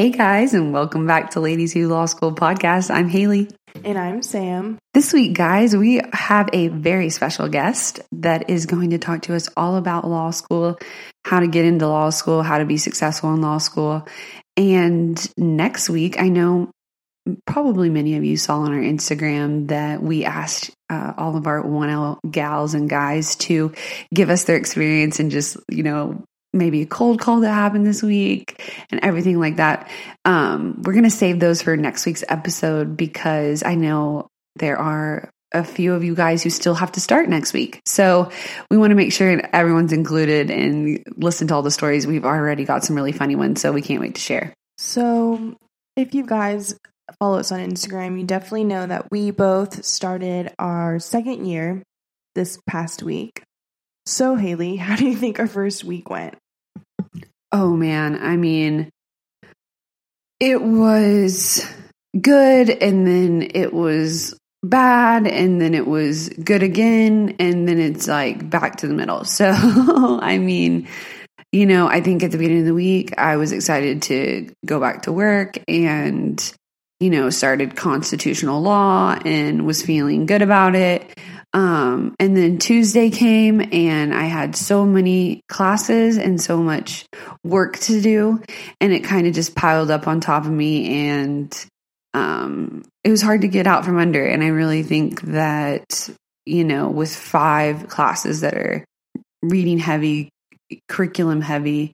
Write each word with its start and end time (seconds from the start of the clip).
Hey 0.00 0.08
guys, 0.08 0.54
and 0.54 0.72
welcome 0.72 1.06
back 1.06 1.32
to 1.32 1.40
Ladies 1.40 1.74
Who 1.74 1.86
Law 1.86 2.06
School 2.06 2.34
podcast. 2.34 2.90
I'm 2.90 3.10
Haley. 3.10 3.50
And 3.84 3.98
I'm 3.98 4.22
Sam. 4.22 4.78
This 4.94 5.12
week, 5.12 5.34
guys, 5.34 5.76
we 5.76 6.00
have 6.14 6.48
a 6.54 6.68
very 6.68 7.10
special 7.10 7.50
guest 7.50 8.00
that 8.12 8.48
is 8.48 8.64
going 8.64 8.88
to 8.92 8.98
talk 8.98 9.20
to 9.24 9.34
us 9.34 9.50
all 9.58 9.76
about 9.76 10.08
law 10.08 10.30
school, 10.30 10.78
how 11.26 11.40
to 11.40 11.48
get 11.48 11.66
into 11.66 11.86
law 11.86 12.08
school, 12.08 12.42
how 12.42 12.56
to 12.56 12.64
be 12.64 12.78
successful 12.78 13.34
in 13.34 13.42
law 13.42 13.58
school. 13.58 14.08
And 14.56 15.22
next 15.36 15.90
week, 15.90 16.18
I 16.18 16.30
know 16.30 16.70
probably 17.44 17.90
many 17.90 18.16
of 18.16 18.24
you 18.24 18.38
saw 18.38 18.60
on 18.60 18.72
our 18.72 18.80
Instagram 18.80 19.68
that 19.68 20.02
we 20.02 20.24
asked 20.24 20.70
uh, 20.88 21.12
all 21.18 21.36
of 21.36 21.46
our 21.46 21.62
1L 21.62 22.20
gals 22.30 22.72
and 22.72 22.88
guys 22.88 23.36
to 23.36 23.74
give 24.14 24.30
us 24.30 24.44
their 24.44 24.56
experience 24.56 25.20
and 25.20 25.30
just, 25.30 25.58
you 25.70 25.82
know, 25.82 26.24
maybe 26.52 26.82
a 26.82 26.86
cold 26.86 27.20
call 27.20 27.40
that 27.40 27.52
happened 27.52 27.86
this 27.86 28.02
week 28.02 28.60
and 28.90 29.00
everything 29.02 29.38
like 29.38 29.56
that. 29.56 29.90
Um, 30.24 30.82
we're 30.82 30.92
going 30.92 31.04
to 31.04 31.10
save 31.10 31.40
those 31.40 31.62
for 31.62 31.76
next 31.76 32.06
week's 32.06 32.24
episode 32.28 32.96
because 32.96 33.62
I 33.62 33.74
know 33.74 34.28
there 34.56 34.78
are 34.78 35.30
a 35.52 35.64
few 35.64 35.94
of 35.94 36.04
you 36.04 36.14
guys 36.14 36.42
who 36.42 36.50
still 36.50 36.74
have 36.74 36.92
to 36.92 37.00
start 37.00 37.28
next 37.28 37.52
week. 37.52 37.80
So 37.84 38.30
we 38.70 38.78
want 38.78 38.90
to 38.90 38.94
make 38.94 39.12
sure 39.12 39.40
everyone's 39.52 39.92
included 39.92 40.50
and 40.50 41.02
listen 41.16 41.48
to 41.48 41.54
all 41.54 41.62
the 41.62 41.70
stories. 41.70 42.06
We've 42.06 42.24
already 42.24 42.64
got 42.64 42.84
some 42.84 42.96
really 42.96 43.12
funny 43.12 43.36
ones, 43.36 43.60
so 43.60 43.72
we 43.72 43.82
can't 43.82 44.00
wait 44.00 44.14
to 44.14 44.20
share. 44.20 44.54
So, 44.78 45.56
if 45.96 46.14
you 46.14 46.24
guys 46.24 46.78
follow 47.18 47.38
us 47.38 47.52
on 47.52 47.58
Instagram, 47.58 48.18
you 48.18 48.24
definitely 48.24 48.64
know 48.64 48.86
that 48.86 49.10
we 49.10 49.30
both 49.30 49.84
started 49.84 50.54
our 50.58 50.98
second 50.98 51.44
year 51.44 51.82
this 52.34 52.58
past 52.66 53.02
week. 53.02 53.42
So, 54.10 54.34
Haley, 54.34 54.74
how 54.74 54.96
do 54.96 55.08
you 55.08 55.14
think 55.14 55.38
our 55.38 55.46
first 55.46 55.84
week 55.84 56.10
went? 56.10 56.34
Oh 57.52 57.76
man, 57.76 58.20
I 58.20 58.36
mean, 58.36 58.90
it 60.40 60.60
was 60.60 61.64
good 62.20 62.70
and 62.70 63.06
then 63.06 63.48
it 63.54 63.72
was 63.72 64.36
bad 64.64 65.28
and 65.28 65.60
then 65.60 65.74
it 65.74 65.86
was 65.86 66.28
good 66.28 66.64
again 66.64 67.36
and 67.38 67.68
then 67.68 67.78
it's 67.78 68.08
like 68.08 68.50
back 68.50 68.78
to 68.78 68.88
the 68.88 68.94
middle. 68.94 69.24
So, 69.24 69.48
I 70.20 70.38
mean, 70.38 70.88
you 71.52 71.64
know, 71.66 71.86
I 71.86 72.00
think 72.00 72.24
at 72.24 72.32
the 72.32 72.38
beginning 72.38 72.62
of 72.62 72.66
the 72.66 72.74
week, 72.74 73.16
I 73.16 73.36
was 73.36 73.52
excited 73.52 74.02
to 74.02 74.52
go 74.66 74.80
back 74.80 75.02
to 75.02 75.12
work 75.12 75.56
and, 75.68 76.52
you 76.98 77.10
know, 77.10 77.30
started 77.30 77.76
constitutional 77.76 78.60
law 78.60 79.16
and 79.24 79.64
was 79.64 79.82
feeling 79.82 80.26
good 80.26 80.42
about 80.42 80.74
it. 80.74 81.16
Um, 81.52 82.14
and 82.20 82.36
then 82.36 82.58
Tuesday 82.58 83.10
came 83.10 83.60
and 83.72 84.14
I 84.14 84.24
had 84.24 84.54
so 84.54 84.86
many 84.86 85.40
classes 85.48 86.16
and 86.16 86.40
so 86.40 86.58
much 86.58 87.06
work 87.42 87.78
to 87.80 88.00
do. 88.00 88.42
And 88.80 88.92
it 88.92 89.00
kind 89.00 89.26
of 89.26 89.34
just 89.34 89.54
piled 89.56 89.90
up 89.90 90.06
on 90.06 90.20
top 90.20 90.44
of 90.44 90.50
me. 90.50 91.08
And 91.08 91.66
um, 92.14 92.84
it 93.04 93.10
was 93.10 93.22
hard 93.22 93.40
to 93.40 93.48
get 93.48 93.66
out 93.66 93.84
from 93.84 93.98
under. 93.98 94.24
And 94.24 94.44
I 94.44 94.48
really 94.48 94.82
think 94.82 95.22
that, 95.22 96.08
you 96.46 96.64
know, 96.64 96.88
with 96.88 97.14
five 97.14 97.88
classes 97.88 98.42
that 98.42 98.54
are 98.54 98.84
reading 99.42 99.78
heavy, 99.78 100.30
curriculum 100.88 101.40
heavy, 101.40 101.92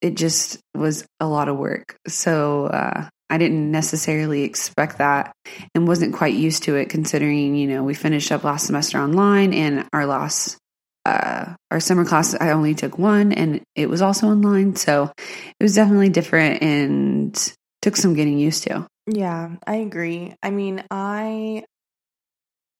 it 0.00 0.16
just 0.16 0.58
was 0.74 1.04
a 1.18 1.26
lot 1.26 1.48
of 1.48 1.56
work. 1.56 1.96
So, 2.06 2.66
uh, 2.66 3.08
I 3.30 3.38
didn't 3.38 3.70
necessarily 3.70 4.42
expect 4.42 4.98
that 4.98 5.32
and 5.74 5.86
wasn't 5.86 6.14
quite 6.14 6.34
used 6.34 6.62
to 6.64 6.76
it 6.76 6.88
considering, 6.88 7.54
you 7.54 7.68
know, 7.68 7.84
we 7.84 7.94
finished 7.94 8.32
up 8.32 8.44
last 8.44 8.66
semester 8.66 8.98
online 8.98 9.52
and 9.52 9.86
our 9.92 10.06
last 10.06 10.56
uh, 11.04 11.54
our 11.70 11.80
summer 11.80 12.04
class 12.04 12.34
I 12.34 12.50
only 12.50 12.74
took 12.74 12.98
one 12.98 13.32
and 13.32 13.62
it 13.74 13.88
was 13.88 14.02
also 14.02 14.28
online. 14.28 14.76
So 14.76 15.12
it 15.18 15.62
was 15.62 15.74
definitely 15.74 16.08
different 16.08 16.62
and 16.62 17.54
took 17.82 17.96
some 17.96 18.14
getting 18.14 18.38
used 18.38 18.64
to. 18.64 18.86
Yeah, 19.06 19.56
I 19.66 19.76
agree. 19.76 20.34
I 20.42 20.50
mean, 20.50 20.82
I 20.90 21.64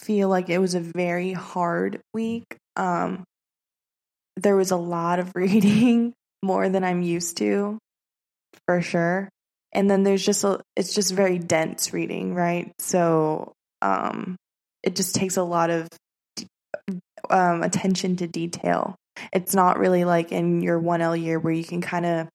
feel 0.00 0.28
like 0.28 0.48
it 0.50 0.58
was 0.58 0.74
a 0.74 0.80
very 0.80 1.32
hard 1.32 2.00
week. 2.14 2.44
Um 2.76 3.24
there 4.36 4.56
was 4.56 4.70
a 4.70 4.76
lot 4.76 5.18
of 5.18 5.32
reading, 5.34 6.14
more 6.42 6.68
than 6.68 6.84
I'm 6.84 7.02
used 7.02 7.38
to, 7.38 7.78
for 8.66 8.80
sure 8.80 9.28
and 9.72 9.90
then 9.90 10.02
there's 10.02 10.24
just 10.24 10.44
a 10.44 10.60
it's 10.76 10.94
just 10.94 11.12
very 11.12 11.38
dense 11.38 11.92
reading 11.92 12.34
right? 12.34 12.72
So 12.78 13.52
um 13.82 14.36
it 14.82 14.96
just 14.96 15.14
takes 15.14 15.36
a 15.36 15.42
lot 15.42 15.70
of 15.70 15.88
um 17.30 17.62
attention 17.62 18.16
to 18.16 18.26
detail. 18.26 18.94
It's 19.32 19.54
not 19.54 19.78
really 19.78 20.04
like 20.04 20.32
in 20.32 20.60
your 20.60 20.80
1L 20.80 21.20
year 21.20 21.38
where 21.38 21.52
you 21.52 21.64
can 21.64 21.80
kind 21.80 22.06
of 22.06 22.28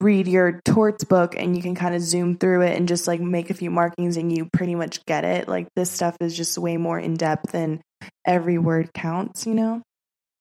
read 0.00 0.26
your 0.28 0.60
torts 0.64 1.04
book 1.04 1.34
and 1.36 1.54
you 1.56 1.62
can 1.62 1.74
kind 1.74 1.94
of 1.94 2.00
zoom 2.00 2.36
through 2.36 2.62
it 2.62 2.76
and 2.76 2.88
just 2.88 3.06
like 3.06 3.20
make 3.20 3.50
a 3.50 3.54
few 3.54 3.70
markings 3.70 4.16
and 4.16 4.34
you 4.34 4.48
pretty 4.52 4.74
much 4.74 5.04
get 5.04 5.24
it. 5.24 5.46
Like 5.48 5.68
this 5.76 5.90
stuff 5.90 6.16
is 6.20 6.36
just 6.36 6.56
way 6.56 6.76
more 6.76 6.98
in 6.98 7.14
depth 7.14 7.54
and 7.54 7.80
every 8.24 8.58
word 8.58 8.90
counts 8.94 9.46
you 9.46 9.54
know 9.54 9.82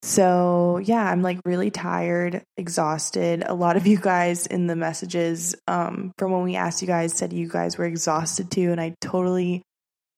so, 0.02 0.80
yeah, 0.82 1.04
I'm 1.04 1.22
like 1.22 1.40
really 1.44 1.72
tired, 1.72 2.44
exhausted. 2.56 3.44
A 3.46 3.54
lot 3.54 3.76
of 3.76 3.86
you 3.86 3.98
guys 3.98 4.48
in 4.48 4.68
the 4.68 4.76
messages 4.76 5.56
um, 5.68 6.14
from 6.18 6.32
when 6.32 6.44
we 6.44 6.56
asked 6.56 6.82
you 6.82 6.88
guys 6.88 7.14
said 7.14 7.34
you 7.34 7.50
guys 7.50 7.78
were 7.78 7.86
exhausted 7.86 8.50
too. 8.50 8.72
And 8.72 8.80
I 8.80 8.96
totally 9.02 9.62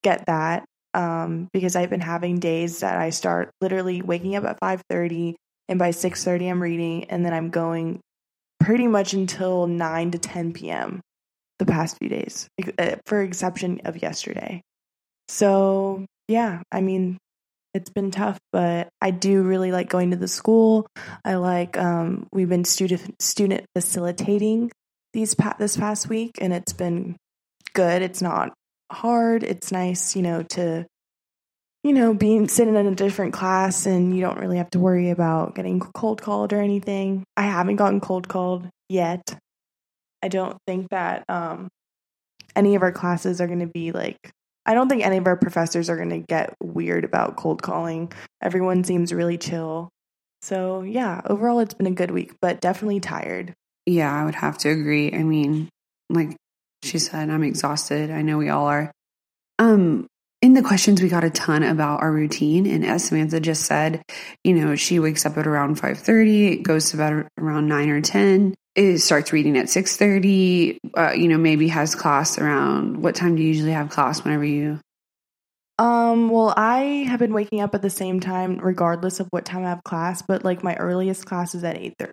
get 0.03 0.27
that 0.27 0.65
um, 0.93 1.47
because 1.51 1.75
I've 1.75 1.89
been 1.89 2.01
having 2.01 2.39
days 2.39 2.81
that 2.81 2.97
I 2.97 3.09
start 3.09 3.49
literally 3.59 4.03
waking 4.03 4.35
up 4.35 4.43
at 4.43 4.59
5.30 4.59 5.33
and 5.67 5.79
by 5.79 5.89
6.30 5.89 6.51
I'm 6.51 6.61
reading 6.61 7.05
and 7.05 7.25
then 7.25 7.33
I'm 7.33 7.49
going 7.49 8.01
pretty 8.59 8.87
much 8.87 9.13
until 9.13 9.65
9 9.65 10.11
to 10.11 10.19
10 10.19 10.53
p.m. 10.53 11.01
the 11.57 11.65
past 11.65 11.97
few 11.97 12.09
days, 12.09 12.47
uh, 12.77 12.97
for 13.07 13.21
exception 13.23 13.81
of 13.85 13.99
yesterday. 14.01 14.61
So, 15.27 16.05
yeah, 16.27 16.61
I 16.71 16.81
mean, 16.81 17.17
it's 17.73 17.89
been 17.89 18.11
tough, 18.11 18.37
but 18.51 18.89
I 19.01 19.11
do 19.11 19.43
really 19.43 19.71
like 19.71 19.89
going 19.89 20.11
to 20.11 20.17
the 20.17 20.27
school. 20.27 20.87
I 21.23 21.35
like 21.35 21.77
um, 21.77 22.27
we've 22.31 22.49
been 22.49 22.65
student 22.65 23.21
student 23.21 23.65
facilitating 23.75 24.71
these 25.13 25.35
pa- 25.35 25.55
this 25.57 25.77
past 25.77 26.09
week, 26.09 26.31
and 26.41 26.53
it's 26.53 26.73
been 26.73 27.15
good. 27.73 28.01
It's 28.01 28.21
not 28.21 28.53
hard. 28.91 29.43
It's 29.43 29.71
nice, 29.71 30.15
you 30.15 30.21
know, 30.21 30.43
to 30.51 30.85
you 31.83 31.93
know 31.93 32.13
being 32.13 32.47
sitting 32.47 32.75
in 32.75 32.87
a 32.87 32.95
different 32.95 33.33
class, 33.33 33.85
and 33.85 34.15
you 34.15 34.21
don't 34.21 34.39
really 34.39 34.57
have 34.57 34.69
to 34.71 34.79
worry 34.79 35.09
about 35.09 35.55
getting 35.55 35.79
cold 35.79 36.21
called 36.21 36.53
or 36.53 36.61
anything. 36.61 37.23
I 37.37 37.43
haven't 37.43 37.77
gotten 37.77 38.01
cold 38.01 38.27
called 38.27 38.67
yet. 38.89 39.37
I 40.21 40.27
don't 40.27 40.57
think 40.67 40.89
that 40.91 41.23
um, 41.29 41.69
any 42.55 42.75
of 42.75 42.81
our 42.83 42.91
classes 42.91 43.41
are 43.41 43.47
going 43.47 43.59
to 43.59 43.67
be 43.67 43.91
like 43.91 44.17
I 44.65 44.73
don't 44.73 44.89
think 44.89 45.05
any 45.05 45.17
of 45.17 45.27
our 45.27 45.37
professors 45.37 45.89
are 45.89 45.97
going 45.97 46.09
to 46.09 46.19
get 46.19 46.55
weird 46.61 47.03
about 47.03 47.35
cold 47.35 47.61
calling. 47.61 48.11
Everyone 48.41 48.83
seems 48.83 49.13
really 49.13 49.37
chill. 49.37 49.89
So, 50.41 50.81
yeah, 50.81 51.21
overall, 51.25 51.59
it's 51.59 51.73
been 51.73 51.87
a 51.87 51.91
good 51.91 52.11
week, 52.11 52.33
but 52.41 52.61
definitely 52.61 52.99
tired. 52.99 53.53
Yeah, 53.85 54.11
I 54.11 54.25
would 54.25 54.35
have 54.35 54.57
to 54.59 54.69
agree. 54.69 55.13
I 55.13 55.23
mean, 55.23 55.69
like 56.09 56.35
she 56.83 56.99
said, 56.99 57.29
I'm 57.29 57.43
exhausted. 57.43 58.11
I 58.11 58.21
know 58.21 58.37
we 58.37 58.49
all 58.49 58.65
are. 58.65 58.91
Um, 59.59 60.07
in 60.41 60.53
the 60.53 60.63
questions, 60.63 61.01
we 61.01 61.09
got 61.09 61.23
a 61.23 61.29
ton 61.29 61.61
about 61.63 62.01
our 62.01 62.11
routine. 62.11 62.65
And 62.65 62.83
as 62.85 63.05
Samantha 63.05 63.39
just 63.39 63.65
said, 63.65 64.01
you 64.43 64.55
know, 64.55 64.75
she 64.75 64.99
wakes 64.99 65.25
up 65.25 65.37
at 65.37 65.45
around 65.45 65.79
5.30, 65.79 66.63
goes 66.63 66.89
to 66.91 66.97
bed 66.97 67.27
around 67.37 67.67
9 67.67 67.89
or 67.89 68.01
10, 68.01 68.55
it 68.75 68.99
starts 68.99 69.33
reading 69.33 69.57
at 69.57 69.65
6.30, 69.65 70.77
uh, 70.97 71.11
you 71.11 71.27
know, 71.27 71.37
maybe 71.37 71.67
has 71.67 71.95
class 71.95 72.37
around, 72.37 73.01
what 73.01 73.15
time 73.15 73.35
do 73.35 73.41
you 73.41 73.49
usually 73.49 73.71
have 73.71 73.89
class 73.89 74.23
whenever 74.23 74.45
you? 74.45 74.79
Um, 75.77 76.29
well, 76.29 76.53
I 76.55 77.05
have 77.09 77.19
been 77.19 77.33
waking 77.33 77.59
up 77.61 77.73
at 77.73 77.81
the 77.81 77.89
same 77.89 78.19
time 78.19 78.59
regardless 78.59 79.19
of 79.19 79.27
what 79.31 79.45
time 79.45 79.65
I 79.65 79.69
have 79.69 79.83
class, 79.83 80.21
but 80.21 80.45
like 80.45 80.63
my 80.63 80.75
earliest 80.75 81.25
class 81.25 81.55
is 81.55 81.63
at 81.63 81.75
8.30. 81.75 82.11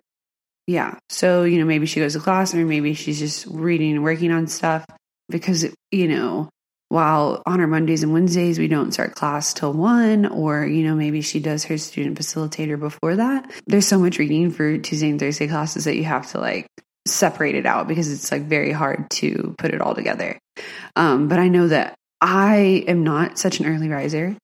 Yeah. 0.67 0.97
So, 1.09 1.43
you 1.43 1.59
know, 1.59 1.65
maybe 1.65 1.85
she 1.85 1.99
goes 1.99 2.13
to 2.13 2.19
class 2.19 2.53
or 2.53 2.65
maybe 2.65 2.93
she's 2.93 3.19
just 3.19 3.45
reading 3.47 3.93
and 3.93 4.03
working 4.03 4.31
on 4.31 4.47
stuff 4.47 4.85
because, 5.27 5.65
you 5.91 6.07
know, 6.07 6.49
while 6.89 7.43
on 7.45 7.61
our 7.61 7.67
Mondays 7.67 8.03
and 8.03 8.11
Wednesdays 8.11 8.59
we 8.59 8.67
don't 8.67 8.91
start 8.91 9.15
class 9.15 9.53
till 9.53 9.71
one, 9.71 10.25
or 10.25 10.65
you 10.65 10.83
know 10.83 10.95
maybe 10.95 11.21
she 11.21 11.39
does 11.39 11.63
her 11.65 11.77
student 11.77 12.19
facilitator 12.19 12.77
before 12.79 13.15
that. 13.15 13.49
There's 13.67 13.87
so 13.87 13.99
much 13.99 14.19
reading 14.19 14.51
for 14.51 14.77
Tuesday 14.77 15.09
and 15.09 15.19
Thursday 15.19 15.47
classes 15.47 15.85
that 15.85 15.95
you 15.95 16.03
have 16.03 16.29
to 16.31 16.39
like 16.39 16.67
separate 17.07 17.55
it 17.55 17.65
out 17.65 17.87
because 17.87 18.11
it's 18.11 18.31
like 18.31 18.43
very 18.43 18.71
hard 18.71 19.09
to 19.11 19.55
put 19.57 19.73
it 19.73 19.81
all 19.81 19.95
together. 19.95 20.37
Um, 20.95 21.27
but 21.27 21.39
I 21.39 21.47
know 21.47 21.67
that 21.67 21.95
I 22.21 22.83
am 22.87 23.03
not 23.03 23.37
such 23.37 23.59
an 23.59 23.67
early 23.67 23.87
riser, 23.87 24.35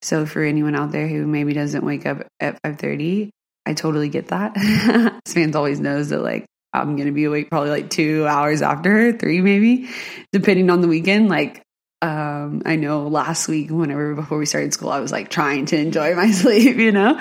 so 0.00 0.24
for 0.24 0.42
anyone 0.42 0.76
out 0.76 0.92
there 0.92 1.08
who 1.08 1.26
maybe 1.26 1.52
doesn't 1.52 1.84
wake 1.84 2.06
up 2.06 2.26
at 2.38 2.60
five 2.64 2.78
thirty, 2.78 3.30
I 3.66 3.74
totally 3.74 4.08
get 4.08 4.28
that. 4.28 5.20
Samantha 5.26 5.58
always 5.58 5.80
knows 5.80 6.10
that 6.10 6.22
like 6.22 6.46
I'm 6.72 6.96
gonna 6.96 7.12
be 7.12 7.24
awake 7.24 7.50
probably 7.50 7.70
like 7.70 7.90
two 7.90 8.24
hours 8.26 8.62
after 8.62 8.90
her, 8.90 9.12
three 9.12 9.40
maybe, 9.40 9.88
depending 10.32 10.70
on 10.70 10.80
the 10.80 10.88
weekend. 10.88 11.28
Like 11.28 11.62
um, 12.00 12.62
I 12.64 12.76
know 12.76 13.08
last 13.08 13.48
week, 13.48 13.70
whenever 13.70 14.14
before 14.14 14.38
we 14.38 14.46
started 14.46 14.72
school, 14.72 14.90
I 14.90 15.00
was 15.00 15.10
like 15.10 15.30
trying 15.30 15.66
to 15.66 15.76
enjoy 15.76 16.14
my 16.16 16.30
sleep, 16.30 16.76
you 16.76 16.92
know. 16.92 17.20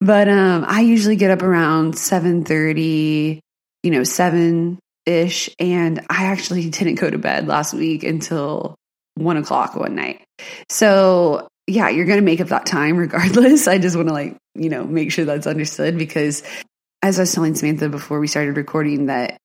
But 0.00 0.28
um, 0.28 0.64
I 0.66 0.80
usually 0.80 1.16
get 1.16 1.30
up 1.30 1.42
around 1.42 1.98
seven 1.98 2.44
thirty, 2.44 3.40
you 3.82 3.90
know, 3.90 4.04
seven 4.04 4.78
ish, 5.06 5.50
and 5.58 6.00
I 6.08 6.26
actually 6.26 6.70
didn't 6.70 6.96
go 6.96 7.10
to 7.10 7.18
bed 7.18 7.46
last 7.46 7.74
week 7.74 8.02
until 8.02 8.76
one 9.16 9.36
o'clock 9.36 9.76
one 9.76 9.94
night. 9.94 10.24
So 10.68 11.48
yeah, 11.66 11.88
you're 11.88 12.06
gonna 12.06 12.22
make 12.22 12.40
up 12.40 12.48
that 12.48 12.66
time 12.66 12.96
regardless. 12.96 13.68
I 13.68 13.78
just 13.78 13.96
want 13.96 14.08
to 14.08 14.14
like 14.14 14.36
you 14.54 14.70
know 14.70 14.84
make 14.84 15.12
sure 15.12 15.24
that's 15.24 15.46
understood 15.46 15.98
because 15.98 16.42
as 17.02 17.18
I 17.18 17.22
was 17.22 17.32
telling 17.32 17.54
Samantha 17.54 17.90
before 17.90 18.20
we 18.20 18.26
started 18.26 18.56
recording 18.56 19.06
that 19.06 19.36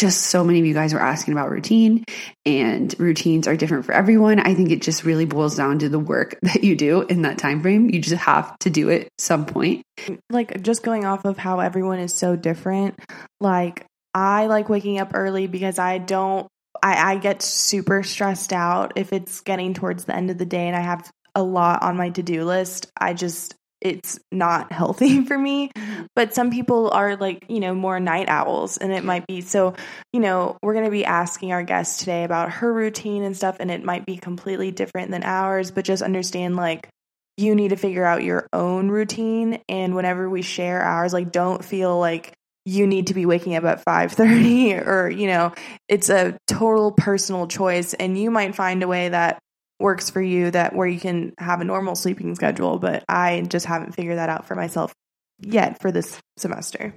just 0.00 0.22
so 0.22 0.42
many 0.42 0.58
of 0.58 0.66
you 0.66 0.72
guys 0.72 0.94
were 0.94 1.00
asking 1.00 1.32
about 1.32 1.50
routine 1.50 2.04
and 2.46 2.98
routines 2.98 3.46
are 3.46 3.56
different 3.56 3.84
for 3.84 3.92
everyone. 3.92 4.40
I 4.40 4.54
think 4.54 4.70
it 4.70 4.80
just 4.80 5.04
really 5.04 5.26
boils 5.26 5.56
down 5.56 5.78
to 5.80 5.88
the 5.88 5.98
work 5.98 6.38
that 6.42 6.64
you 6.64 6.74
do 6.74 7.02
in 7.02 7.22
that 7.22 7.38
time 7.38 7.60
frame 7.60 7.90
you 7.90 8.00
just 8.00 8.16
have 8.16 8.58
to 8.60 8.70
do 8.70 8.88
it 8.88 9.08
some 9.18 9.44
point. 9.44 9.82
Like 10.30 10.62
just 10.62 10.82
going 10.82 11.04
off 11.04 11.24
of 11.24 11.36
how 11.36 11.60
everyone 11.60 11.98
is 11.98 12.14
so 12.14 12.36
different 12.36 12.98
like 13.40 13.84
i 14.14 14.46
like 14.46 14.68
waking 14.68 14.98
up 14.98 15.12
early 15.14 15.46
because 15.46 15.78
i 15.78 15.98
don't 15.98 16.48
I, 16.82 17.12
I 17.12 17.16
get 17.16 17.42
super 17.42 18.02
stressed 18.02 18.52
out 18.52 18.94
if 18.96 19.12
it's 19.12 19.40
getting 19.40 19.74
towards 19.74 20.04
the 20.04 20.16
end 20.16 20.30
of 20.30 20.38
the 20.38 20.46
day 20.46 20.66
and 20.66 20.76
i 20.76 20.80
have 20.80 21.10
a 21.34 21.42
lot 21.42 21.82
on 21.82 21.96
my 21.96 22.10
to-do 22.10 22.44
list. 22.44 22.90
I 22.96 23.14
just 23.14 23.54
it's 23.80 24.18
not 24.30 24.72
healthy 24.72 25.24
for 25.26 25.36
me. 25.36 25.68
Mm-hmm. 25.68 26.04
But 26.14 26.34
some 26.34 26.50
people 26.50 26.90
are 26.90 27.16
like, 27.16 27.46
you 27.48 27.60
know, 27.60 27.74
more 27.74 28.00
night 28.00 28.28
owls, 28.28 28.76
and 28.76 28.92
it 28.92 29.04
might 29.04 29.26
be 29.26 29.40
so, 29.40 29.74
you 30.12 30.20
know, 30.20 30.56
we're 30.62 30.74
going 30.74 30.84
to 30.84 30.90
be 30.90 31.04
asking 31.04 31.52
our 31.52 31.62
guest 31.62 32.00
today 32.00 32.24
about 32.24 32.52
her 32.52 32.72
routine 32.72 33.22
and 33.22 33.36
stuff, 33.36 33.56
and 33.60 33.70
it 33.70 33.84
might 33.84 34.06
be 34.06 34.16
completely 34.16 34.70
different 34.70 35.10
than 35.10 35.22
ours, 35.22 35.70
but 35.70 35.84
just 35.84 36.02
understand 36.02 36.56
like, 36.56 36.88
you 37.36 37.54
need 37.54 37.68
to 37.68 37.76
figure 37.76 38.04
out 38.04 38.22
your 38.22 38.46
own 38.52 38.88
routine 38.88 39.60
and 39.68 39.94
whenever 39.94 40.28
we 40.28 40.42
share 40.42 40.82
ours 40.82 41.12
like 41.12 41.32
don't 41.32 41.64
feel 41.64 41.98
like 41.98 42.34
you 42.66 42.86
need 42.86 43.06
to 43.06 43.14
be 43.14 43.24
waking 43.24 43.56
up 43.56 43.64
at 43.64 43.84
5:30 43.84 44.86
or 44.86 45.08
you 45.08 45.26
know 45.26 45.52
it's 45.88 46.10
a 46.10 46.36
total 46.46 46.92
personal 46.92 47.46
choice 47.46 47.94
and 47.94 48.18
you 48.18 48.30
might 48.30 48.54
find 48.54 48.82
a 48.82 48.88
way 48.88 49.08
that 49.08 49.38
works 49.80 50.10
for 50.10 50.20
you 50.20 50.50
that 50.50 50.74
where 50.74 50.86
you 50.86 51.00
can 51.00 51.32
have 51.38 51.60
a 51.60 51.64
normal 51.64 51.94
sleeping 51.94 52.34
schedule, 52.34 52.78
but 52.78 53.04
I 53.08 53.42
just 53.48 53.66
haven't 53.66 53.92
figured 53.92 54.18
that 54.18 54.28
out 54.28 54.46
for 54.46 54.54
myself 54.54 54.92
yet 55.40 55.80
for 55.80 55.90
this 55.90 56.20
semester. 56.36 56.94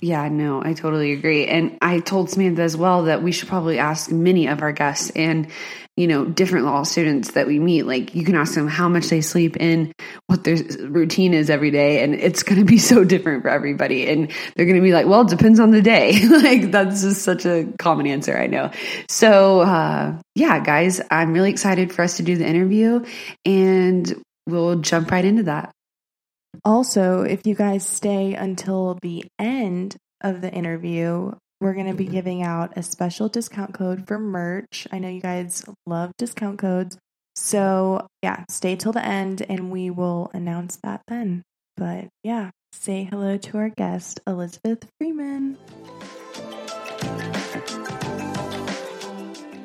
Yeah, 0.00 0.28
no, 0.28 0.62
I 0.64 0.72
totally 0.72 1.12
agree. 1.12 1.46
And 1.46 1.78
I 1.80 2.00
told 2.00 2.30
Samantha 2.30 2.62
as 2.62 2.76
well 2.76 3.04
that 3.04 3.22
we 3.22 3.30
should 3.32 3.48
probably 3.48 3.78
ask 3.78 4.10
many 4.10 4.48
of 4.48 4.62
our 4.62 4.72
guests 4.72 5.10
and, 5.10 5.48
you 5.96 6.06
know, 6.06 6.24
different 6.24 6.64
law 6.64 6.82
students 6.84 7.32
that 7.32 7.46
we 7.46 7.58
meet. 7.58 7.82
Like, 7.82 8.14
you 8.14 8.24
can 8.24 8.34
ask 8.34 8.54
them 8.54 8.66
how 8.66 8.88
much 8.88 9.08
they 9.08 9.20
sleep 9.20 9.56
and 9.60 9.92
what 10.26 10.42
their 10.42 10.56
routine 10.80 11.34
is 11.34 11.50
every 11.50 11.70
day. 11.70 12.02
And 12.02 12.14
it's 12.14 12.42
going 12.44 12.58
to 12.58 12.64
be 12.64 12.78
so 12.78 13.04
different 13.04 13.42
for 13.42 13.48
everybody. 13.48 14.08
And 14.08 14.30
they're 14.56 14.66
going 14.66 14.76
to 14.76 14.82
be 14.82 14.92
like, 14.92 15.06
well, 15.06 15.22
it 15.22 15.28
depends 15.28 15.60
on 15.60 15.70
the 15.70 15.82
day. 15.82 16.26
like, 16.28 16.70
that's 16.70 17.02
just 17.02 17.22
such 17.22 17.44
a 17.44 17.68
common 17.78 18.06
answer, 18.06 18.36
I 18.36 18.46
know. 18.46 18.70
So, 19.08 19.60
uh, 19.60 20.18
yeah, 20.34 20.60
guys, 20.60 21.00
I'm 21.10 21.32
really 21.32 21.50
excited 21.50 21.92
for 21.92 22.02
us 22.02 22.16
to 22.16 22.22
do 22.22 22.36
the 22.36 22.46
interview 22.46 23.04
and 23.44 24.22
we'll 24.46 24.76
jump 24.76 25.10
right 25.10 25.24
into 25.24 25.44
that. 25.44 25.72
Also, 26.64 27.22
if 27.22 27.46
you 27.46 27.54
guys 27.54 27.86
stay 27.86 28.34
until 28.34 28.98
the 29.02 29.24
end 29.38 29.96
of 30.22 30.40
the 30.40 30.50
interview, 30.50 31.32
we're 31.62 31.74
going 31.74 31.86
to 31.86 31.94
be 31.94 32.06
giving 32.06 32.42
out 32.42 32.72
a 32.76 32.82
special 32.82 33.28
discount 33.28 33.72
code 33.72 34.08
for 34.08 34.18
merch. 34.18 34.88
I 34.90 34.98
know 34.98 35.08
you 35.08 35.20
guys 35.20 35.64
love 35.86 36.10
discount 36.18 36.58
codes. 36.58 36.98
So, 37.36 38.08
yeah, 38.20 38.44
stay 38.50 38.74
till 38.74 38.90
the 38.90 39.04
end 39.04 39.46
and 39.48 39.70
we 39.70 39.88
will 39.88 40.28
announce 40.34 40.80
that 40.82 41.02
then. 41.06 41.44
But 41.76 42.08
yeah, 42.24 42.50
say 42.72 43.04
hello 43.04 43.36
to 43.36 43.58
our 43.58 43.68
guest, 43.68 44.18
Elizabeth 44.26 44.88
Freeman. 44.98 45.56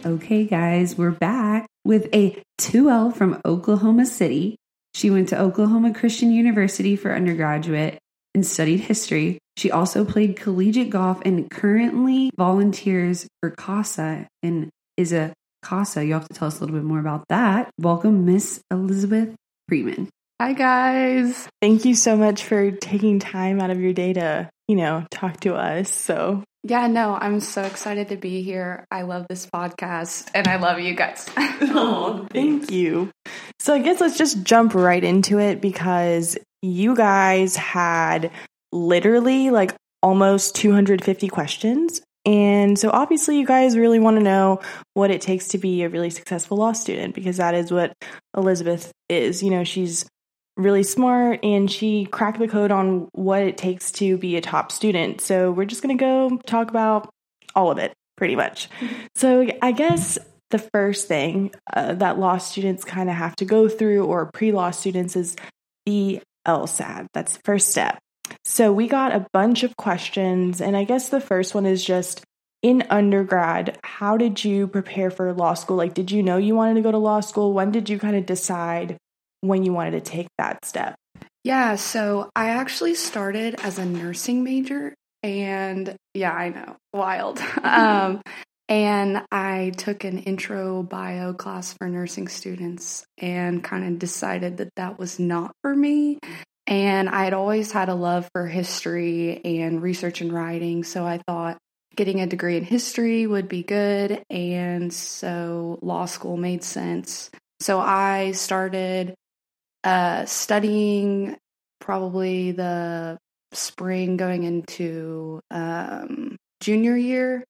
Okay, 0.06 0.46
guys, 0.46 1.00
we're 1.00 1.10
back 1.10 1.66
with 1.84 2.14
a 2.14 2.42
2L 2.62 3.16
from 3.16 3.42
Oklahoma 3.44 4.06
City. 4.06 4.56
She 4.94 5.10
went 5.10 5.30
to 5.30 5.42
Oklahoma 5.42 5.96
Christian 5.96 6.32
University 6.32 6.96
for 6.96 7.12
undergraduate 7.12 7.98
and 8.36 8.46
studied 8.46 8.82
history. 8.82 9.40
She 9.58 9.72
also 9.72 10.06
played 10.06 10.36
collegiate 10.36 10.92
golf 10.92 11.20
and 11.26 11.50
currently 11.50 12.30
volunteers 12.38 13.28
for 13.42 13.50
CASA 13.50 14.28
and 14.44 14.70
is 14.98 15.12
a 15.12 15.34
CASA. 15.66 16.06
You 16.06 16.14
have 16.14 16.28
to 16.30 16.34
tell 16.36 16.48
us 16.48 16.58
a 16.58 16.62
little 16.62 16.76
bit 16.76 16.86
more 16.86 17.00
about 17.00 17.26
that. 17.30 17.72
Welcome, 17.80 18.24
Miss 18.24 18.62
Elizabeth 18.70 19.34
Freeman. 19.68 20.10
Hi, 20.40 20.54
guys. 20.54 21.50
Thank 21.60 21.86
you 21.86 21.96
so 21.96 22.16
much 22.16 22.44
for 22.44 22.70
taking 22.70 23.18
time 23.18 23.60
out 23.60 23.72
of 23.72 23.80
your 23.80 23.94
day 23.94 24.14
to, 24.14 24.48
you 24.68 24.76
know, 24.76 25.08
talk 25.10 25.40
to 25.40 25.56
us. 25.56 25.92
So, 25.92 26.44
Yeah, 26.64 26.86
no, 26.86 27.18
I'm 27.20 27.40
so 27.40 27.64
excited 27.64 28.10
to 28.10 28.16
be 28.16 28.44
here. 28.44 28.86
I 28.92 29.02
love 29.02 29.26
this 29.28 29.48
podcast 29.48 30.30
and 30.36 30.48
I 30.48 30.58
love 30.58 30.80
you 30.80 30.94
guys. 30.94 31.28
Oh, 31.60 32.28
thank 32.32 32.70
you. 32.72 33.10
So 33.60 33.74
I 33.74 33.80
guess 33.80 34.00
let's 34.00 34.18
just 34.18 34.44
jump 34.44 34.76
right 34.76 35.04
into 35.04 35.40
it 35.40 35.60
because 35.62 36.38
you 36.62 36.96
guys 36.96 37.56
had 37.56 38.32
literally 38.72 39.50
like 39.50 39.76
almost 40.04 40.56
250 40.56 41.28
questions. 41.28 42.02
And 42.26 42.78
so 42.78 42.90
obviously 42.92 43.40
you 43.40 43.46
guys 43.46 43.78
really 43.78 44.00
want 44.00 44.18
to 44.18 44.24
know 44.24 44.60
what 44.94 45.12
it 45.12 45.22
takes 45.22 45.48
to 45.50 45.58
be 45.58 45.84
a 45.84 45.90
really 45.90 46.10
successful 46.10 46.58
law 46.58 46.74
student 46.74 47.16
because 47.16 47.38
that 47.38 47.56
is 47.56 47.72
what 47.72 47.94
Elizabeth 48.36 48.92
is. 49.08 49.42
You 49.42 49.50
know, 49.50 49.64
she's 49.64 50.06
really 50.58 50.84
smart 50.84 51.40
and 51.44 51.72
she 51.72 52.06
cracked 52.06 52.40
the 52.40 52.48
code 52.48 52.72
on 52.72 53.08
what 53.14 53.44
it 53.44 53.58
takes 53.58 53.92
to 53.94 54.18
be 54.18 54.36
a 54.36 54.42
top 54.42 54.72
student. 54.72 55.22
So 55.22 55.52
we're 55.52 55.66
just 55.66 55.82
going 55.82 55.98
to 55.98 56.02
go 56.04 56.38
talk 56.46 56.70
about 56.70 57.10
all 57.56 57.72
of 57.72 57.78
it 57.78 57.94
pretty 58.18 58.36
much. 58.36 58.68
So 59.16 59.48
I 59.62 59.72
guess 59.72 60.18
the 60.50 60.60
first 60.60 61.08
thing 61.08 61.52
uh, 61.74 61.94
that 61.94 62.20
law 62.20 62.38
students 62.38 62.84
kind 62.84 63.10
of 63.10 63.16
have 63.16 63.36
to 63.38 63.46
go 63.46 63.70
through 63.70 64.06
or 64.06 64.30
pre-law 64.34 64.72
students 64.72 65.16
is 65.16 65.36
the 65.86 66.20
LSAT. 66.46 67.08
That's 67.14 67.38
the 67.38 67.42
first 67.46 67.70
step. 67.70 68.00
So 68.48 68.72
we 68.72 68.88
got 68.88 69.14
a 69.14 69.28
bunch 69.34 69.64
of 69.64 69.76
questions 69.76 70.62
and 70.62 70.78
I 70.78 70.86
guess 70.86 71.10
the 71.10 71.20
first 71.20 71.54
one 71.54 71.66
is 71.66 71.84
just 71.84 72.24
in 72.64 72.84
undergrad, 72.90 73.78
how 73.84 74.16
did 74.16 74.44
you 74.44 74.68
prepare 74.68 75.12
for 75.12 75.34
law 75.34 75.54
school? 75.54 75.76
Like 75.76 75.94
did 75.94 76.12
you 76.12 76.24
know 76.24 76.38
you 76.38 76.56
wanted 76.56 76.76
to 76.76 76.82
go 76.82 76.92
to 76.92 76.98
law 76.98 77.20
school? 77.20 77.54
When 77.54 77.72
did 77.72 77.90
you 77.90 78.00
kind 78.00 78.16
of 78.16 78.26
decide 78.26 78.98
when 79.42 79.64
you 79.64 79.74
wanted 79.74 79.92
to 79.92 80.02
take 80.02 80.28
that 80.38 80.66
step? 80.66 80.96
yeah, 81.44 81.76
so 81.76 82.30
I 82.36 82.50
actually 82.50 82.96
started 82.96 83.56
as 83.64 83.80
a 83.80 83.86
nursing 83.86 84.44
major 84.44 84.94
and 85.24 85.96
yeah, 86.14 86.34
I 86.34 86.50
know, 86.50 86.76
wild. 86.94 87.40
um, 87.64 88.22
and 88.68 89.24
I 89.32 89.72
took 89.78 90.04
an 90.04 90.20
intro 90.20 90.84
bio 90.84 91.34
class 91.34 91.74
for 91.74 91.88
nursing 91.88 92.28
students 92.28 93.06
and 93.18 93.64
kind 93.64 93.86
of 93.86 94.00
decided 94.00 94.58
that 94.58 94.72
that 94.76 95.00
was 95.00 95.20
not 95.20 95.52
for 95.62 95.74
me. 95.74 96.20
And 96.68 97.08
I 97.08 97.24
had 97.24 97.34
always 97.34 97.72
had 97.72 97.88
a 97.88 97.96
love 97.96 98.30
for 98.34 98.46
history 98.46 99.42
and 99.44 99.82
research 99.82 100.20
and 100.20 100.34
writing. 100.34 100.84
So 100.84 101.06
I 101.06 101.22
thought 101.26 101.58
getting 101.96 102.20
a 102.20 102.28
degree 102.28 102.58
in 102.58 102.66
history 102.66 103.26
would 103.26 103.48
be 103.48 103.64
good. 103.64 104.22
And 104.30 104.94
so 104.94 105.80
law 105.82 106.06
school 106.06 106.36
made 106.36 106.64
sense. 106.64 107.32
So 107.62 107.80
I 107.80 108.34
started 108.34 109.16
uh, 109.84 110.26
studying 110.26 111.38
probably 111.80 112.52
the 112.52 113.18
spring 113.54 114.18
going 114.18 114.44
into 114.44 115.40
um, 115.50 116.36
junior 116.60 116.98
year. 116.98 117.46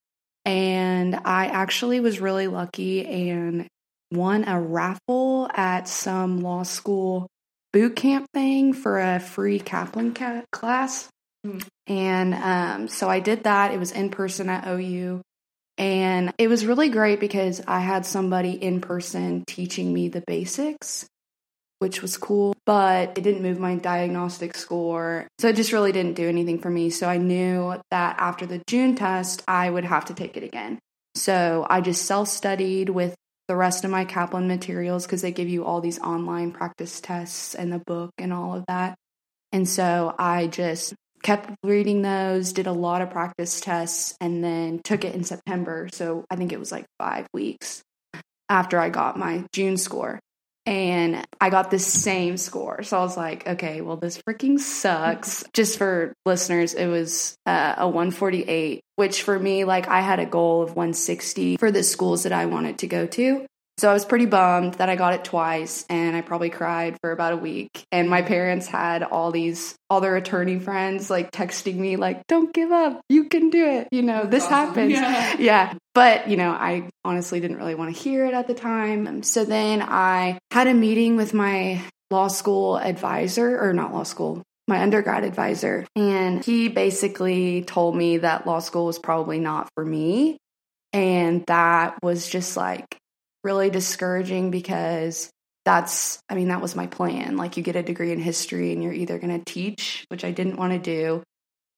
And 0.46 1.16
I 1.26 1.48
actually 1.48 2.00
was 2.00 2.22
really 2.22 2.48
lucky 2.48 3.06
and 3.06 3.68
won 4.12 4.48
a 4.48 4.62
raffle 4.62 5.50
at 5.54 5.88
some 5.90 6.42
law 6.42 6.64
school 6.64 7.28
boot 7.74 7.96
camp 7.96 8.28
thing 8.34 8.74
for 8.74 9.00
a 9.00 9.20
free 9.20 9.60
Kaplan 9.60 10.14
ca- 10.14 10.44
class. 10.52 11.10
Hmm. 11.46 11.60
And 11.88 12.34
um, 12.34 12.88
so 12.88 13.10
I 13.10 13.20
did 13.20 13.44
that. 13.44 13.72
It 13.74 13.80
was 13.80 13.92
in 13.92 14.10
person 14.10 14.50
at 14.50 14.68
OU. 14.68 15.22
And 15.78 16.34
it 16.38 16.48
was 16.48 16.66
really 16.66 16.90
great 16.90 17.20
because 17.20 17.62
I 17.68 17.80
had 17.80 18.06
somebody 18.06 18.52
in 18.52 18.82
person 18.82 19.44
teaching 19.46 19.94
me 19.94 20.10
the 20.10 20.24
basics, 20.26 21.08
which 21.80 22.02
was 22.02 22.18
cool, 22.18 22.56
but 22.66 23.16
it 23.16 23.24
didn't 23.24 23.44
move 23.44 23.60
my 23.60 23.76
diagnostic 23.76 24.58
score. 24.58 25.28
So 25.38 25.50
it 25.50 25.56
just 25.56 25.72
really 25.72 25.92
didn't 25.92 26.16
do 26.16 26.28
anything 26.28 26.60
for 26.60 26.72
me. 26.72 26.90
So 26.90 27.08
I 27.08 27.18
knew 27.18 27.76
that 27.92 28.16
after 28.18 28.48
the 28.48 28.62
June 28.68 28.96
test, 28.96 29.44
I 29.48 29.70
would 29.70 29.86
have 29.86 30.06
to 30.06 30.16
take 30.16 30.36
it 30.36 30.44
again. 30.44 30.80
So 31.14 31.66
I 31.70 31.82
just 31.82 32.06
self 32.06 32.28
studied 32.28 32.90
with 32.90 33.16
the 33.48 33.56
rest 33.56 33.86
of 33.86 33.92
my 33.92 34.06
Kaplan 34.06 34.48
materials 34.48 35.06
because 35.06 35.22
they 35.22 35.32
give 35.32 35.50
you 35.50 35.66
all 35.66 35.82
these 35.82 36.00
online 36.00 36.52
practice 36.52 37.00
tests 37.00 37.56
and 37.56 37.72
the 37.72 37.80
book 37.80 38.12
and 38.18 38.34
all 38.34 38.56
of 38.56 38.66
that. 38.68 38.98
And 39.52 39.68
so 39.68 40.14
I 40.18 40.48
just 40.48 40.94
kept 41.24 41.52
reading 41.64 42.02
those, 42.02 42.54
did 42.54 42.68
a 42.68 42.72
lot 42.72 43.02
of 43.02 43.10
practice 43.10 43.62
tests, 43.62 44.16
and 44.22 44.44
then 44.44 44.80
took 44.84 45.04
it 45.04 45.16
in 45.16 45.24
September. 45.24 45.90
So 45.92 46.26
I 46.30 46.36
think 46.36 46.52
it 46.52 46.60
was 46.60 46.72
like 46.72 46.86
five 47.00 47.28
weeks 47.34 47.82
after 48.50 48.80
I 48.80 48.90
got 48.90 49.18
my 49.18 49.46
June 49.54 49.78
score. 49.78 50.20
And 50.66 51.26
I 51.40 51.50
got 51.50 51.72
the 51.72 51.80
same 51.80 52.36
score. 52.36 52.84
So 52.84 52.98
I 52.98 53.02
was 53.02 53.16
like, 53.16 53.48
okay, 53.48 53.80
well, 53.80 53.96
this 53.96 54.22
freaking 54.28 54.60
sucks. 54.60 55.46
Just 55.54 55.78
for 55.78 56.14
listeners, 56.26 56.74
it 56.74 56.88
was 56.88 57.38
uh, 57.46 57.76
a 57.78 57.88
148, 57.88 58.82
which 58.98 59.24
for 59.24 59.40
me, 59.40 59.64
like, 59.64 59.88
I 59.88 60.02
had 60.02 60.20
a 60.20 60.26
goal 60.26 60.62
of 60.62 60.76
160 60.76 61.56
for 61.58 61.72
the 61.72 61.84
schools 61.84 62.24
that 62.24 62.34
I 62.34 62.48
wanted 62.48 62.80
to 62.80 62.88
go 62.88 63.08
to. 63.08 63.46
So 63.80 63.88
I 63.88 63.94
was 63.94 64.06
pretty 64.06 64.26
bummed 64.26 64.74
that 64.76 64.90
I 64.90 64.96
got 64.96 65.14
it 65.14 65.24
twice 65.24 65.86
and 65.88 66.16
I 66.16 66.22
probably 66.22 66.50
cried 66.50 66.98
for 67.00 67.12
about 67.12 67.34
a 67.34 67.38
week. 67.38 67.84
And 67.92 68.10
my 68.10 68.24
parents 68.24 68.66
had 68.66 69.04
all 69.04 69.32
these, 69.32 69.76
all 69.88 70.02
their 70.02 70.16
attorney 70.16 70.58
friends 70.58 71.12
like 71.12 71.32
texting 71.32 71.76
me, 71.76 71.96
like, 71.96 72.26
don't 72.26 72.52
give 72.52 72.72
up. 72.72 73.02
You 73.08 73.26
can 73.26 73.52
do 73.52 73.64
it. 73.64 73.88
You 73.92 74.02
know, 74.02 74.26
this 74.26 74.48
happens. 74.48 74.94
Yeah. 74.94 75.36
yeah. 75.38 75.74
But, 75.94 76.28
you 76.28 76.38
know, 76.38 76.50
I 76.50 76.90
honestly 77.06 77.40
didn't 77.40 77.58
really 77.58 77.76
want 77.76 77.96
to 77.96 78.02
hear 78.02 78.26
it 78.26 78.34
at 78.34 78.48
the 78.48 78.56
time. 78.56 79.22
So 79.22 79.46
then 79.46 79.84
I 79.84 80.40
had 80.50 80.66
a 80.66 80.74
meeting 80.74 81.16
with 81.16 81.36
my 81.36 81.84
law 82.10 82.30
school 82.30 82.80
advisor, 82.80 83.60
or 83.60 83.74
not 83.74 83.94
law 83.94 84.04
school, 84.04 84.42
my 84.68 84.82
undergrad 84.82 85.24
advisor. 85.24 85.86
And 85.96 86.44
he 86.44 86.68
basically 86.68 87.64
told 87.64 87.96
me 87.96 88.18
that 88.18 88.46
law 88.46 88.60
school 88.60 88.86
was 88.86 89.00
probably 89.00 89.40
not 89.40 89.70
for 89.76 89.86
me. 89.86 90.38
And 90.94 91.46
that 91.48 92.02
was 92.02 92.30
just 92.30 92.58
like, 92.58 92.98
really 93.48 93.70
discouraging 93.70 94.52
because 94.52 95.30
that's 95.64 96.20
i 96.30 96.36
mean 96.36 96.50
that 96.50 96.62
was 96.62 96.76
my 96.76 96.86
plan 96.88 97.38
like 97.38 97.56
you 97.56 97.64
get 97.64 97.78
a 97.78 97.84
degree 97.84 98.12
in 98.12 98.20
history 98.20 98.74
and 98.74 98.84
you're 98.84 98.94
either 98.94 99.18
going 99.20 99.38
to 99.38 99.46
teach 99.46 100.06
which 100.10 100.26
i 100.26 100.32
didn't 100.32 100.58
want 100.58 100.74
to 100.74 100.80
do 100.80 101.24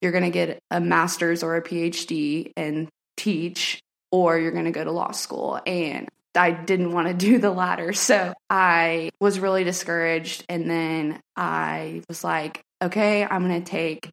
you're 0.02 0.12
going 0.12 0.24
to 0.24 0.32
get 0.32 0.60
a 0.72 0.80
master's 0.80 1.44
or 1.44 1.56
a 1.56 1.62
phd 1.62 2.52
and 2.58 2.88
teach 3.18 3.80
or 4.12 4.40
you're 4.40 4.52
going 4.52 4.66
to 4.66 4.72
go 4.72 4.84
to 4.84 4.92
law 4.92 5.12
school 5.12 5.60
and 5.66 6.08
i 6.36 6.52
didn't 6.52 6.92
want 6.92 7.08
to 7.08 7.14
do 7.14 7.40
the 7.40 7.52
latter 7.52 7.94
so 7.94 8.34
i 8.50 9.10
was 9.20 9.40
really 9.40 9.64
discouraged 9.64 10.46
and 10.50 10.70
then 10.70 11.20
i 11.36 12.02
was 12.08 12.24
like 12.24 12.62
okay 12.82 13.24
i'm 13.24 13.48
going 13.48 13.64
to 13.64 13.70
take 13.70 14.10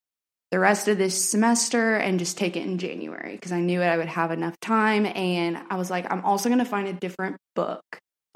the 0.53 0.61
rest 0.61 0.89
of 0.89 0.97
this 0.97 1.31
semester 1.31 1.97
and 1.97 2.19
just 2.19 2.39
take 2.39 2.57
it 2.57 2.63
in 2.63 2.79
January 2.79 3.33
because 3.33 3.51
I 3.51 3.61
knew 3.61 3.83
it, 3.83 3.87
I 3.87 3.97
would 3.97 4.07
have 4.07 4.31
enough 4.31 4.59
time. 4.61 5.05
And 5.05 5.59
I 5.69 5.77
was 5.77 5.91
like, 5.91 6.11
I'm 6.11 6.25
also 6.25 6.49
going 6.49 6.61
to 6.61 6.65
find 6.65 6.87
a 6.87 6.93
different 6.93 7.37
book 7.57 7.83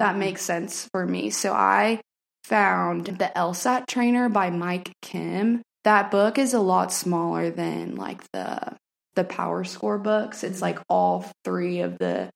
that 0.01 0.11
mm-hmm. 0.11 0.19
makes 0.19 0.41
sense 0.41 0.89
for 0.91 1.05
me. 1.05 1.29
So 1.29 1.53
I 1.53 2.01
found 2.43 3.05
the 3.05 3.31
LSAT 3.35 3.87
Trainer 3.87 4.29
by 4.29 4.49
Mike 4.49 4.91
Kim. 5.01 5.61
That 5.83 6.11
book 6.11 6.37
is 6.37 6.53
a 6.53 6.59
lot 6.59 6.91
smaller 6.91 7.49
than 7.49 7.95
like 7.95 8.21
the 8.33 8.75
the 9.15 9.23
PowerScore 9.23 10.01
books. 10.01 10.43
It's 10.43 10.55
mm-hmm. 10.55 10.63
like 10.63 10.79
all 10.89 11.25
three 11.43 11.81
of 11.81 11.97
the 11.97 12.29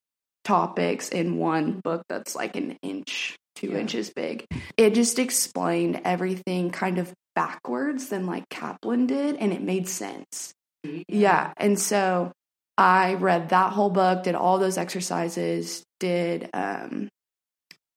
topics 0.46 1.10
in 1.10 1.38
one 1.38 1.82
book 1.84 2.04
that's 2.08 2.36
like 2.36 2.56
an 2.56 2.78
inch, 2.82 3.36
two 3.56 3.72
Yeah. 3.72 3.80
inches 3.80 4.12
big. 4.16 4.46
It 4.78 4.94
just 4.94 5.20
explained 5.20 6.02
everything 6.06 6.72
kind 6.72 6.98
of 7.00 7.12
backwards 7.36 8.08
than 8.08 8.26
like 8.26 8.48
Kaplan 8.50 9.08
did, 9.08 9.36
and 9.36 9.52
it 9.52 9.62
made 9.62 9.90
sense. 9.90 10.54
Yeah. 11.10 11.52
And 11.58 11.78
so 11.80 12.32
I 12.78 13.16
read 13.16 13.50
that 13.50 13.74
whole 13.74 13.90
book, 13.90 14.24
did 14.24 14.36
all 14.36 14.60
those 14.60 14.78
exercises, 14.78 15.84
did 16.00 16.50
um, 16.54 17.10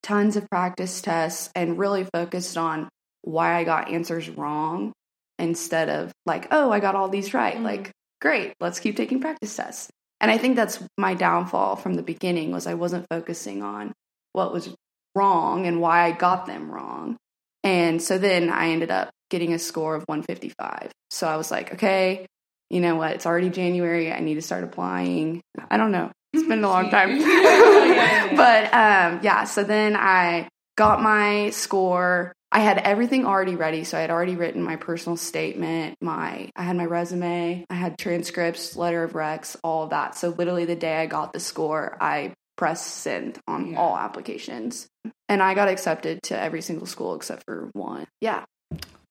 tons 0.03 0.37
of 0.37 0.49
practice 0.49 1.01
tests, 1.03 1.51
and 1.55 1.79
really 1.79 2.05
focused 2.13 2.57
on 2.57 2.89
why 3.23 3.55
I 3.57 3.65
got 3.65 3.91
answers 3.91 4.29
wrong 4.31 4.93
instead 5.39 5.89
of 5.89 6.13
like, 6.27 6.49
oh, 6.51 6.71
I 6.73 6.81
got 6.81 6.95
all 6.95 7.09
these 7.09 7.35
right. 7.35 7.57
Mhm. 7.57 7.63
Like, 7.63 7.91
great, 8.21 8.55
let's 8.61 8.81
keep 8.81 8.97
taking 8.97 9.21
practice 9.21 9.55
tests. 9.55 9.89
And 10.21 10.31
I 10.31 10.39
think 10.39 10.57
that's 10.57 10.83
my 10.97 11.15
downfall 11.15 11.77
from 11.77 11.95
the 11.95 12.03
beginning 12.03 12.51
was 12.51 12.67
I 12.67 12.75
wasn't 12.75 13.07
focusing 13.09 13.63
on 13.63 13.93
what 14.33 14.53
was 14.53 14.75
wrong 15.15 15.67
and 15.67 15.81
why 15.81 16.05
I 16.05 16.13
got 16.13 16.47
them 16.47 16.71
wrong. 16.71 17.17
And 17.65 18.03
so 18.03 18.19
then 18.19 18.51
I 18.51 18.71
ended 18.71 18.91
up 18.91 19.11
getting 19.31 19.53
a 19.53 19.59
score 19.59 19.95
of 19.95 20.05
155. 20.07 20.91
So 21.11 21.29
I 21.29 21.37
was 21.37 21.51
like, 21.51 21.75
okay, 21.75 22.27
you 22.71 22.81
know 22.81 22.97
what? 22.97 23.13
It's 23.13 23.27
already 23.27 23.51
January. 23.51 24.13
I 24.13 24.21
need 24.21 24.35
to 24.35 24.43
start 24.43 24.65
applying. 24.65 25.41
I 25.71 25.77
don't 25.77 25.93
know. 25.93 26.11
It's 26.33 26.47
been 26.47 26.63
a 26.65 26.69
long 26.69 26.91
time. 26.91 27.19
But 28.37 28.65
um, 28.75 29.21
yeah, 29.23 29.45
so 29.45 29.65
then 29.65 29.97
I 29.97 30.49
got 30.77 31.03
my 31.03 31.51
score. 31.51 32.33
I 32.51 32.61
had 32.61 32.79
everything 32.79 33.27
already 33.27 33.57
ready. 33.57 33.85
So 33.85 33.99
I 33.99 34.01
had 34.01 34.11
already 34.11 34.35
written 34.37 34.63
my 34.63 34.77
personal 34.77 35.17
statement, 35.17 35.97
my 36.01 36.51
I 36.57 36.63
had 36.63 36.77
my 36.77 36.87
resume, 36.87 37.67
I 37.69 37.75
had 37.75 37.99
transcripts, 37.99 38.75
letter 38.75 39.05
of 39.05 39.13
recs, 39.13 39.57
all 39.63 39.85
of 39.85 39.91
that. 39.91 40.17
So 40.17 40.31
literally 40.31 40.65
the 40.65 40.77
day 40.77 40.97
I 40.97 41.07
got 41.07 41.33
the 41.33 41.41
score, 41.41 41.97
I 42.01 42.33
pressed 42.57 42.87
send 42.87 43.39
on 43.47 43.73
Yeah. 43.73 43.79
all 43.79 43.97
applications. 43.97 44.87
And 45.29 45.43
I 45.43 45.55
got 45.55 45.69
accepted 45.69 46.23
to 46.25 46.41
every 46.41 46.63
single 46.63 46.87
school 46.87 47.15
except 47.15 47.45
for 47.45 47.69
one. 47.75 48.07
Yeah. 48.21 48.45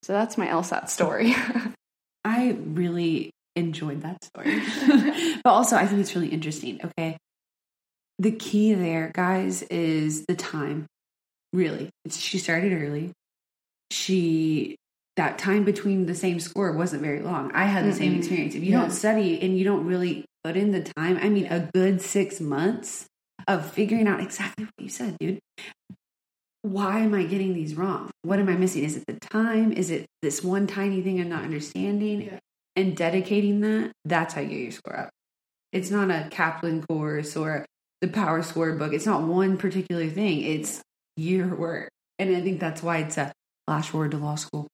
So 0.04 0.14
that's 0.14 0.38
my 0.38 0.48
LSAT 0.48 0.90
story. 0.90 1.36
I 2.26 2.58
really 2.66 3.32
enjoyed 3.56 4.02
that 4.02 4.24
story. 4.24 4.62
but 5.44 5.50
also, 5.50 5.76
I 5.76 5.86
think 5.86 6.02
it's 6.02 6.16
really 6.16 6.30
interesting. 6.30 6.80
Okay. 6.84 7.18
The 8.20 8.32
key 8.32 8.74
there, 8.74 9.12
guys, 9.14 9.62
is 9.64 10.26
the 10.26 10.36
time. 10.36 10.88
Really. 11.54 11.90
It's, 12.04 12.18
she 12.18 12.40
started 12.40 12.74
early. 12.74 13.12
She, 13.92 14.76
that 15.16 15.38
time 15.38 15.64
between 15.64 16.06
the 16.06 16.16
same 16.16 16.40
score 16.40 16.72
wasn't 16.74 17.02
very 17.02 17.22
long. 17.22 17.52
I 17.54 17.66
had 17.66 17.86
the 17.86 17.94
same 17.94 18.14
Mm-mm. 18.14 18.20
experience. 18.20 18.56
If 18.56 18.64
you 18.64 18.72
Yeah. 18.72 18.82
don't 18.82 18.92
study 18.92 19.42
and 19.42 19.58
you 19.58 19.64
don't 19.64 19.86
really 19.86 20.26
put 20.44 20.58
in 20.58 20.72
the 20.72 20.82
time, 20.82 21.18
I 21.22 21.30
mean, 21.30 21.46
a 21.48 21.70
good 21.74 22.02
six 22.02 22.40
months 22.42 23.08
of 23.48 23.66
figuring 23.66 24.08
out 24.08 24.20
exactly 24.22 24.66
what 24.66 24.74
you 24.84 24.90
said, 24.90 25.18
dude. 25.20 25.40
Why 26.64 27.00
am 27.00 27.14
I 27.14 27.24
getting 27.24 27.54
these 27.54 27.76
wrong? 27.76 28.10
What 28.24 28.40
am 28.40 28.50
I 28.50 28.56
missing? 28.56 28.84
Is 28.84 28.98
it 28.98 29.06
the 29.08 29.20
time? 29.20 29.72
Is 29.72 29.90
it 29.90 30.06
this 30.22 30.44
one 30.44 30.68
tiny 30.68 31.02
thing 31.02 31.20
I'm 31.22 31.30
not 31.30 31.44
understanding? 31.44 32.22
Yeah. 32.22 32.40
And 32.76 32.96
dedicating 32.96 33.62
that, 33.62 33.92
that's 34.06 34.34
how 34.34 34.42
you 34.42 34.50
get 34.50 34.60
your 34.60 34.72
score 34.72 35.00
up. 35.00 35.10
It's 35.72 35.90
not 35.90 36.12
a 36.12 36.28
Kaplan 36.30 36.84
course 36.88 37.36
or 37.36 37.66
the 38.02 38.08
PowerScore 38.08 38.78
book. 38.78 38.94
It's 38.94 39.06
not 39.06 39.24
one 39.24 39.58
particular 39.58 40.08
thing. 40.10 40.42
It's 40.42 40.82
your 41.16 41.56
work. 41.56 41.90
And 42.20 42.36
I 42.36 42.42
think 42.42 42.60
that's 42.60 42.84
why 42.84 42.98
it's 42.98 43.18
a 43.18 43.32
flash 43.68 43.90
forward 43.90 44.12
to 44.12 44.18
law 44.18 44.36
school. 44.36 44.68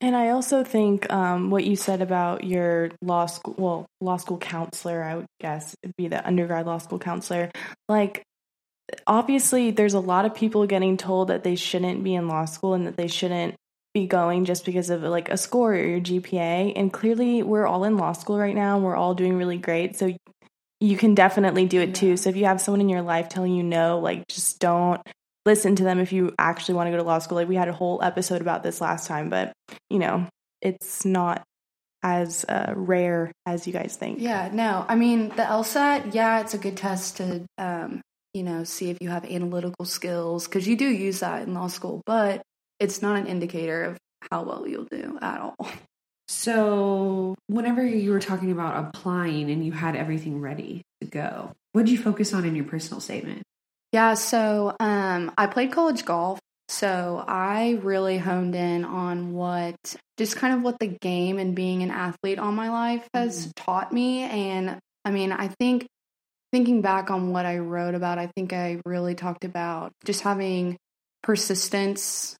And 0.00 0.14
I 0.14 0.30
also 0.30 0.62
think 0.62 1.10
um, 1.10 1.50
what 1.50 1.64
you 1.64 1.74
said 1.74 2.02
about 2.02 2.44
your 2.44 2.90
law 3.00 3.26
school, 3.26 3.54
well, 3.56 3.86
law 4.00 4.18
school 4.18 4.36
counselor, 4.36 5.02
I 5.02 5.16
would 5.16 5.26
guess 5.40 5.74
it'd 5.82 5.96
be 5.96 6.08
the 6.08 6.26
undergrad 6.26 6.66
law 6.66 6.78
school 6.78 6.98
counselor. 6.98 7.50
Like, 7.88 8.22
obviously, 9.06 9.70
there's 9.70 9.94
a 9.94 10.00
lot 10.00 10.26
of 10.26 10.34
people 10.34 10.66
getting 10.66 10.98
told 10.98 11.28
that 11.28 11.44
they 11.44 11.56
shouldn't 11.56 12.04
be 12.04 12.14
in 12.14 12.28
law 12.28 12.44
school 12.44 12.74
and 12.74 12.86
that 12.86 12.96
they 12.96 13.08
shouldn't 13.08 13.54
be 13.94 14.06
going 14.06 14.44
just 14.44 14.66
because 14.66 14.90
of 14.90 15.02
like 15.02 15.30
a 15.30 15.38
score 15.38 15.72
or 15.72 15.82
your 15.82 16.00
GPA. 16.00 16.74
And 16.76 16.92
clearly, 16.92 17.42
we're 17.42 17.66
all 17.66 17.84
in 17.84 17.96
law 17.96 18.12
school 18.12 18.38
right 18.38 18.54
now. 18.54 18.76
And 18.76 18.84
we're 18.84 18.96
all 18.96 19.14
doing 19.14 19.38
really 19.38 19.58
great. 19.58 19.96
So 19.96 20.14
you 20.78 20.96
can 20.98 21.14
definitely 21.14 21.64
do 21.64 21.80
it 21.80 21.94
too. 21.94 22.18
So 22.18 22.28
if 22.28 22.36
you 22.36 22.44
have 22.44 22.60
someone 22.60 22.82
in 22.82 22.90
your 22.90 23.00
life 23.00 23.30
telling 23.30 23.54
you 23.54 23.62
no, 23.62 23.98
like, 23.98 24.28
just 24.28 24.58
don't 24.58 25.00
listen 25.46 25.76
to 25.76 25.84
them 25.84 26.00
if 26.00 26.12
you 26.12 26.34
actually 26.38 26.74
want 26.74 26.88
to 26.88 26.90
go 26.90 26.96
to 26.98 27.02
law 27.04 27.18
school. 27.18 27.36
Like 27.36 27.48
we 27.48 27.56
had 27.56 27.68
a 27.68 27.72
whole 27.72 28.02
episode 28.02 28.42
about 28.42 28.62
this 28.62 28.80
last 28.80 29.06
time, 29.06 29.30
but 29.30 29.52
you 29.88 29.98
know, 29.98 30.26
it's 30.60 31.04
not 31.04 31.42
as 32.02 32.44
uh, 32.48 32.74
rare 32.76 33.32
as 33.46 33.66
you 33.66 33.72
guys 33.72 33.96
think. 33.96 34.20
Yeah, 34.20 34.50
no. 34.52 34.84
I 34.86 34.96
mean, 34.96 35.28
the 35.30 35.42
LSAT, 35.42 36.12
yeah, 36.12 36.40
it's 36.40 36.54
a 36.54 36.58
good 36.58 36.76
test 36.76 37.16
to, 37.18 37.44
um, 37.58 38.02
you 38.34 38.42
know, 38.42 38.64
see 38.64 38.90
if 38.90 38.98
you 39.00 39.08
have 39.08 39.24
analytical 39.24 39.84
skills 39.84 40.46
because 40.46 40.68
you 40.68 40.76
do 40.76 40.86
use 40.86 41.20
that 41.20 41.42
in 41.42 41.54
law 41.54 41.68
school, 41.68 42.02
but 42.04 42.42
it's 42.78 43.00
not 43.00 43.18
an 43.18 43.26
indicator 43.26 43.84
of 43.84 43.98
how 44.30 44.42
well 44.42 44.68
you'll 44.68 44.84
do 44.84 45.18
at 45.22 45.40
all. 45.40 45.56
So, 46.28 47.36
whenever 47.46 47.86
you 47.86 48.10
were 48.10 48.20
talking 48.20 48.50
about 48.50 48.84
applying 48.84 49.48
and 49.48 49.64
you 49.64 49.70
had 49.70 49.94
everything 49.94 50.40
ready 50.40 50.82
to 51.00 51.06
go, 51.06 51.52
what 51.72 51.86
did 51.86 51.92
you 51.92 51.98
focus 51.98 52.34
on 52.34 52.44
in 52.44 52.56
your 52.56 52.64
personal 52.64 53.00
statement? 53.00 53.42
Yeah, 53.96 54.12
so 54.12 54.76
um, 54.78 55.32
I 55.38 55.46
played 55.46 55.72
college 55.72 56.04
golf. 56.04 56.38
So 56.68 57.24
I 57.26 57.80
really 57.82 58.18
honed 58.18 58.54
in 58.54 58.84
on 58.84 59.32
what, 59.32 59.74
just 60.18 60.36
kind 60.36 60.52
of 60.52 60.60
what 60.60 60.78
the 60.78 60.86
game 60.86 61.38
and 61.38 61.56
being 61.56 61.82
an 61.82 61.90
athlete 61.90 62.38
all 62.38 62.52
my 62.52 62.68
life 62.68 63.08
has 63.14 63.50
taught 63.56 63.94
me. 63.94 64.24
And 64.24 64.78
I 65.06 65.12
mean, 65.12 65.32
I 65.32 65.48
think 65.48 65.86
thinking 66.52 66.82
back 66.82 67.10
on 67.10 67.32
what 67.32 67.46
I 67.46 67.56
wrote 67.56 67.94
about, 67.94 68.18
I 68.18 68.26
think 68.36 68.52
I 68.52 68.82
really 68.84 69.14
talked 69.14 69.46
about 69.46 69.92
just 70.04 70.20
having 70.20 70.76
persistence, 71.22 72.36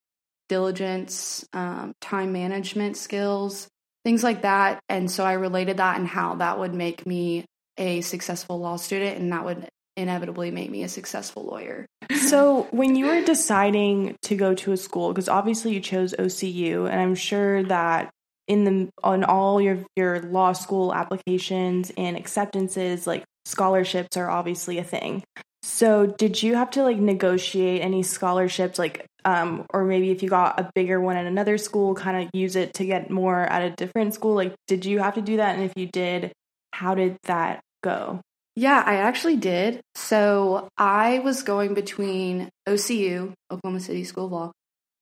diligence, 0.50 1.42
um, 1.54 1.94
time 2.02 2.32
management 2.32 2.98
skills, 2.98 3.66
things 4.04 4.22
like 4.22 4.42
that. 4.42 4.78
And 4.90 5.10
so 5.10 5.24
I 5.24 5.32
related 5.32 5.78
that 5.78 5.96
and 5.98 6.06
how 6.06 6.34
that 6.34 6.58
would 6.58 6.74
make 6.74 7.06
me 7.06 7.46
a 7.78 8.02
successful 8.02 8.58
law 8.58 8.76
student 8.76 9.18
and 9.18 9.32
that 9.32 9.46
would 9.46 9.66
inevitably 9.96 10.50
make 10.50 10.70
me 10.70 10.82
a 10.82 10.88
successful 10.88 11.44
lawyer. 11.44 11.86
So, 12.16 12.66
when 12.72 12.96
you 12.96 13.06
were 13.06 13.24
deciding 13.24 14.16
to 14.22 14.34
go 14.34 14.52
to 14.54 14.72
a 14.72 14.76
school, 14.76 15.12
because 15.12 15.28
obviously 15.28 15.74
you 15.74 15.80
chose 15.80 16.12
OCU, 16.18 16.90
and 16.90 17.00
I'm 17.00 17.14
sure 17.14 17.62
that 17.64 18.10
in 18.48 18.64
the 18.64 18.88
on 19.04 19.22
all 19.22 19.60
your 19.60 19.78
your 19.94 20.20
law 20.20 20.52
school 20.52 20.92
applications 20.92 21.92
and 21.96 22.16
acceptances, 22.16 23.06
like 23.06 23.24
scholarships 23.44 24.16
are 24.16 24.28
obviously 24.28 24.78
a 24.78 24.84
thing. 24.84 25.22
So, 25.62 26.06
did 26.06 26.42
you 26.42 26.54
have 26.54 26.70
to 26.72 26.82
like 26.82 26.98
negotiate 26.98 27.82
any 27.82 28.02
scholarships, 28.02 28.78
like, 28.78 29.04
um, 29.24 29.66
or 29.74 29.84
maybe 29.84 30.10
if 30.10 30.22
you 30.22 30.28
got 30.28 30.60
a 30.60 30.70
bigger 30.74 31.00
one 31.00 31.16
at 31.16 31.26
another 31.26 31.58
school, 31.58 31.94
kind 31.94 32.22
of 32.24 32.30
use 32.32 32.54
it 32.54 32.74
to 32.74 32.86
get 32.86 33.10
more 33.10 33.40
at 33.40 33.62
a 33.62 33.70
different 33.70 34.14
school? 34.14 34.34
Like, 34.34 34.54
did 34.68 34.84
you 34.84 35.00
have 35.00 35.14
to 35.14 35.22
do 35.22 35.38
that? 35.38 35.56
And 35.56 35.64
if 35.64 35.72
you 35.76 35.86
did, 35.86 36.32
how 36.72 36.94
did 36.94 37.16
that 37.24 37.60
go? 37.82 38.20
Yeah, 38.56 38.82
I 38.84 38.96
actually 38.96 39.36
did. 39.36 39.82
So 39.94 40.68
I 40.78 41.18
was 41.18 41.42
going 41.42 41.74
between 41.74 42.48
OCU, 42.66 43.34
Oklahoma 43.50 43.80
City 43.80 44.04
School 44.04 44.26
of 44.26 44.32
Law, 44.32 44.52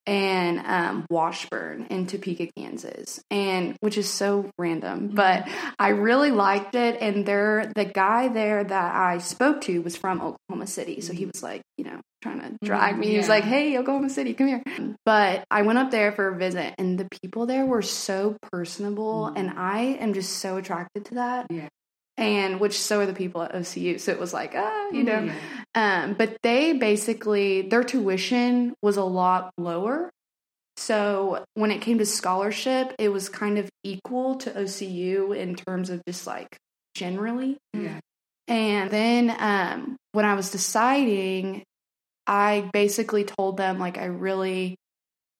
and 0.05 0.59
um, 0.59 1.05
Washburn 1.09 1.87
in 1.89 2.05
Topeka, 2.05 2.47
Kansas, 2.55 3.21
and 3.31 3.75
which 3.79 3.97
is 3.97 4.09
so 4.09 4.51
random, 4.57 5.07
mm-hmm. 5.07 5.15
but 5.15 5.47
I 5.79 5.89
really 5.89 6.31
liked 6.31 6.75
it. 6.75 7.01
And 7.01 7.25
there, 7.25 7.71
the 7.75 7.85
guy 7.85 8.27
there 8.27 8.63
that 8.63 8.95
I 8.95 9.17
spoke 9.17 9.61
to 9.61 9.81
was 9.81 9.95
from 9.95 10.21
Oklahoma 10.21 10.67
City, 10.67 11.01
so 11.01 11.13
he 11.13 11.21
mm-hmm. 11.21 11.31
was 11.33 11.41
like, 11.41 11.61
you 11.77 11.85
know, 11.85 11.99
trying 12.21 12.39
to 12.39 12.45
mm-hmm. 12.47 12.65
drag 12.65 12.97
me. 12.97 13.07
He 13.07 13.17
was 13.17 13.27
yeah. 13.27 13.33
like, 13.33 13.43
"Hey, 13.45 13.77
Oklahoma 13.77 14.09
City, 14.09 14.33
come 14.33 14.47
here." 14.47 14.63
But 15.05 15.45
I 15.49 15.63
went 15.63 15.79
up 15.79 15.91
there 15.91 16.11
for 16.11 16.27
a 16.27 16.37
visit, 16.37 16.75
and 16.77 16.99
the 16.99 17.07
people 17.21 17.45
there 17.45 17.65
were 17.65 17.81
so 17.81 18.37
personable, 18.51 19.27
and 19.27 19.49
I 19.49 19.97
am 19.99 20.13
just 20.13 20.33
so 20.33 20.57
attracted 20.57 21.05
to 21.05 21.15
that. 21.15 21.47
Yeah. 21.49 21.69
And 22.17 22.59
which 22.61 22.79
so 22.79 23.01
are 23.01 23.05
the 23.05 23.13
people 23.13 23.41
at 23.43 23.53
OCU. 23.53 23.99
So 23.99 24.11
it 24.11 24.19
was 24.19 24.33
like, 24.33 24.53
ah, 24.55 24.89
you 24.89 25.03
know. 25.03 25.29
Um, 25.73 26.13
but 26.13 26.37
they 26.43 26.71
basically 26.73 27.63
their 27.63 27.83
tuition 27.83 28.73
was 28.81 28.95
a 28.95 29.03
lot 29.03 29.51
lower. 29.57 30.09
So 30.77 31.43
when 31.53 31.71
it 31.71 31.81
came 31.81 31.97
to 31.99 32.05
scholarship, 32.05 32.93
it 32.99 33.09
was 33.09 33.29
kind 33.29 33.57
of 33.57 33.69
equal 33.83 34.35
to 34.35 34.51
OCU 34.51 35.35
in 35.35 35.55
terms 35.55 35.89
of 35.89 36.01
just 36.05 36.25
like 36.27 36.57
generally. 36.95 37.57
Yeah. 37.73 37.99
And 38.47 38.91
then 38.91 39.35
um, 39.39 39.97
when 40.11 40.25
I 40.25 40.35
was 40.35 40.51
deciding, 40.51 41.63
I 42.27 42.69
basically 42.73 43.23
told 43.23 43.57
them 43.57 43.79
like 43.79 43.97
I 43.97 44.05
really, 44.05 44.75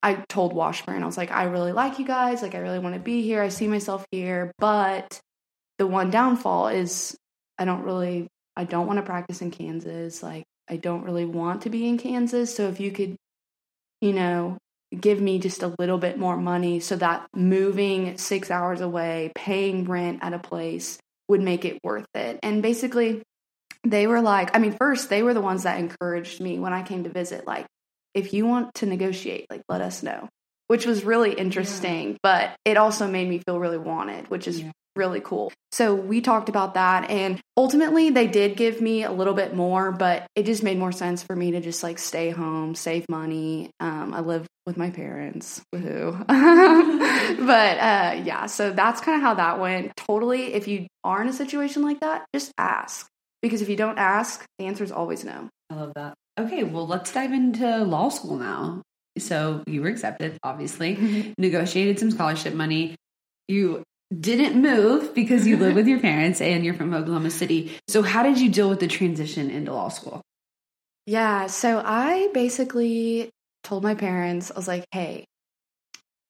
I 0.01 0.15
told 0.29 0.53
Washburn 0.53 1.03
I 1.03 1.05
was 1.05 1.17
like 1.17 1.31
I 1.31 1.43
really 1.45 1.71
like 1.71 1.99
you 1.99 2.05
guys, 2.05 2.41
like 2.41 2.55
I 2.55 2.59
really 2.59 2.79
want 2.79 2.95
to 2.95 3.01
be 3.01 3.21
here, 3.21 3.41
I 3.41 3.49
see 3.49 3.67
myself 3.67 4.05
here, 4.11 4.51
but 4.57 5.19
the 5.77 5.87
one 5.87 6.09
downfall 6.09 6.67
is 6.69 7.15
I 7.57 7.65
don't 7.65 7.83
really, 7.83 8.27
I 8.55 8.63
don't 8.63 8.87
want 8.87 8.97
to 8.97 9.03
practice 9.03 9.41
in 9.41 9.51
Kansas, 9.51 10.23
like 10.23 10.43
I 10.69 10.77
don't 10.77 11.03
really 11.03 11.25
want 11.25 11.63
to 11.63 11.69
be 11.69 11.87
in 11.87 11.97
Kansas. 11.97 12.55
So 12.55 12.67
if 12.67 12.79
you 12.79 12.91
could, 12.91 13.15
you 14.01 14.13
know, 14.13 14.57
give 14.99 15.19
me 15.19 15.39
just 15.39 15.63
a 15.63 15.73
little 15.79 15.97
bit 15.97 16.17
more 16.17 16.37
money 16.37 16.79
so 16.79 16.95
that 16.95 17.27
moving 17.35 18.17
six 18.17 18.49
hours 18.51 18.81
away, 18.81 19.31
paying 19.35 19.85
rent 19.85 20.19
at 20.21 20.33
a 20.33 20.39
place 20.39 20.97
would 21.27 21.41
make 21.41 21.65
it 21.65 21.79
worth 21.83 22.07
it. 22.13 22.39
And 22.43 22.61
basically, 22.61 23.21
they 23.83 24.07
were 24.07 24.21
like, 24.21 24.55
I 24.55 24.59
mean, 24.59 24.75
first, 24.79 25.09
they 25.09 25.23
were 25.23 25.33
the 25.33 25.41
ones 25.41 25.63
that 25.63 25.79
encouraged 25.79 26.39
me 26.39 26.59
when 26.59 26.73
I 26.73 26.83
came 26.83 27.03
to 27.03 27.09
visit, 27.09 27.45
like, 27.45 27.65
if 28.13 28.33
you 28.33 28.45
want 28.45 28.73
to 28.75 28.85
negotiate, 28.85 29.47
like, 29.49 29.61
let 29.67 29.81
us 29.81 30.01
know, 30.01 30.29
which 30.67 30.85
was 30.85 31.03
really 31.03 31.33
interesting. 31.33 32.17
But 32.23 32.55
it 32.63 32.77
also 32.77 33.07
made 33.07 33.27
me 33.27 33.41
feel 33.45 33.59
really 33.59 33.77
wanted, 33.77 34.29
which 34.29 34.47
is 34.47 34.61
Yeah. 34.61 34.71
Really 34.95 35.19
cool. 35.19 35.51
So 35.71 35.93
we 35.93 36.21
talked 36.21 36.49
about 36.49 36.75
that. 36.75 37.09
And 37.09 37.39
ultimately, 37.57 38.09
they 38.09 38.27
did 38.27 38.55
give 38.55 38.81
me 38.81 39.03
a 39.03 39.11
little 39.11 39.33
bit 39.33 39.55
more, 39.55 39.91
but 39.91 40.25
it 40.35 40.45
just 40.45 40.63
made 40.63 40.77
more 40.77 40.91
sense 40.91 41.21
for 41.23 41.35
me 41.35 41.51
to 41.51 41.61
just 41.61 41.83
like 41.83 41.99
stay 41.99 42.29
home, 42.29 42.75
save 42.75 43.05
money. 43.09 43.71
Um, 43.79 44.13
I 44.13 44.21
live 44.21 44.47
with 44.65 44.77
my 44.77 44.89
parents. 44.89 45.61
Woohoo. 45.73 46.25
but 46.27 47.77
uh, 47.77 48.21
yeah, 48.23 48.45
so 48.45 48.71
that's 48.71 49.01
kind 49.01 49.17
of 49.17 49.21
how 49.21 49.35
that 49.35 49.59
went. 49.59 49.95
Totally, 49.97 50.53
if 50.53 50.67
you 50.67 50.87
are 51.03 51.21
in 51.21 51.27
a 51.27 51.33
situation 51.33 51.81
like 51.81 51.99
that, 51.99 52.25
just 52.33 52.51
ask. 52.57 53.07
Because 53.41 53.61
if 53.61 53.69
you 53.69 53.75
don't 53.75 53.99
ask, 53.99 54.43
the 54.57 54.65
answer 54.65 54.83
is 54.83 54.91
always 54.91 55.23
no. 55.23 55.49
I 55.69 55.75
love 55.75 55.93
that. 55.95 56.15
Okay, 56.39 56.63
well, 56.63 56.87
let's 56.87 57.11
dive 57.11 57.31
into 57.31 57.83
law 57.83 58.09
school 58.09 58.37
now. 58.37 58.81
So 59.17 59.63
you 59.67 59.81
were 59.81 59.87
accepted, 59.87 60.37
obviously, 60.43 61.33
negotiated 61.37 61.99
some 61.99 62.11
scholarship 62.11 62.53
money. 62.53 62.95
You 63.47 63.83
didn't 64.19 64.61
move 64.61 65.13
because 65.13 65.47
you 65.47 65.57
live 65.57 65.75
with 65.75 65.87
your 65.87 65.99
parents 66.11 66.41
and 66.41 66.63
you're 66.63 66.73
from 66.73 66.93
Oklahoma 66.93 67.31
City. 67.31 67.77
So, 67.87 68.01
how 68.01 68.23
did 68.23 68.39
you 68.39 68.49
deal 68.49 68.69
with 68.69 68.79
the 68.79 68.87
transition 68.87 69.49
into 69.49 69.73
law 69.73 69.89
school? 69.89 70.21
Yeah, 71.05 71.47
so 71.47 71.81
I 71.85 72.29
basically 72.33 73.29
told 73.63 73.83
my 73.83 73.95
parents, 73.95 74.51
I 74.51 74.55
was 74.55 74.67
like, 74.67 74.85
hey, 74.91 75.25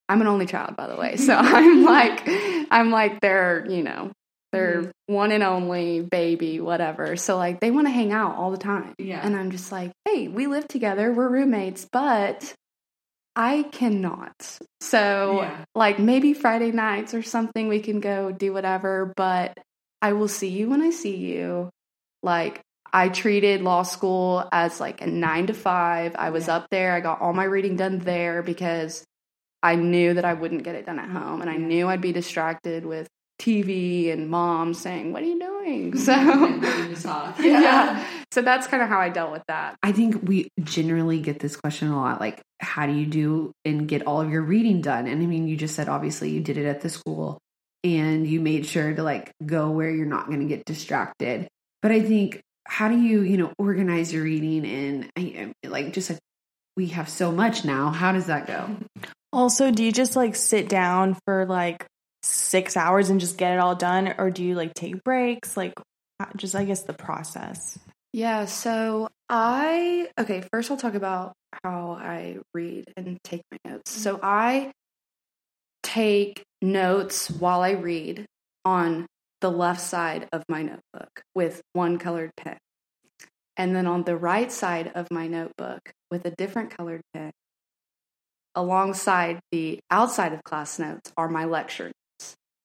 I'm 0.10 0.22
an 0.22 0.28
only 0.28 0.46
child, 0.46 0.76
by 0.76 0.88
the 0.88 0.96
way. 0.96 1.18
So 1.18 1.36
I'm 1.40 1.84
like, 1.84 2.24
I'm 2.72 2.92
like 2.92 3.22
their, 3.22 3.66
you 3.70 3.84
know, 3.84 4.12
their 4.52 4.84
mm-hmm. 4.84 5.14
one 5.14 5.32
and 5.32 5.44
only 5.44 6.02
baby, 6.02 6.60
whatever. 6.60 7.16
So 7.16 7.38
like 7.38 7.60
they 7.60 7.72
want 7.72 7.88
to 7.88 7.92
hang 7.92 8.12
out 8.12 8.36
all 8.36 8.52
the 8.52 8.58
time. 8.58 8.94
Yeah. 8.98 9.20
And 9.24 9.36
I'm 9.36 9.52
just 9.52 9.72
like, 9.72 9.92
hey, 10.06 10.28
we 10.28 10.48
live 10.48 10.68
together, 10.68 11.12
we're 11.12 11.30
roommates, 11.30 11.88
but 11.92 12.54
I 13.36 13.64
cannot. 13.64 14.60
So 14.80 15.42
Yeah. 15.42 15.66
like 15.74 16.00
maybe 16.00 16.34
Friday 16.34 16.72
nights 16.72 17.14
or 17.14 17.22
something 17.22 17.68
we 17.68 17.80
can 17.80 18.00
go 18.00 18.32
do 18.32 18.54
whatever, 18.54 19.14
but 19.16 19.58
I 20.02 20.14
will 20.14 20.28
see 20.28 20.50
you 20.50 20.70
when 20.70 20.82
I 20.82 20.92
see 20.92 21.16
you. 21.18 21.70
Like 22.24 22.62
I 22.94 23.10
treated 23.10 23.62
law 23.62 23.84
school 23.84 24.48
as 24.52 24.80
like 24.80 25.02
a 25.02 25.08
9 25.08 25.48
to 25.48 25.54
5. 25.54 26.16
I 26.16 26.30
was 26.30 26.48
Yeah. 26.48 26.58
up 26.58 26.68
there. 26.72 26.94
I 26.94 27.02
got 27.02 27.22
all 27.22 27.34
my 27.34 27.44
reading 27.44 27.76
done 27.76 28.00
there 28.00 28.42
because 28.42 29.04
I 29.62 29.76
knew 29.76 30.14
that 30.14 30.26
I 30.26 30.34
wouldn't 30.34 30.64
get 30.64 30.76
it 30.76 30.86
done 30.86 31.00
at 31.00 31.10
home 31.10 31.42
and 31.42 31.50
I 31.50 31.58
knew 31.58 31.88
I'd 31.90 32.02
be 32.02 32.14
distracted 32.14 32.86
with 32.86 33.08
TV 33.40 34.12
and 34.12 34.30
mom 34.30 34.74
saying, 34.74 35.12
"What 35.14 35.24
are 35.24 35.26
you 35.26 35.40
doing?" 35.40 35.94
So 36.96 37.34
yeah. 37.40 38.06
So 38.32 38.42
that's 38.42 38.68
kind 38.68 38.82
of 38.84 38.90
how 38.90 39.00
I 39.00 39.10
dealt 39.10 39.32
with 39.32 39.44
that. 39.48 39.76
I 39.84 39.92
think 39.92 40.22
we 40.24 40.50
generally 40.64 41.20
get 41.20 41.40
this 41.40 41.56
question 41.56 41.90
a 41.90 41.98
lot 41.98 42.20
like, 42.20 42.42
how 42.60 42.86
do 42.86 42.94
you 42.94 43.06
do 43.06 43.52
and 43.66 43.88
get 43.88 44.06
all 44.08 44.22
of 44.22 44.30
your 44.30 44.42
reading 44.42 44.82
done? 44.82 45.08
And 45.08 45.22
I 45.22 45.26
mean, 45.26 45.48
you 45.48 45.58
just 45.58 45.76
said 45.76 45.90
obviously 45.90 46.30
you 46.30 46.42
did 46.42 46.58
it 46.58 46.66
at 46.66 46.82
the 46.82 46.90
school 46.90 47.40
and 47.84 48.26
you 48.28 48.40
made 48.40 48.66
sure 48.66 48.94
to 48.94 49.04
like 49.04 49.32
go 49.46 49.70
where 49.72 49.90
you're 49.90 50.06
not 50.06 50.28
going 50.28 50.40
to 50.42 50.46
get 50.48 50.66
distracted. 50.66 51.48
But 51.82 51.92
I 51.92 52.02
think, 52.02 52.42
how 52.68 52.90
do 52.90 52.98
you, 52.98 53.22
you 53.22 53.38
know, 53.38 53.54
organize 53.60 54.12
your 54.12 54.24
reading 54.24 54.66
and 54.66 55.10
I- 55.18 55.54
I- 55.64 55.68
like 55.68 55.94
just 55.94 56.10
like 56.10 56.20
we 56.76 56.88
have 56.88 57.08
so 57.10 57.32
much 57.32 57.64
now, 57.64 57.90
how 57.90 58.12
does 58.12 58.26
that 58.26 58.48
go? 58.48 58.76
Also, 59.32 59.72
do 59.72 59.84
you 59.84 59.92
just 59.92 60.16
like 60.16 60.36
sit 60.36 60.68
down 60.70 61.18
for 61.26 61.46
like 61.46 61.86
six 62.26 62.76
hours 62.76 63.10
and 63.10 63.20
just 63.20 63.38
get 63.38 63.54
it 63.54 63.60
all 63.60 63.76
done, 63.76 64.16
or 64.18 64.32
do 64.32 64.44
you 64.44 64.56
like 64.56 64.74
take 64.74 65.04
breaks? 65.04 65.56
Like, 65.56 65.74
uh, 66.20 66.26
just 66.36 66.56
I 66.56 66.66
guess 66.66 66.84
the 66.84 66.94
process. 66.94 67.78
Yeah, 68.14 68.46
so 68.46 69.10
I 69.30 70.10
okay, 70.20 70.44
first 70.52 70.72
I'll 70.72 70.78
talk 70.78 70.96
about 70.96 71.34
how 71.64 71.92
I 71.92 72.38
read 72.54 72.86
and 72.98 73.18
take 73.24 73.42
my 73.52 73.72
notes. 73.72 73.92
So 73.92 74.16
mm-hmm. 74.16 74.26
I 74.26 74.72
take 75.84 76.44
notes 76.62 77.30
while 77.30 77.62
I 77.62 77.72
read 77.72 78.26
on 78.64 79.06
the 79.42 79.52
left 79.52 79.82
side 79.82 80.28
of 80.34 80.44
my 80.50 80.64
notebook 80.64 81.22
with 81.36 81.62
one 81.74 82.00
colored 82.00 82.32
pen. 82.38 82.58
And 83.58 83.76
then 83.76 83.86
on 83.88 84.04
the 84.04 84.18
right 84.18 84.52
side 84.52 84.92
of 84.96 85.12
my 85.12 85.28
notebook 85.28 85.94
with 86.10 86.26
a 86.26 86.32
different 86.32 86.76
colored 86.76 87.02
pen. 87.14 87.32
Alongside 88.56 89.40
the 89.52 89.80
outside 89.92 90.34
of 90.34 90.44
class 90.44 90.80
notes 90.80 91.12
are 91.18 91.28
my 91.28 91.46
lecture 91.46 91.86
notes. 91.86 92.05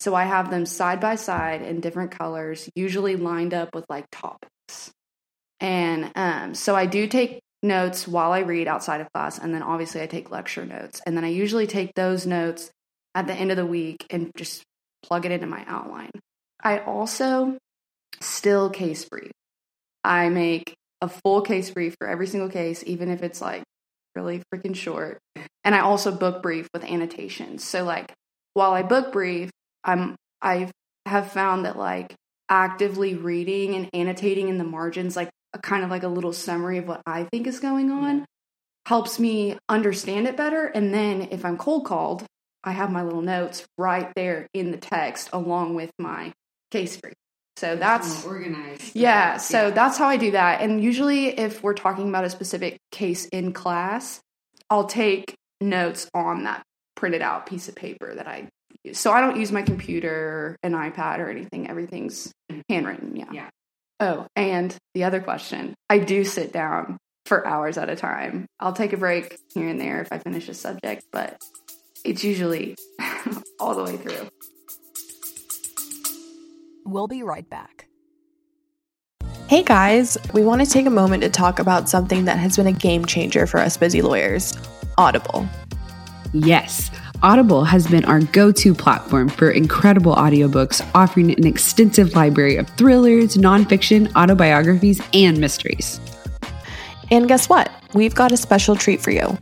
So 0.01 0.15
I 0.15 0.25
have 0.25 0.51
them 0.51 0.65
side 0.65 1.01
by 1.01 1.17
side 1.17 1.63
in 1.63 1.81
different 1.81 2.11
colors, 2.11 2.69
usually 2.75 3.17
lined 3.17 3.53
up 3.53 3.75
with 3.75 3.85
like 3.89 4.07
topics. 4.11 4.91
And 5.61 6.11
um, 6.15 6.55
so 6.55 6.75
I 6.75 6.87
do 6.87 7.07
take 7.07 7.41
notes 7.63 8.09
while 8.09 8.33
I 8.33 8.41
read 8.41 8.67
outside 8.67 9.03
of 9.03 9.13
class, 9.13 9.39
and 9.39 9.55
then 9.55 9.63
obviously 9.63 10.01
I 10.01 10.07
take 10.07 10.31
lecture 10.31 10.65
notes. 10.65 11.03
And 11.05 11.17
then 11.17 11.25
I 11.25 11.29
usually 11.29 11.67
take 11.67 11.95
those 11.95 12.27
notes 12.27 12.71
at 13.15 13.27
the 13.27 13.35
end 13.35 13.51
of 13.51 13.59
the 13.59 13.67
week 13.67 14.07
and 14.09 14.31
just 14.37 14.63
plug 15.03 15.27
it 15.27 15.33
into 15.33 15.47
my 15.47 15.65
outline. 15.67 16.11
I 16.63 16.79
also 16.79 17.59
still 18.21 18.71
case 18.71 19.05
brief. 19.05 19.33
I 20.03 20.31
make 20.31 20.75
a 21.03 21.09
full 21.09 21.43
case 21.43 21.71
brief 21.71 21.95
for 21.99 22.09
every 22.09 22.27
single 22.27 22.49
case, 22.49 22.83
even 22.87 23.11
if 23.11 23.23
it's 23.23 23.41
like 23.41 23.63
really 24.15 24.43
freaking 24.53 24.75
short. 24.75 25.19
And 25.65 25.75
I 25.75 25.81
also 25.81 26.11
book 26.11 26.43
brief 26.43 26.69
with 26.73 26.85
annotations. 26.85 27.65
So 27.65 27.85
like 27.85 28.13
while 28.55 28.73
I 28.73 28.83
book 28.83 29.13
brief, 29.13 29.51
I'm 29.85 30.17
I 30.43 30.71
have 31.07 31.33
found 31.33 31.65
that 31.65 31.77
like 31.77 32.15
actively 32.49 33.15
reading 33.15 33.75
and 33.75 33.91
annotating 33.95 34.49
in 34.49 34.59
the 34.59 34.65
margins, 34.65 35.17
like 35.17 35.31
a 35.53 35.59
kind 35.59 35.85
of 35.85 35.91
like 35.91 36.03
a 36.03 36.09
little 36.09 36.33
summary 36.33 36.79
of 36.79 36.87
what 36.87 37.03
I 37.07 37.25
think 37.25 37.47
is 37.47 37.61
going 37.61 37.91
on, 37.91 38.25
helps 38.87 39.19
me 39.19 39.57
understand 39.69 40.27
it 40.27 40.37
better. 40.37 40.67
And 40.67 40.93
then 40.93 41.29
if 41.31 41.45
I'm 41.45 41.57
cold 41.57 41.85
called, 41.87 42.25
I 42.63 42.73
have 42.73 42.91
my 42.91 43.03
little 43.03 43.23
notes 43.23 43.65
right 43.79 44.13
there 44.15 44.47
in 44.53 44.71
the 44.71 44.77
text 44.77 45.31
along 45.33 45.75
with 45.75 45.91
my 45.99 46.33
case 46.71 46.97
brief. 46.97 47.15
So 47.57 47.77
that's 47.77 48.25
organized. 48.25 48.97
yeah, 48.97 49.37
so 49.37 49.71
that's 49.71 49.99
how 49.99 50.07
I 50.07 50.17
do 50.17 50.31
that. 50.31 50.63
And 50.63 50.83
usually, 50.83 51.39
if 51.39 51.63
we're 51.63 51.75
talking 51.75 52.09
about 52.09 52.25
a 52.25 52.31
specific 52.31 52.79
case 52.91 53.27
in 53.27 53.53
class, 53.53 54.21
I'll 54.71 54.87
take 54.87 55.35
notes 55.61 56.09
on 56.15 56.45
that 56.45 56.63
printed 56.95 57.21
out 57.21 57.47
piece 57.47 57.69
of 57.69 57.75
paper 57.75 58.15
that 58.15 58.27
I. 58.27 58.49
So 58.93 59.13
I 59.13 59.21
don't 59.21 59.39
use 59.39 59.53
my 59.53 59.63
computer, 59.63 60.57
an 60.63 60.73
iPad, 60.73 61.19
or 61.19 61.29
anything. 61.29 61.69
Everything's 61.69 62.33
mm-hmm. 62.51 62.61
handwritten. 62.69 63.17
Yeah. 63.17 63.33
Yeah. 63.33 63.49
Oh, 64.01 64.27
and 64.35 64.75
the 64.95 65.05
other 65.05 65.21
question 65.21 65.75
I 65.91 65.99
do 65.99 66.25
sit 66.25 66.53
down 66.53 66.99
for 67.27 67.47
hours 67.47 67.77
at 67.77 67.91
a 67.91 67.97
time. 67.97 68.47
I'll 68.59 68.73
take 68.73 68.93
a 68.95 68.97
break 68.97 69.37
here 69.55 69.69
and 69.69 69.81
there 69.81 70.01
if 70.01 70.09
I 70.11 70.19
finish 70.19 70.49
a 70.49 70.55
subject, 70.55 71.05
but 71.13 71.39
it's 72.05 72.25
usually 72.25 72.77
all 73.61 73.75
the 73.75 73.85
way 73.85 73.97
through. 73.99 74.29
We'll 76.87 77.09
be 77.09 77.23
right 77.23 77.49
back. 77.49 77.87
Hey 79.49 79.63
guys, 79.63 80.17
we 80.33 80.45
want 80.45 80.65
to 80.65 80.71
take 80.71 80.87
a 80.87 80.91
moment 80.91 81.23
to 81.23 81.29
talk 81.29 81.59
about 81.59 81.89
something 81.89 82.25
that 82.25 82.39
has 82.39 82.57
been 82.57 82.67
a 82.67 82.73
game 82.73 83.05
changer 83.05 83.47
for 83.47 83.59
us 83.59 83.77
busy 83.77 84.01
lawyers 84.01 84.55
Audible. 84.97 85.49
Yes, 86.33 86.91
Audible 87.23 87.65
has 87.65 87.87
been 87.87 88.07
our 88.07 88.21
go 88.21 88.51
to 88.51 88.75
platform 88.75 89.29
for 89.29 89.51
incredible 89.51 90.15
audiobooks, 90.15 90.81
offering 90.95 91.33
an 91.33 91.47
extensive 91.47 92.15
library 92.15 92.57
of 92.57 92.67
thrillers, 92.71 93.37
nonfiction, 93.37 94.11
autobiographies, 94.17 95.03
and 95.13 95.39
mysteries. 95.39 96.01
And 97.11 97.29
guess 97.29 97.47
what? 97.47 97.71
We've 97.93 98.15
got 98.15 98.33
a 98.33 98.39
special 98.39 98.75
treat 98.75 99.03
for 99.03 99.11
you. 99.11 99.37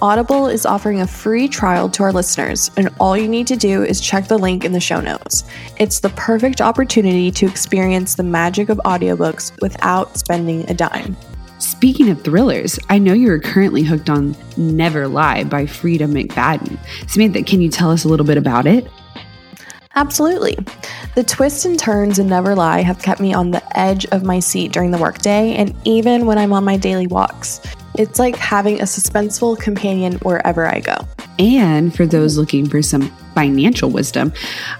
Audible 0.00 0.46
is 0.46 0.64
offering 0.64 1.00
a 1.00 1.08
free 1.08 1.48
trial 1.48 1.88
to 1.88 2.04
our 2.04 2.12
listeners, 2.12 2.70
and 2.76 2.88
all 3.00 3.16
you 3.16 3.26
need 3.26 3.48
to 3.48 3.56
do 3.56 3.82
is 3.82 4.00
check 4.00 4.28
the 4.28 4.38
link 4.38 4.64
in 4.64 4.70
the 4.70 4.78
show 4.78 5.00
notes. 5.00 5.42
It's 5.78 5.98
the 5.98 6.10
perfect 6.10 6.60
opportunity 6.60 7.32
to 7.32 7.46
experience 7.46 8.14
the 8.14 8.22
magic 8.22 8.68
of 8.68 8.78
audiobooks 8.84 9.60
without 9.60 10.16
spending 10.18 10.70
a 10.70 10.74
dime. 10.74 11.16
Speaking 11.58 12.10
of 12.10 12.22
thrillers, 12.22 12.78
I 12.88 12.98
know 12.98 13.12
you 13.12 13.30
are 13.30 13.38
currently 13.38 13.82
hooked 13.82 14.10
on 14.10 14.36
Never 14.56 15.06
Lie 15.06 15.44
by 15.44 15.64
Freida 15.64 16.06
McFadden. 16.06 16.78
Samantha, 17.08 17.42
can 17.42 17.60
you 17.60 17.68
tell 17.68 17.90
us 17.90 18.04
a 18.04 18.08
little 18.08 18.26
bit 18.26 18.36
about 18.36 18.66
it? 18.66 18.86
Absolutely. 19.96 20.58
The 21.14 21.22
twists 21.22 21.64
and 21.64 21.78
turns 21.78 22.18
in 22.18 22.26
Never 22.26 22.56
Lie 22.56 22.82
have 22.82 23.00
kept 23.00 23.20
me 23.20 23.32
on 23.32 23.52
the 23.52 23.78
edge 23.78 24.04
of 24.06 24.24
my 24.24 24.40
seat 24.40 24.72
during 24.72 24.90
the 24.90 24.98
workday 24.98 25.54
and 25.54 25.74
even 25.84 26.26
when 26.26 26.36
I'm 26.36 26.52
on 26.52 26.64
my 26.64 26.76
daily 26.76 27.06
walks. 27.06 27.60
It's 27.96 28.18
like 28.18 28.34
having 28.34 28.80
a 28.80 28.84
suspenseful 28.84 29.56
companion 29.60 30.14
wherever 30.14 30.66
I 30.66 30.80
go. 30.80 30.96
And 31.38 31.94
for 31.94 32.06
those 32.06 32.36
looking 32.36 32.68
for 32.68 32.82
some 32.82 33.02
financial 33.34 33.90
wisdom, 33.90 34.32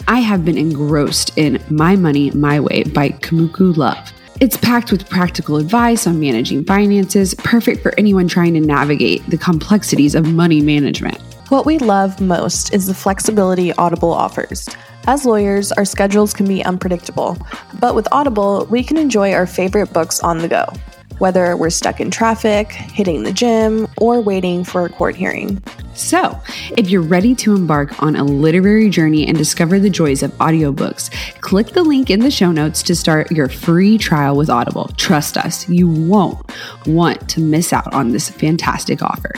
I 0.09 0.19
have 0.19 0.45
been 0.45 0.59
engrossed 0.59 1.37
in 1.39 1.63
My 1.71 1.95
Money 1.95 2.33
My 2.33 2.59
Way 2.59 2.83
by 2.83 3.11
Kumiko 3.11 3.77
Love. 3.77 4.13
It's 4.41 4.57
packed 4.57 4.91
with 4.91 5.09
practical 5.09 5.59
advice 5.59 6.09
on 6.09 6.19
managing 6.19 6.65
finances, 6.65 7.35
perfect 7.35 7.85
for 7.85 7.95
anyone 7.97 8.27
trying 8.27 8.55
to 8.55 8.61
navigate 8.61 9.25
the 9.31 9.39
complexities 9.39 10.17
of 10.17 10.27
money 10.27 10.61
management. 10.61 11.19
What 11.51 11.67
we 11.67 11.79
love 11.79 12.21
most 12.21 12.75
is 12.75 12.87
the 12.87 12.95
flexibility 12.95 13.73
Audible 13.75 14.13
offers. 14.13 14.69
As 15.07 15.25
lawyers, 15.25 15.71
our 15.71 15.85
schedules 15.85 16.35
can 16.35 16.49
be 16.49 16.65
unpredictable, 16.65 17.39
but 17.79 17.95
with 17.95 18.09
Audible, 18.11 18.67
we 18.69 18.83
can 18.83 18.97
enjoy 18.97 19.33
our 19.33 19.47
favorite 19.47 19.93
books 19.93 20.19
on 20.19 20.39
the 20.39 20.49
go, 20.49 20.67
whether 21.19 21.57
we're 21.57 21.71
stuck 21.71 22.01
in 22.01 22.11
traffic, 22.11 22.73
hitting 22.73 23.23
the 23.23 23.33
gym, 23.33 23.87
or 23.99 24.21
waiting 24.21 24.65
for 24.65 24.85
a 24.85 24.89
court 24.89 25.15
hearing. 25.15 25.63
So, 25.95 26.41
if 26.77 26.91
you're 26.91 27.03
ready 27.03 27.37
to 27.37 27.55
embark 27.55 28.03
on 28.03 28.17
a 28.17 28.25
literary 28.25 28.91
journey 28.91 29.29
and 29.29 29.39
discover 29.39 29.79
the 29.79 29.89
joys 29.89 30.25
of 30.25 30.33
audiobooks, 30.39 31.11
click 31.41 31.69
the 31.69 31.85
link 31.85 32.11
in 32.11 32.19
the 32.19 32.33
show 32.33 32.51
notes 32.51 32.83
to 32.85 32.97
start 32.97 33.31
your 33.31 33.49
free 33.49 33.97
trial 33.97 34.37
with 34.37 34.51
Audible. 34.51 34.91
Trust 34.97 35.37
us, 35.37 35.69
you 35.69 35.89
won't 35.89 36.39
want 36.87 37.29
to 37.31 37.41
miss 37.41 37.73
out 37.73 37.95
on 37.95 38.11
this 38.11 38.29
fantastic 38.29 39.03
offer. 39.03 39.33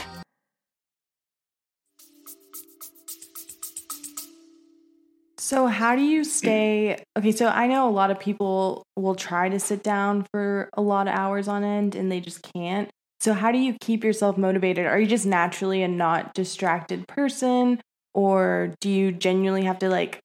So, 5.38 5.66
how 5.66 5.94
do 5.94 6.02
you 6.02 6.24
stay? 6.24 7.04
Okay, 7.16 7.32
so 7.32 7.48
I 7.48 7.66
know 7.66 7.88
a 7.88 7.92
lot 7.92 8.10
of 8.10 8.18
people 8.18 8.82
will 8.96 9.14
try 9.14 9.48
to 9.50 9.60
sit 9.60 9.82
down 9.82 10.26
for 10.32 10.70
a 10.72 10.82
lot 10.82 11.06
of 11.06 11.14
hours 11.14 11.48
on 11.48 11.62
end 11.62 11.94
and 11.94 12.10
they 12.10 12.18
just 12.18 12.42
can't. 12.54 12.88
So, 13.20 13.32
how 13.32 13.50
do 13.50 13.58
you 13.58 13.76
keep 13.80 14.04
yourself 14.04 14.36
motivated? 14.36 14.86
Are 14.86 14.98
you 15.00 15.06
just 15.06 15.26
naturally 15.26 15.82
a 15.82 15.88
not 15.88 16.34
distracted 16.34 17.08
person? 17.08 17.80
Or 18.14 18.74
do 18.80 18.88
you 18.88 19.12
genuinely 19.12 19.64
have 19.66 19.78
to 19.80 19.88
like 19.88 20.20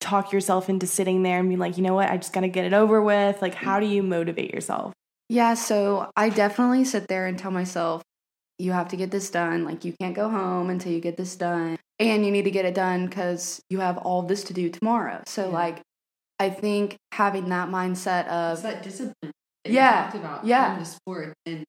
talk 0.00 0.32
yourself 0.32 0.68
into 0.68 0.86
sitting 0.86 1.22
there 1.22 1.38
and 1.38 1.48
be 1.48 1.56
like, 1.56 1.76
you 1.76 1.82
know 1.82 1.94
what, 1.94 2.10
I 2.10 2.16
just 2.16 2.32
gotta 2.32 2.48
get 2.48 2.64
it 2.64 2.72
over 2.72 3.02
with? 3.02 3.40
Like, 3.42 3.54
how 3.54 3.80
do 3.80 3.86
you 3.86 4.02
motivate 4.02 4.52
yourself? 4.52 4.92
Yeah, 5.28 5.54
so 5.54 6.10
I 6.16 6.28
definitely 6.28 6.84
sit 6.84 7.08
there 7.08 7.26
and 7.26 7.38
tell 7.38 7.50
myself, 7.50 8.02
you 8.58 8.72
have 8.72 8.88
to 8.88 8.96
get 8.96 9.10
this 9.10 9.28
done. 9.30 9.64
Like, 9.64 9.84
you 9.84 9.92
can't 10.00 10.14
go 10.14 10.28
home 10.28 10.70
until 10.70 10.92
you 10.92 11.00
get 11.00 11.16
this 11.16 11.34
done. 11.36 11.76
And 11.98 12.24
you 12.24 12.30
need 12.30 12.44
to 12.44 12.50
get 12.50 12.64
it 12.64 12.74
done 12.74 13.06
because 13.06 13.60
you 13.70 13.80
have 13.80 13.98
all 13.98 14.22
this 14.22 14.44
to 14.44 14.52
do 14.54 14.70
tomorrow. 14.70 15.22
So, 15.26 15.46
Yeah. 15.46 15.54
like, 15.54 15.80
I 16.38 16.50
think 16.50 16.96
having 17.12 17.48
that 17.48 17.68
mindset 17.68 18.28
of, 18.28 18.62
that 18.62 18.82
discipline 18.82 19.32
that 19.64 19.72
Yeah, 19.72 20.04
talked 20.04 20.16
about 20.16 20.44
yeah. 20.44 20.68
going 20.74 20.78
to 20.80 20.84
sports 20.84 21.34
and 21.46 21.64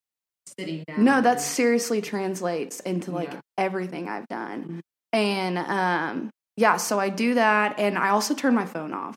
sitting 0.59 0.83
down. 0.87 1.03
no, 1.03 1.21
that 1.21 1.41
seriously 1.41 2.01
translates 2.01 2.79
into 2.81 3.11
like 3.11 3.33
Yeah. 3.33 3.39
everything 3.57 4.07
I've 4.09 4.27
done. 4.27 4.63
Mhm. 4.63 4.79
And 5.13 5.57
um, 5.57 6.29
yeah, 6.55 6.77
so 6.77 6.99
I 6.99 7.09
do 7.09 7.35
that. 7.35 7.79
And 7.79 7.97
I 7.97 8.09
also 8.09 8.33
turn 8.33 8.53
my 8.55 8.65
phone 8.65 8.93
off. 8.93 9.15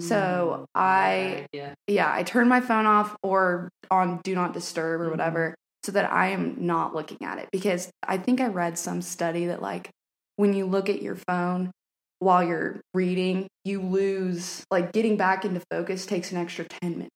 so 0.00 0.66
Mm, 0.76 0.80
I- 0.80 1.46
idea. 1.52 1.74
yeah, 1.86 2.12
I 2.12 2.24
turn 2.24 2.48
my 2.48 2.60
phone 2.60 2.84
off 2.86 3.16
or 3.22 3.68
on 3.92 4.20
do 4.24 4.34
not 4.34 4.52
disturb 4.52 5.00
or 5.00 5.06
Mhm. 5.06 5.10
whatever 5.12 5.54
so 5.84 5.92
that 5.92 6.12
I 6.12 6.28
am 6.30 6.66
not 6.66 6.94
looking 6.96 7.18
at 7.22 7.38
it 7.38 7.48
because 7.52 7.90
I 8.02 8.18
think 8.18 8.40
I 8.40 8.48
read 8.48 8.76
some 8.76 9.00
study 9.02 9.46
that 9.46 9.62
like 9.62 9.90
when 10.34 10.52
you 10.52 10.66
look 10.66 10.88
at 10.88 11.00
your 11.00 11.14
phone 11.28 11.70
while 12.18 12.42
you're 12.42 12.80
reading, 12.92 13.46
you 13.64 13.80
lose 13.82 14.64
like 14.68 14.90
getting 14.90 15.16
back 15.16 15.44
into 15.44 15.62
focus 15.70 16.06
takes 16.06 16.32
an 16.32 16.38
extra 16.38 16.64
10 16.64 16.92
minutes 16.94 17.14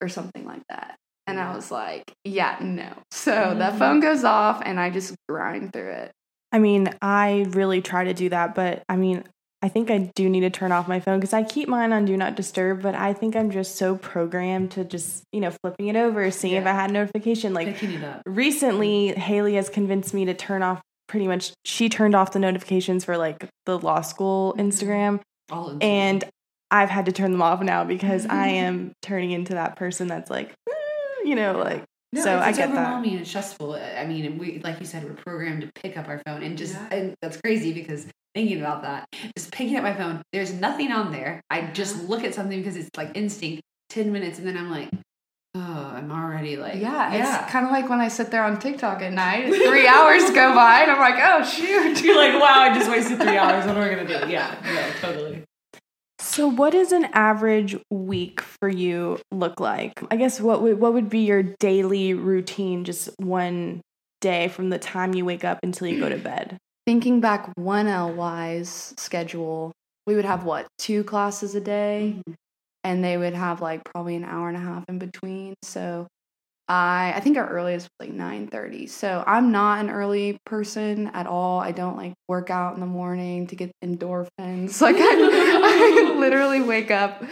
or 0.00 0.08
something 0.08 0.44
like 0.44 0.62
that. 0.70 0.96
And 1.26 1.38
I 1.40 1.54
was 1.54 1.70
like, 1.70 2.02
yeah, 2.24 2.56
no. 2.60 2.88
So 3.10 3.54
that 3.56 3.74
Mhm. 3.74 3.78
phone 3.78 4.00
goes 4.00 4.24
off 4.24 4.60
and 4.64 4.78
I 4.80 4.90
just 4.90 5.14
grind 5.28 5.72
through 5.72 5.92
it. 5.92 6.10
I 6.50 6.58
mean, 6.58 6.90
I 7.00 7.46
really 7.50 7.80
try 7.80 8.04
to 8.04 8.12
do 8.14 8.28
that, 8.30 8.54
but 8.54 8.82
I 8.88 8.96
mean, 8.96 9.24
I 9.64 9.68
think 9.68 9.90
I 9.92 10.10
do 10.16 10.28
need 10.28 10.40
to 10.40 10.50
turn 10.50 10.72
off 10.72 10.88
my 10.88 10.98
phone 10.98 11.20
because 11.20 11.32
I 11.32 11.44
keep 11.44 11.68
mine 11.68 11.92
on 11.92 12.04
do 12.04 12.16
not 12.16 12.34
disturb, 12.34 12.82
but 12.82 12.96
I 12.96 13.12
think 13.12 13.36
I'm 13.36 13.50
just 13.52 13.76
so 13.76 13.96
programmed 13.96 14.72
to 14.72 14.84
just, 14.84 15.22
you 15.32 15.40
know, 15.40 15.52
flipping 15.62 15.86
it 15.86 15.94
over, 15.96 16.28
seeing 16.32 16.56
if 16.56 16.66
I 16.66 16.72
had 16.72 16.90
a 16.90 16.92
notification. 16.92 17.54
Like 17.54 17.68
Picking 17.68 17.92
it 17.92 18.04
up. 18.04 18.22
recently, 18.26 19.08
Haley 19.14 19.54
has 19.54 19.68
convinced 19.68 20.12
me 20.12 20.24
to 20.24 20.34
turn 20.34 20.62
off 20.64 20.80
pretty 21.06 21.28
much, 21.28 21.52
she 21.64 21.88
turned 21.88 22.16
off 22.16 22.32
the 22.32 22.38
notifications 22.40 23.04
for 23.04 23.16
like 23.16 23.46
the 23.66 23.78
law 23.78 24.00
school 24.00 24.54
Mhm. 24.58 24.66
Instagram, 24.66 25.20
All 25.52 25.70
in 25.70 25.80
and 25.82 26.24
I've 26.72 26.90
had 26.90 27.06
to 27.06 27.12
turn 27.12 27.30
them 27.32 27.42
off 27.42 27.60
now 27.62 27.84
because 27.84 28.26
I 28.26 28.48
am 28.66 28.92
turning 29.02 29.30
into 29.30 29.54
that 29.54 29.76
person 29.76 30.08
that's 30.08 30.28
like, 30.30 30.52
"Mm," 30.68 30.74
you 31.24 31.34
know, 31.34 31.52
like, 31.58 31.84
No, 32.12 32.22
so 32.22 32.36
it's, 32.36 32.44
I 32.44 32.48
it's 32.50 32.58
get 32.58 32.68
that. 32.72 32.78
overwhelming 32.78 33.16
and 33.16 33.26
stressful. 33.26 33.74
I 33.74 34.04
mean, 34.06 34.38
we 34.38 34.60
like 34.64 34.80
you 34.80 34.86
said, 34.86 35.04
we're 35.04 35.14
programmed 35.14 35.62
to 35.62 35.70
pick 35.82 35.96
up 35.96 36.08
our 36.08 36.20
phone 36.26 36.42
and 36.42 36.56
just 36.58 36.74
Yeah. 36.74 36.88
and 36.90 37.14
that's 37.22 37.38
crazy 37.40 37.72
because 37.72 38.06
thinking 38.34 38.60
about 38.60 38.82
that, 38.82 39.06
just 39.36 39.50
picking 39.52 39.76
up 39.76 39.82
my 39.82 39.94
phone, 39.94 40.22
there's 40.32 40.52
nothing 40.52 40.90
on 40.92 41.12
there. 41.12 41.40
I 41.50 41.62
just 41.72 42.08
look 42.08 42.24
at 42.24 42.34
something 42.34 42.58
because 42.58 42.76
it's 42.76 42.90
like 42.96 43.16
instinct. 43.16 43.62
Ten 43.90 44.10
minutes 44.10 44.38
and 44.38 44.46
then 44.48 44.56
I'm 44.56 44.70
like, 44.70 44.88
oh, 45.54 45.60
I'm 45.94 46.10
already 46.10 46.56
like, 46.56 46.76
Yeah, 46.76 47.12
it's 47.12 47.52
kind 47.52 47.66
of 47.66 47.72
like 47.72 47.90
when 47.90 48.00
I 48.00 48.08
sit 48.08 48.30
there 48.30 48.42
on 48.42 48.58
TikTok 48.58 49.02
at 49.02 49.12
night, 49.12 49.52
three 49.68 49.86
hours 49.86 50.30
go 50.30 50.54
by 50.54 50.80
and 50.80 50.90
I'm 50.90 50.98
like, 50.98 51.16
oh, 51.22 51.44
shoot. 51.44 52.02
You're 52.02 52.16
like, 52.16 52.40
wow, 52.40 52.60
I 52.60 52.74
just 52.74 52.90
wasted 52.90 53.20
three 53.20 53.36
hours. 53.42 53.66
What 53.66 53.76
am 53.76 53.82
I 53.82 53.88
gonna 53.90 54.06
do? 54.06 54.30
Yeah, 54.32 54.54
yeah, 54.64 54.92
totally. 55.00 55.44
So, 56.32 56.48
what 56.48 56.72
does 56.72 56.92
an 56.92 57.04
average 57.12 57.76
week 57.90 58.40
for 58.40 58.66
you 58.66 59.20
look 59.30 59.60
like? 59.60 60.02
I 60.10 60.16
guess 60.16 60.40
what 60.40 60.62
would 60.62 60.80
what 60.80 60.94
would 60.94 61.10
be 61.10 61.26
your 61.26 61.42
daily 61.42 62.14
routine? 62.14 62.84
Just 62.84 63.10
one 63.18 63.82
day 64.22 64.48
from 64.48 64.70
the 64.70 64.78
time 64.78 65.12
you 65.12 65.26
wake 65.26 65.44
up 65.44 65.58
until 65.62 65.88
you 65.88 66.00
go 66.00 66.08
to 66.08 66.16
bed. 66.16 66.56
Thinking 66.86 67.20
back 67.20 67.54
1L 67.56 68.16
wise 68.16 68.94
schedule, 68.96 69.72
we 70.06 70.16
would 70.16 70.24
have 70.24 70.44
what, 70.44 70.68
two 70.78 71.04
classes 71.04 71.54
a 71.54 71.60
day? 71.60 72.14
Mm-hmm. 72.16 72.32
And 72.82 73.04
they 73.04 73.18
would 73.18 73.34
have 73.34 73.60
like 73.60 73.84
probably 73.84 74.16
an 74.16 74.24
hour 74.24 74.48
and 74.48 74.56
a 74.56 74.60
half 74.60 74.84
in 74.88 74.98
between. 74.98 75.52
So 75.62 76.06
I 76.72 77.12
I 77.16 77.20
think 77.20 77.36
our 77.36 77.46
earliest 77.46 77.88
was 77.98 78.08
like 78.08 78.16
9:30. 78.16 78.88
So 78.88 79.22
I'm 79.26 79.52
not 79.52 79.80
an 79.80 79.90
early 79.90 80.38
person 80.46 81.08
at 81.08 81.26
all. 81.26 81.60
I 81.60 81.72
don't 81.72 81.96
like 81.96 82.14
work 82.28 82.48
out 82.48 82.74
in 82.74 82.80
the 82.80 82.86
morning 82.86 83.46
to 83.48 83.56
get 83.56 83.70
endorphins. 83.84 84.80
Like 84.82 84.96
I, 84.98 86.12
I 86.12 86.14
literally 86.18 86.60
wake 86.60 86.90
up 86.90 87.22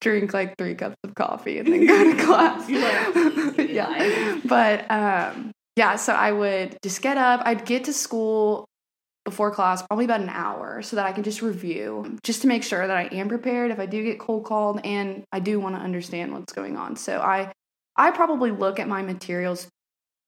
drink 0.00 0.32
like 0.32 0.56
three 0.56 0.74
cups 0.74 0.96
of 1.04 1.14
coffee 1.14 1.58
and 1.58 1.72
then 1.72 1.86
go 1.86 2.04
to 2.04 2.24
class. 2.26 2.68
yeah. 3.58 4.38
But 4.44 4.90
um 4.90 5.52
yeah, 5.76 5.96
so 5.96 6.12
I 6.12 6.32
would 6.32 6.76
just 6.82 7.00
get 7.00 7.16
up. 7.16 7.40
I'd 7.46 7.64
get 7.64 7.84
to 7.84 7.94
school 7.94 8.66
before 9.24 9.50
class, 9.52 9.82
probably 9.82 10.04
about 10.04 10.20
an 10.20 10.28
hour, 10.28 10.82
so 10.82 10.96
that 10.96 11.06
I 11.06 11.12
can 11.12 11.22
just 11.22 11.40
review, 11.40 12.18
just 12.22 12.42
to 12.42 12.48
make 12.48 12.62
sure 12.62 12.86
that 12.86 12.96
I 12.96 13.04
am 13.04 13.28
prepared 13.28 13.70
if 13.70 13.78
I 13.78 13.86
do 13.86 14.02
get 14.02 14.18
cold 14.18 14.44
called 14.44 14.80
and 14.84 15.24
I 15.32 15.40
do 15.40 15.60
want 15.60 15.76
to 15.76 15.80
understand 15.80 16.32
what's 16.32 16.52
going 16.52 16.76
on. 16.76 16.96
So 16.96 17.20
I 17.20 17.52
I 17.96 18.10
probably 18.10 18.50
look 18.50 18.78
at 18.78 18.88
my 18.88 19.02
materials 19.02 19.68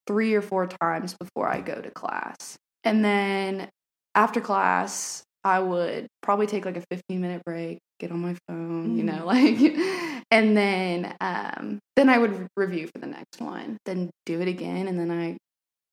three 0.07 0.33
or 0.35 0.41
four 0.41 0.67
times 0.67 1.15
before 1.15 1.47
I 1.47 1.61
go 1.61 1.81
to 1.81 1.89
class. 1.91 2.57
And 2.83 3.03
then 3.03 3.69
after 4.13 4.39
class, 4.39 5.23
I 5.43 5.59
would 5.59 6.07
probably 6.21 6.47
take 6.47 6.65
like 6.65 6.77
a 6.77 6.83
15 6.89 7.21
minute 7.21 7.43
break, 7.45 7.79
get 7.99 8.11
on 8.11 8.19
my 8.19 8.35
phone, 8.47 8.97
you 8.97 9.03
know, 9.03 9.25
like 9.25 9.57
and 10.31 10.57
then 10.57 11.15
um 11.21 11.79
then 11.95 12.09
I 12.09 12.17
would 12.17 12.47
review 12.55 12.87
for 12.87 12.99
the 12.99 13.07
next 13.07 13.39
one, 13.39 13.77
then 13.85 14.09
do 14.25 14.41
it 14.41 14.47
again 14.47 14.87
and 14.87 14.99
then 14.99 15.11
I 15.11 15.37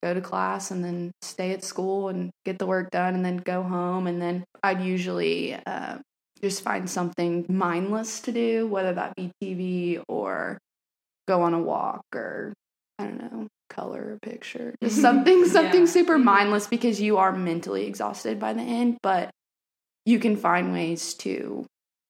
go 0.03 0.13
to 0.15 0.21
class 0.21 0.71
and 0.71 0.85
then 0.85 1.13
stay 1.23 1.53
at 1.53 1.63
school 1.63 2.09
and 2.09 2.31
get 2.45 2.59
the 2.59 2.67
work 2.67 2.91
done 2.91 3.15
and 3.15 3.25
then 3.25 3.37
go 3.37 3.63
home 3.63 4.07
and 4.07 4.21
then 4.21 4.45
I'd 4.63 4.81
usually 4.83 5.55
uh, 5.55 5.99
just 6.43 6.63
find 6.63 6.91
something 6.91 7.47
mindless 7.49 8.21
to 8.21 8.33
do, 8.33 8.67
whether 8.67 8.93
that 8.95 9.15
be 9.15 9.31
TV 9.43 10.03
or 10.09 10.59
go 11.29 11.43
on 11.43 11.55
a 11.55 11.61
walk 11.61 12.05
or 12.15 12.53
I 12.99 13.05
don't 13.05 13.19
know, 13.21 13.49
color 13.71 14.19
a 14.23 14.27
picture. 14.27 14.75
Just 14.83 15.01
something 15.01 15.47
something 15.47 15.81
Yeah. 15.81 15.87
super 15.87 16.15
mm-hmm. 16.17 16.25
mindless 16.25 16.67
because 16.67 17.01
you 17.01 17.17
are 17.19 17.33
mentally 17.33 17.87
exhausted 17.87 18.39
by 18.39 18.53
the 18.53 18.63
end, 18.63 18.99
but 19.03 19.31
you 20.05 20.19
can 20.19 20.37
find 20.37 20.73
ways 20.73 21.15
to, 21.15 21.65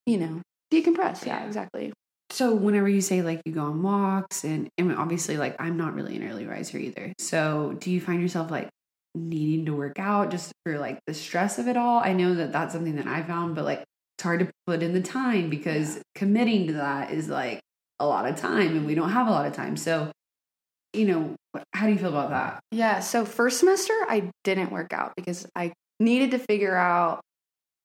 you 0.07 0.19
know, 0.19 0.41
decompress. 0.73 1.25
Yeah, 1.25 1.41
Yeah. 1.41 1.47
exactly. 1.47 1.93
So 2.31 2.55
whenever 2.55 2.89
you 2.89 3.03
say 3.03 3.21
like 3.21 3.43
you 3.45 3.53
go 3.53 3.65
on 3.65 3.83
walks 3.83 4.45
and, 4.45 4.69
and 4.79 4.97
obviously 4.97 5.37
like 5.37 5.55
I'm 5.61 5.77
not 5.77 5.95
really 5.95 6.17
an 6.17 6.29
early 6.29 6.47
riser 6.47 6.79
either. 6.79 7.13
So 7.19 7.77
do 7.79 7.91
you 7.91 8.01
find 8.01 8.23
yourself 8.23 8.51
like 8.51 8.71
needing 9.15 9.67
to 9.67 9.75
work 9.75 9.99
out 9.99 10.31
just 10.31 10.51
for 10.65 10.79
like 10.79 10.99
the 11.07 11.13
stress 11.13 11.59
of 11.59 11.69
it 11.69 11.77
all? 11.77 11.99
I 11.99 12.15
know 12.15 12.35
that 12.35 12.51
that's 12.51 12.73
something 12.73 12.97
that 12.97 13.07
I 13.07 13.23
found, 13.23 13.55
but 13.55 13.65
like 13.65 13.85
it's 14.17 14.25
hard 14.25 14.41
to 14.41 14.49
put 14.67 14.83
in 14.83 14.95
the 14.95 15.03
time 15.03 15.51
because 15.51 16.01
committing 16.15 16.69
to 16.69 16.73
that 16.75 17.11
is 17.11 17.29
like 17.29 17.61
a 18.01 18.07
lot 18.07 18.27
of 18.27 18.37
time 18.37 18.77
and 18.77 18.87
we 18.87 18.95
don't 18.95 19.11
have 19.11 19.29
a 19.29 19.31
lot 19.31 19.47
of 19.47 19.53
time. 19.53 19.77
So, 19.77 20.11
you 20.93 21.07
know, 21.07 21.37
how 21.73 21.87
do 21.87 21.93
you 21.93 21.99
feel 21.99 22.09
about 22.09 22.31
that? 22.31 22.61
Yeah, 22.71 23.01
so 23.01 23.25
first 23.25 23.61
semester 23.61 23.93
I 24.09 24.31
didn't 24.45 24.73
work 24.73 24.93
out 24.93 25.13
because 25.17 25.47
I 25.55 25.73
needed 26.01 26.33
to 26.33 26.39
figure 26.39 26.77
out 26.77 27.21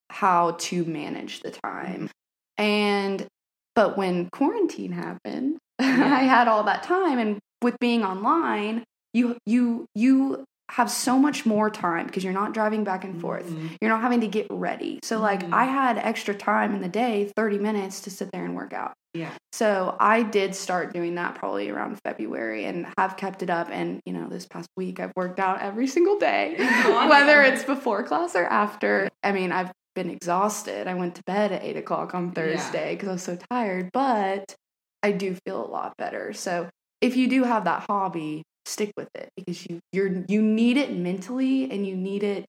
how 0.09 0.51
to 0.51 0.85
manage 0.85 1.41
the 1.41 1.51
time. 1.51 2.09
And 2.57 3.27
but 3.75 3.97
when 3.97 4.29
quarantine 4.31 4.91
happened, 4.91 5.57
I 5.79 6.23
had 6.23 6.47
all 6.47 6.63
that 6.63 6.83
time 6.83 7.19
and 7.19 7.39
with 7.61 7.77
being 7.79 8.03
online, 8.03 8.83
you 9.13 9.37
you 9.45 9.85
you 9.95 10.45
have 10.69 10.91
so 10.91 11.17
much 11.17 11.45
more 11.45 11.69
time 11.69 12.05
because 12.07 12.23
you're 12.23 12.33
not 12.33 12.53
driving 12.53 12.83
back 12.83 13.03
and 13.03 13.21
forth. 13.21 13.49
You're 13.81 13.89
not 13.89 14.01
having 14.01 14.21
to 14.21 14.27
get 14.27 14.47
ready. 14.49 14.99
So 15.01 15.19
like 15.19 15.43
Mhm. 15.43 15.53
I 15.53 15.63
had 15.65 15.97
extra 15.97 16.33
time 16.35 16.75
in 16.75 16.81
the 16.81 16.89
day, 16.89 17.31
30 17.35 17.57
minutes 17.57 18.01
to 18.01 18.09
sit 18.09 18.29
there 18.33 18.43
and 18.43 18.55
work 18.55 18.73
out. 18.73 18.93
Yeah. 19.13 19.31
So 19.53 19.95
I 19.99 20.23
did 20.23 20.53
start 20.55 20.93
doing 20.93 21.15
that 21.15 21.35
probably 21.35 21.69
around 21.69 21.99
February 22.03 22.65
and 22.65 22.85
have 22.97 23.15
kept 23.17 23.41
it 23.41 23.49
up. 23.49 23.69
And, 23.71 24.01
you 24.05 24.13
know, 24.13 24.27
this 24.27 24.45
past 24.45 24.67
week 24.75 24.99
I've 24.99 25.13
worked 25.15 25.39
out 25.39 25.61
every 25.61 25.87
single 25.87 26.19
day, 26.19 26.55
whether 27.09 27.41
it's 27.41 27.63
before 27.63 28.03
class 28.03 28.35
or 28.35 28.45
after. 28.45 29.09
I 29.23 29.31
mean, 29.31 29.51
I've 29.51 29.71
been 29.95 30.09
exhausted. 30.09 30.87
I 30.87 30.93
went 30.93 31.15
to 31.15 31.23
bed 31.25 31.51
at 31.53 31.63
eight 31.63 31.77
o'clock 31.77 32.13
on 32.13 32.31
Thursday 32.31 32.93
because 32.93 33.09
I 33.09 33.11
was 33.13 33.23
so 33.23 33.37
tired, 33.51 33.89
but 33.93 34.53
I 35.01 35.11
do 35.13 35.35
feel 35.45 35.65
a 35.65 35.71
lot 35.71 35.93
better. 35.97 36.33
So 36.33 36.67
if 37.01 37.15
you 37.15 37.27
do 37.29 37.43
have 37.45 37.63
that 37.63 37.85
hobby, 37.89 38.43
stick 38.67 38.91
with 38.97 39.09
it 39.15 39.29
because 39.35 39.65
you 39.65 39.79
you're 39.91 40.23
you 40.27 40.41
need 40.41 40.77
it 40.77 40.91
mentally 40.91 41.69
and 41.71 41.87
you 41.87 41.95
need 41.95 42.23
it 42.23 42.45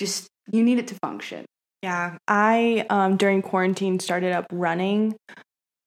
just 0.00 0.28
you 0.50 0.62
need 0.62 0.78
it 0.78 0.88
to 0.88 0.94
function. 1.02 1.44
Yeah, 1.82 2.16
I 2.26 2.86
um 2.90 3.16
during 3.16 3.42
quarantine 3.42 4.00
started 4.00 4.32
up 4.32 4.46
running, 4.52 5.16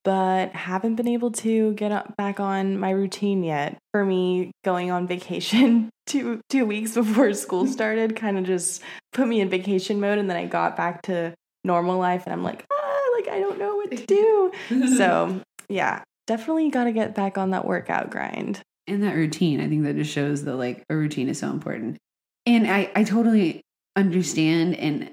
but 0.04 0.52
haven't 0.52 0.96
been 0.96 1.08
able 1.08 1.32
to 1.32 1.74
get 1.74 1.92
up 1.92 2.16
back 2.18 2.40
on 2.40 2.80
my 2.80 2.92
routine 2.92 3.44
yet. 3.44 3.78
For 3.92 4.06
me, 4.06 4.52
going 4.64 4.92
on 4.92 5.08
vacation 5.08 5.90
two 6.06 6.42
two 6.50 6.66
weeks 6.66 6.94
before 6.94 7.34
school 7.34 7.68
started 7.78 8.16
kind 8.16 8.38
of 8.38 8.46
just 8.46 8.82
put 9.14 9.28
me 9.28 9.42
in 9.42 9.50
vacation 9.50 10.00
mode, 10.00 10.18
and 10.18 10.30
then 10.30 10.38
I 10.38 10.46
got 10.46 10.78
back 10.78 11.02
to 11.04 11.34
normal 11.64 11.98
life, 11.98 12.24
and 12.26 12.34
I'm 12.34 12.44
like, 12.44 12.66
ah, 12.72 13.02
like 13.16 13.28
I 13.28 13.40
don't 13.40 13.60
know 13.60 13.76
what 13.76 13.92
to 13.92 14.06
do. 14.06 14.52
so 14.96 15.42
yeah, 15.70 16.04
definitely 16.28 16.70
got 16.70 16.86
to 16.86 16.92
get 16.92 17.16
back 17.16 17.38
on 17.38 17.52
that 17.52 17.66
workout 17.66 18.10
grind. 18.10 18.62
In 18.90 19.02
that 19.02 19.16
routine 19.16 19.62
i 19.62 19.68
think 19.68 19.84
that 19.84 19.96
just 19.96 20.12
shows 20.12 20.44
that 20.44 20.56
like 20.56 20.84
a 20.90 20.96
routine 20.96 21.30
is 21.30 21.40
so 21.40 21.50
important. 21.50 21.98
And 22.46 22.70
i 22.70 22.92
i 22.96 23.04
totally 23.04 23.62
understand 23.96 24.76
and 24.76 25.12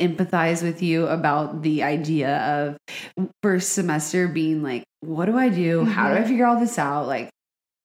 empathize 0.00 0.62
with 0.62 0.82
you 0.82 1.06
about 1.06 1.62
the 1.62 1.82
idea 1.82 2.38
of 2.38 3.28
first 3.42 3.72
semester 3.72 4.26
being 4.26 4.62
like 4.62 4.84
what 5.00 5.26
do 5.26 5.36
i 5.36 5.48
do? 5.48 5.84
How 5.84 6.08
do 6.08 6.16
i 6.16 6.24
figure 6.24 6.46
all 6.46 6.58
this 6.58 6.78
out? 6.78 7.06
Like 7.06 7.30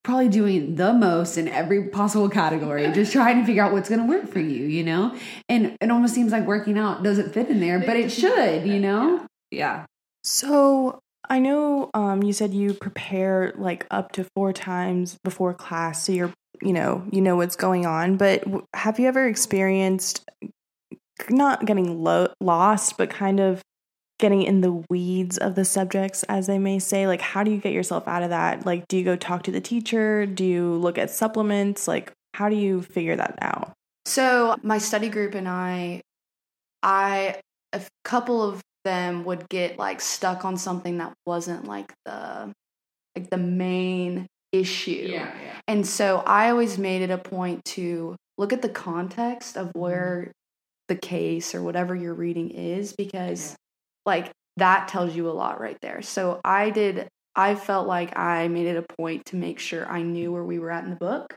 probably 0.03 0.29
doing 0.29 0.75
the 0.75 0.93
most 0.93 1.37
in 1.37 1.47
every 1.47 1.89
possible 1.89 2.29
category 2.29 2.89
just 2.93 3.11
trying 3.11 3.39
to 3.41 3.45
figure 3.45 3.61
out 3.61 3.73
what's 3.73 3.89
going 3.89 4.01
to 4.01 4.07
work 4.07 4.27
for 4.31 4.39
you 4.39 4.65
you 4.65 4.83
know? 4.83 5.15
And 5.49 5.77
it 5.81 5.91
almost 5.91 6.15
seems 6.15 6.31
like 6.31 6.45
working 6.45 6.77
out 6.77 7.03
doesn't 7.03 7.33
fit 7.33 7.49
in 7.49 7.59
there 7.59 7.79
but 7.79 7.95
it 7.95 8.11
should 8.11 8.65
you 8.65 8.79
know? 8.79 9.25
Yeah. 9.51 9.85
So 10.23 10.99
I 11.29 11.39
know 11.39 11.89
um, 11.93 12.23
you 12.23 12.33
said 12.33 12.53
you 12.53 12.73
prepare 12.73 13.53
like 13.57 13.85
up 13.91 14.11
to 14.13 14.25
four 14.35 14.53
times 14.53 15.17
before 15.23 15.53
class, 15.53 16.05
so 16.05 16.11
you're 16.11 16.33
you 16.61 16.73
know 16.73 17.05
you 17.11 17.21
know 17.21 17.35
what's 17.35 17.55
going 17.55 17.85
on. 17.85 18.17
But 18.17 18.43
have 18.73 18.99
you 18.99 19.07
ever 19.07 19.27
experienced 19.27 20.29
not 21.29 21.65
getting 21.65 22.03
lo- 22.03 22.33
lost, 22.39 22.97
but 22.97 23.09
kind 23.09 23.39
of 23.39 23.61
getting 24.19 24.41
in 24.41 24.61
the 24.61 24.83
weeds 24.89 25.37
of 25.37 25.55
the 25.55 25.65
subjects, 25.65 26.23
as 26.23 26.47
they 26.47 26.59
may 26.59 26.79
say? 26.79 27.07
Like, 27.07 27.21
how 27.21 27.43
do 27.43 27.51
you 27.51 27.57
get 27.57 27.73
yourself 27.73 28.07
out 28.07 28.23
of 28.23 28.29
that? 28.29 28.65
Like, 28.65 28.87
do 28.87 28.97
you 28.97 29.03
go 29.03 29.15
talk 29.15 29.43
to 29.43 29.51
the 29.51 29.61
teacher? 29.61 30.25
Do 30.25 30.45
you 30.45 30.75
look 30.75 30.97
at 30.97 31.09
supplements? 31.11 31.87
Like, 31.87 32.11
how 32.33 32.49
do 32.49 32.55
you 32.55 32.81
figure 32.81 33.15
that 33.15 33.37
out? 33.41 33.73
So 34.05 34.55
my 34.63 34.77
study 34.77 35.09
group 35.09 35.35
and 35.35 35.47
I, 35.47 36.01
I 36.81 37.41
a 37.73 37.81
couple 38.03 38.41
of 38.41 38.61
them 38.87 39.25
would 39.25 39.49
get 39.49 39.77
like 39.77 39.99
stuck 39.99 40.45
on 40.45 40.55
something 40.55 40.97
that 40.99 41.13
wasn't 41.25 41.65
like 41.65 41.93
the 42.05 42.53
like 43.15 43.29
the 43.29 43.37
main 43.37 44.27
issue. 44.53 45.07
And 45.67 45.85
so 45.85 46.23
I 46.25 46.49
always 46.49 46.77
made 46.77 47.01
it 47.01 47.09
a 47.09 47.17
point 47.17 47.65
to 47.75 48.15
look 48.37 48.53
at 48.53 48.61
the 48.61 48.69
context 48.69 49.57
of 49.57 49.67
mm-hmm. 49.67 49.79
where 49.79 50.31
the 50.87 50.95
case 50.95 51.53
or 51.53 51.61
whatever 51.61 51.93
you're 51.93 52.13
reading 52.13 52.51
is 52.51 52.93
because 52.97 53.55
like 54.05 54.31
that 54.55 54.87
tells 54.87 55.13
you 55.15 55.29
a 55.29 55.31
lot 55.31 55.59
right 55.59 55.77
there. 55.81 56.01
So 56.01 56.39
I 56.45 56.69
did 56.69 57.09
I 57.35 57.55
felt 57.55 57.87
like 57.87 58.17
I 58.17 58.47
made 58.47 58.67
it 58.67 58.77
a 58.77 58.95
point 58.95 59.25
to 59.25 59.35
make 59.35 59.59
sure 59.59 59.85
I 59.85 60.01
knew 60.01 60.31
where 60.31 60.43
we 60.43 60.59
were 60.59 60.71
at 60.71 60.85
in 60.85 60.89
the 60.89 60.95
book. 60.95 61.35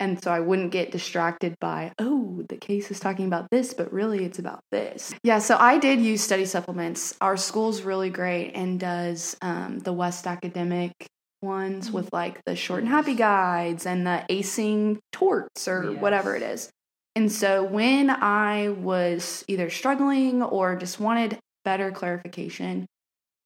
And 0.00 0.22
so 0.22 0.32
I 0.32 0.40
wouldn't 0.40 0.72
get 0.72 0.90
distracted 0.90 1.54
by, 1.60 1.92
oh, 1.98 2.44
the 2.48 2.56
case 2.56 2.90
is 2.90 2.98
talking 2.98 3.26
about 3.26 3.48
this, 3.50 3.72
but 3.74 3.92
really 3.92 4.24
it's 4.24 4.38
about 4.38 4.60
this. 4.72 5.14
Yeah, 5.22 5.38
so 5.38 5.56
I 5.56 5.78
did 5.78 6.00
use 6.00 6.22
study 6.22 6.44
supplements. 6.44 7.14
Our 7.20 7.36
school's 7.36 7.82
really 7.82 8.10
great 8.10 8.52
and 8.54 8.80
does 8.80 9.36
um, 9.40 9.78
the 9.78 9.92
West 9.92 10.26
Academic 10.26 10.92
ones 11.40 11.90
with 11.90 12.12
like 12.12 12.40
the 12.44 12.56
short 12.56 12.80
and 12.80 12.88
happy 12.88 13.14
guides 13.14 13.86
and 13.86 14.06
the 14.06 14.24
acing 14.30 14.98
torts 15.12 15.68
or 15.68 15.92
whatever 15.92 16.36
it 16.36 16.42
is. 16.42 16.70
And 17.14 17.30
so 17.30 17.62
when 17.62 18.10
I 18.10 18.70
was 18.70 19.44
either 19.48 19.68
struggling 19.70 20.42
or 20.42 20.76
just 20.76 20.98
wanted 20.98 21.38
better 21.64 21.90
clarification 21.90 22.86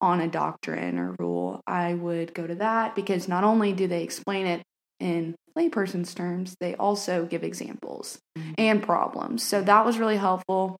on 0.01 0.21
a 0.21 0.29
doctrine 0.29 0.99
or 0.99 1.17
rule, 1.19 1.63
I 1.67 1.95
would 1.95 2.33
go 2.33 2.47
to 2.47 2.55
that 2.57 2.95
because 2.95 3.29
not 3.29 3.45
only 3.45 3.73
do 3.73 3.87
they 3.89 4.03
explain 4.03 4.47
it 4.47 4.63
in 5.01 5.35
layperson's 5.57 6.15
terms, 6.15 6.55
they 6.61 6.75
also 6.75 7.25
give 7.25 7.43
examples 7.45 8.19
and 8.59 8.83
problems. 8.83 9.43
So 9.43 9.63
that 9.63 9.85
was 9.85 9.99
really 9.99 10.17
helpful. 10.17 10.77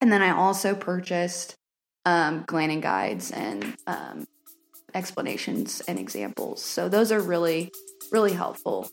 And 0.00 0.12
then 0.12 0.22
I 0.22 0.30
also 0.30 0.74
purchased 0.74 1.54
um, 2.04 2.44
Glannon 2.44 2.80
guides 2.80 3.30
and 3.30 3.76
um, 3.86 4.26
explanations 4.94 5.80
and 5.82 5.98
examples. 5.98 6.62
So 6.62 6.88
those 6.88 7.12
are 7.12 7.20
really, 7.20 7.70
really 8.10 8.32
helpful. 8.32 8.88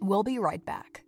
We'll 0.00 0.24
be 0.24 0.38
right 0.38 0.64
back. 0.64 1.04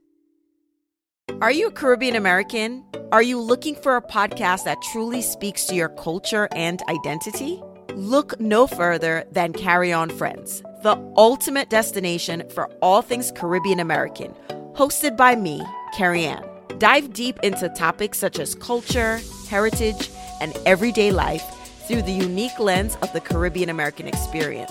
Are 1.40 1.50
you 1.50 1.68
a 1.68 1.72
Caribbean 1.72 2.14
American? 2.14 2.84
Are 3.10 3.22
you 3.22 3.40
looking 3.40 3.74
for 3.74 3.96
a 3.96 4.02
podcast 4.02 4.64
that 4.64 4.80
truly 4.82 5.20
speaks 5.20 5.64
to 5.66 5.74
your 5.74 5.88
culture 5.88 6.48
and 6.54 6.80
identity? 6.88 7.60
Look 7.94 8.38
no 8.40 8.66
further 8.66 9.24
than 9.32 9.52
Carry 9.52 9.92
On 9.92 10.08
Friends, 10.10 10.62
the 10.84 11.12
ultimate 11.16 11.70
destination 11.70 12.46
for 12.50 12.66
all 12.82 13.00
things 13.00 13.32
Caribbean 13.34 13.80
American, 13.80 14.34
hosted 14.74 15.16
by 15.16 15.34
me, 15.34 15.62
Carrie 15.94 16.26
Ann. 16.26 16.44
Dive 16.76 17.10
deep 17.14 17.40
into 17.42 17.70
topics 17.70 18.18
such 18.18 18.38
as 18.38 18.54
culture, 18.54 19.18
heritage, 19.48 20.10
and 20.42 20.54
everyday 20.66 21.10
life 21.10 21.42
through 21.88 22.02
the 22.02 22.12
unique 22.12 22.58
lens 22.58 22.98
of 23.00 23.10
the 23.14 23.20
Caribbean 23.22 23.70
American 23.70 24.06
experience. 24.06 24.70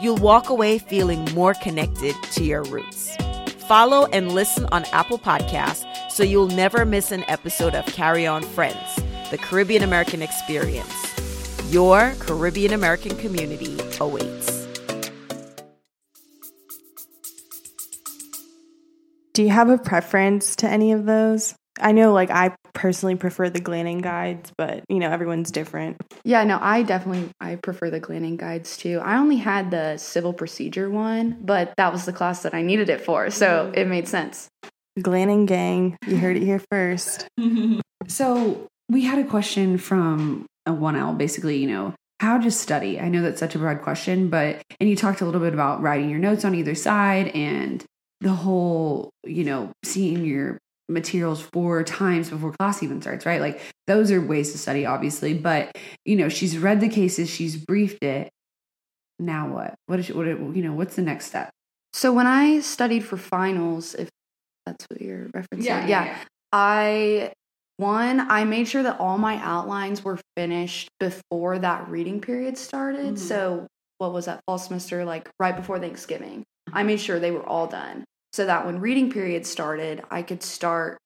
You'll 0.00 0.18
walk 0.18 0.50
away 0.50 0.78
feeling 0.78 1.24
more 1.34 1.54
connected 1.54 2.14
to 2.34 2.44
your 2.44 2.62
roots. 2.62 3.16
Follow 3.66 4.06
and 4.12 4.30
listen 4.30 4.66
on 4.66 4.84
Apple 4.92 5.18
Podcasts 5.18 5.84
so 6.12 6.22
you'll 6.22 6.46
never 6.46 6.84
miss 6.86 7.10
an 7.10 7.24
episode 7.26 7.74
of 7.74 7.84
Carry 7.86 8.24
On 8.24 8.42
Friends, 8.42 9.02
the 9.32 9.38
Caribbean 9.38 9.82
American 9.82 10.22
experience. 10.22 10.94
Your 11.72 12.14
Caribbean 12.20 12.72
American 12.72 13.16
community 13.16 13.76
awaits. 13.98 14.39
Do 19.40 19.44
you 19.46 19.52
have 19.52 19.70
a 19.70 19.78
preference 19.78 20.54
to 20.56 20.68
any 20.68 20.92
of 20.92 21.06
those? 21.06 21.54
I 21.80 21.92
know, 21.92 22.12
like, 22.12 22.30
I 22.30 22.54
personally 22.74 23.14
prefer 23.14 23.48
the 23.48 23.58
Glannon 23.58 24.02
guides, 24.02 24.52
but 24.58 24.84
you 24.90 24.98
know, 24.98 25.08
everyone's 25.08 25.50
different. 25.50 25.96
Yeah, 26.24 26.44
no, 26.44 26.58
I 26.60 26.82
definitely 26.82 27.30
I 27.40 27.54
prefer 27.54 27.88
the 27.88 28.02
Glannon 28.02 28.36
guides 28.36 28.76
too. 28.76 29.00
I 29.02 29.16
only 29.16 29.38
had 29.38 29.70
the 29.70 29.96
civil 29.96 30.34
procedure 30.34 30.90
one, 30.90 31.38
but 31.40 31.72
that 31.78 31.90
was 31.90 32.04
the 32.04 32.12
class 32.12 32.42
that 32.42 32.52
I 32.52 32.60
needed 32.60 32.90
it 32.90 33.00
for, 33.00 33.30
so 33.30 33.46
mm-hmm. 33.46 33.78
it 33.78 33.88
made 33.88 34.08
sense. 34.08 34.50
Glannon 34.98 35.46
gang, 35.46 35.96
you 36.06 36.18
heard 36.18 36.36
it 36.36 36.42
here 36.42 36.62
first. 36.70 37.26
So 38.08 38.66
we 38.90 39.04
had 39.04 39.18
a 39.18 39.24
question 39.24 39.78
from 39.78 40.44
a 40.66 40.72
1L, 40.72 41.16
basically, 41.16 41.56
you 41.58 41.66
know, 41.66 41.94
how 42.18 42.38
to 42.38 42.50
study. 42.50 43.00
I 43.00 43.08
know 43.08 43.22
that's 43.22 43.40
such 43.40 43.54
a 43.54 43.58
broad 43.58 43.80
question, 43.82 44.28
but, 44.28 44.60
and 44.80 44.90
you 44.90 44.96
talked 44.96 45.22
a 45.22 45.24
little 45.24 45.40
bit 45.40 45.54
about 45.54 45.80
writing 45.80 46.10
your 46.10 46.18
notes 46.18 46.44
on 46.44 46.54
either 46.54 46.74
side 46.74 47.28
and 47.28 47.84
the 48.20 48.32
whole, 48.32 49.10
you 49.24 49.44
know, 49.44 49.72
seeing 49.82 50.24
your 50.24 50.58
materials 50.88 51.40
four 51.40 51.82
times 51.84 52.30
before 52.30 52.52
class 52.52 52.82
even 52.82 53.00
starts, 53.00 53.24
right? 53.24 53.40
Like 53.40 53.60
those 53.86 54.10
are 54.10 54.20
ways 54.20 54.52
to 54.52 54.58
study, 54.58 54.84
obviously, 54.84 55.34
but, 55.34 55.76
you 56.04 56.16
know, 56.16 56.28
she's 56.28 56.58
read 56.58 56.80
the 56.80 56.88
cases, 56.88 57.30
she's 57.30 57.56
briefed 57.56 58.02
it. 58.02 58.30
Now 59.18 59.48
what? 59.48 59.74
What 59.86 60.00
is, 60.00 60.10
what, 60.10 60.26
you 60.26 60.62
know, 60.62 60.72
what's 60.72 60.96
the 60.96 61.02
next 61.02 61.26
step? 61.26 61.50
So 61.92 62.12
when 62.12 62.26
I 62.26 62.60
studied 62.60 63.04
for 63.04 63.16
finals, 63.16 63.94
if 63.94 64.08
that's 64.66 64.84
what 64.90 65.00
you're 65.00 65.26
referencing, 65.28 65.64
yeah, 65.64 65.86
yeah, 65.86 66.18
I 66.52 67.32
one 67.78 68.20
I 68.20 68.44
made 68.44 68.68
sure 68.68 68.82
that 68.82 69.00
all 69.00 69.16
my 69.16 69.36
outlines 69.36 70.04
were 70.04 70.18
finished 70.36 70.88
before 71.00 71.58
that 71.58 71.88
reading 71.88 72.20
period 72.20 72.58
started. 72.58 73.14
Mhm. 73.14 73.18
So 73.18 73.66
what 73.98 74.12
was 74.12 74.26
that 74.26 74.40
fall 74.46 74.58
semester 74.58 75.04
like 75.04 75.30
right 75.40 75.56
before 75.56 75.78
Thanksgiving? 75.78 76.44
I 76.72 76.82
made 76.82 77.00
sure 77.00 77.18
they 77.18 77.30
were 77.30 77.46
all 77.46 77.66
done 77.66 78.04
so 78.32 78.46
that 78.46 78.66
when 78.66 78.80
reading 78.80 79.10
period 79.10 79.46
started, 79.46 80.02
I 80.10 80.22
could 80.22 80.42
start 80.42 80.98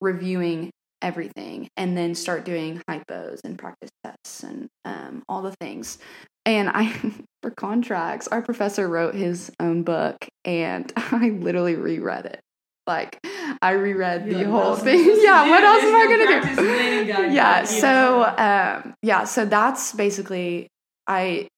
reviewing 0.00 0.70
everything 1.02 1.68
and 1.76 1.96
then 1.96 2.14
start 2.14 2.44
doing 2.44 2.82
hypos 2.88 3.40
and 3.44 3.58
practice 3.58 3.90
tests 4.04 4.42
and 4.42 4.68
um, 4.84 5.22
all 5.28 5.42
the 5.42 5.54
things. 5.60 5.98
And 6.44 6.68
I, 6.68 6.92
for 7.42 7.50
contracts, 7.50 8.28
our 8.28 8.42
professor 8.42 8.88
wrote 8.88 9.14
his 9.14 9.50
own 9.60 9.82
book 9.82 10.16
and 10.44 10.92
I 10.96 11.30
literally 11.30 11.74
reread 11.74 12.26
it. 12.26 12.40
Like, 12.86 13.18
I 13.60 13.72
reread 13.72 14.30
the 14.30 14.44
whole 14.44 14.74
thing. 14.74 15.04
yeah, 15.20 15.46
what 15.50 15.62
else 15.62 15.82
am 15.82 15.94
I 15.94 16.06
going 16.56 16.56
to 16.56 16.62
do? 16.62 17.34
yeah, 17.34 17.64
so, 17.64 18.24
um, 18.24 18.94
yeah, 19.02 19.24
so 19.24 19.44
that's 19.44 19.92
basically, 19.92 20.68
I 21.06 21.48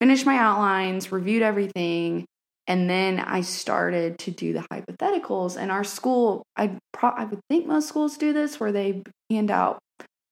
finished 0.00 0.24
my 0.24 0.36
outlines, 0.36 1.10
reviewed 1.10 1.42
everything, 1.42 2.26
and 2.66 2.88
then 2.88 3.18
I 3.18 3.40
started 3.40 4.18
to 4.20 4.30
do 4.30 4.52
the 4.52 4.64
hypotheticals. 4.72 5.56
And 5.60 5.70
our 5.70 5.84
school, 5.84 6.44
I 6.56 6.78
pro- 6.92 7.10
I 7.10 7.24
would 7.24 7.40
think 7.48 7.66
most 7.66 7.88
schools 7.88 8.16
do 8.16 8.32
this, 8.32 8.60
where 8.60 8.72
they 8.72 9.02
hand 9.30 9.50
out 9.50 9.78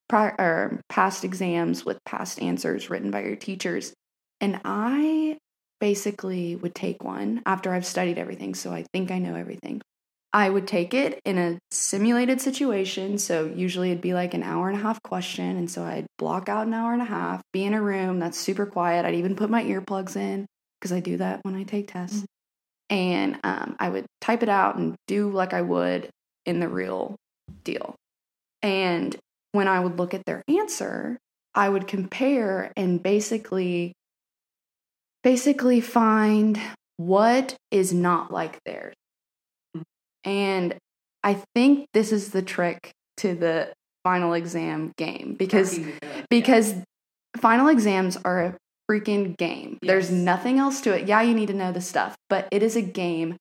prior 0.08 0.34
or 0.38 0.80
past 0.88 1.24
exams 1.24 1.84
with 1.84 1.98
past 2.04 2.40
answers 2.40 2.90
written 2.90 3.10
by 3.10 3.22
your 3.22 3.36
teachers. 3.36 3.92
And 4.40 4.60
I 4.64 5.38
basically 5.80 6.56
would 6.56 6.74
take 6.74 7.02
one 7.02 7.42
after 7.46 7.72
I've 7.72 7.86
studied 7.86 8.18
everything, 8.18 8.54
so 8.54 8.72
I 8.72 8.84
think 8.92 9.10
I 9.10 9.18
know 9.18 9.34
everything. 9.34 9.80
I 10.32 10.48
would 10.48 10.68
take 10.68 10.94
it 10.94 11.18
in 11.24 11.38
a 11.38 11.58
simulated 11.72 12.40
situation. 12.40 13.18
So 13.18 13.46
usually 13.46 13.90
it'd 13.90 14.00
be 14.00 14.14
like 14.14 14.32
an 14.32 14.44
hour 14.44 14.68
and 14.68 14.78
a 14.78 14.82
half 14.82 15.02
question. 15.02 15.56
And 15.56 15.68
so 15.68 15.82
I'd 15.82 16.06
block 16.18 16.48
out 16.48 16.68
an 16.68 16.74
hour 16.74 16.92
and 16.92 17.02
a 17.02 17.06
half, 17.06 17.42
be 17.52 17.64
in 17.64 17.74
a 17.74 17.82
room 17.82 18.20
that's 18.20 18.38
super 18.38 18.64
quiet. 18.64 19.04
I'd 19.04 19.16
even 19.16 19.34
put 19.34 19.50
my 19.50 19.64
earplugs 19.64 20.14
in 20.14 20.46
because 20.80 20.92
I 20.92 21.00
do 21.00 21.18
that 21.18 21.40
when 21.42 21.54
I 21.54 21.64
take 21.64 21.92
tests. 21.92 22.24
And 22.88 23.38
um, 23.44 23.76
I 23.78 23.88
would 23.88 24.06
type 24.20 24.42
it 24.42 24.48
out 24.48 24.76
and 24.76 24.96
do 25.06 25.30
like 25.30 25.52
I 25.52 25.62
would 25.62 26.10
in 26.44 26.58
the 26.58 26.68
real 26.68 27.16
deal. 27.62 27.94
And 28.62 29.14
when 29.52 29.68
I 29.68 29.78
would 29.80 29.98
look 29.98 30.14
at 30.14 30.24
their 30.26 30.42
answer, 30.48 31.18
I 31.54 31.68
would 31.68 31.86
compare 31.86 32.72
and 32.76 33.02
basically 33.02 33.92
basically 35.22 35.80
find 35.80 36.58
what 36.96 37.54
is 37.70 37.92
not 37.92 38.32
like 38.32 38.58
theirs. 38.64 38.94
And 40.24 40.76
I 41.22 41.42
think 41.54 41.86
this 41.92 42.12
is 42.12 42.30
the 42.30 42.42
trick 42.42 42.90
to 43.18 43.34
the 43.34 43.72
final 44.04 44.32
exam 44.32 44.92
game 44.96 45.36
because 45.38 45.78
because 46.30 46.74
final 47.36 47.68
exams 47.68 48.16
are 48.24 48.40
a 48.40 48.56
freaking 48.90 49.36
game. 49.36 49.78
There's 49.82 50.10
nothing 50.10 50.58
else 50.58 50.80
to 50.82 50.92
it. 50.96 51.06
Yeah, 51.06 51.22
you 51.22 51.34
need 51.34 51.46
to 51.46 51.54
know 51.54 51.70
the 51.70 51.80
stuff, 51.80 52.16
but 52.28 52.48
it 52.50 52.62
is 52.62 52.74
a 52.74 52.82
game. 52.82 53.36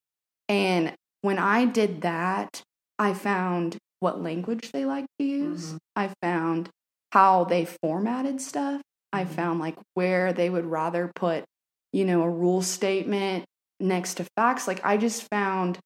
And 0.48 0.94
when 1.22 1.40
I 1.40 1.66
did 1.66 2.02
that, 2.02 2.62
I 3.00 3.14
found 3.14 3.78
what 4.00 4.22
language 4.22 4.72
they 4.72 4.86
like 4.86 5.06
to 5.18 5.26
use. 5.26 5.74
Mhm. 5.74 5.78
I 5.96 6.14
found 6.22 6.70
how 7.12 7.46
they 7.46 7.66
formatted 7.66 8.42
stuff. 8.42 8.82
I 9.12 9.24
Mhm. 9.26 9.30
found 9.30 9.60
like 9.60 9.78
where 9.96 10.32
they 10.34 10.50
would 10.50 10.66
rather 10.66 11.12
put, 11.16 11.46
you 11.92 12.06
know, 12.06 12.22
a 12.22 12.30
rule 12.30 12.62
statement 12.62 13.46
next 13.80 14.16
to 14.16 14.26
facts. 14.38 14.68
Like 14.68 14.86
I 14.86 14.98
just 14.98 15.28
found 15.30 15.80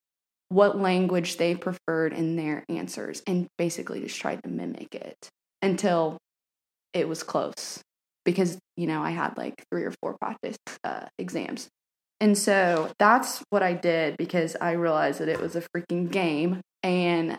what 0.49 0.77
language 0.77 1.37
they 1.37 1.55
preferred 1.55 2.13
in 2.13 2.35
their 2.35 2.65
answers 2.69 3.23
and 3.25 3.47
basically 3.57 4.01
just 4.01 4.19
tried 4.19 4.43
to 4.43 4.49
mimic 4.49 4.93
it 4.93 5.29
until 5.61 6.17
it 6.93 7.07
was 7.07 7.23
close 7.23 7.81
because 8.25 8.57
you 8.77 8.87
know 8.87 9.01
I 9.01 9.11
had 9.11 9.37
like 9.37 9.63
three 9.71 9.83
or 9.83 9.91
four 10.01 10.17
practice 10.19 10.57
uh, 10.83 11.05
exams. 11.19 11.69
And 12.19 12.37
so 12.37 12.89
that's 12.99 13.43
what 13.49 13.63
I 13.63 13.73
did 13.73 14.15
because 14.17 14.55
I 14.61 14.71
realized 14.73 15.19
that 15.19 15.27
it 15.27 15.41
was 15.41 15.55
a 15.57 15.63
freaking 15.75 16.09
game 16.09 16.61
and 16.81 17.31
um 17.31 17.37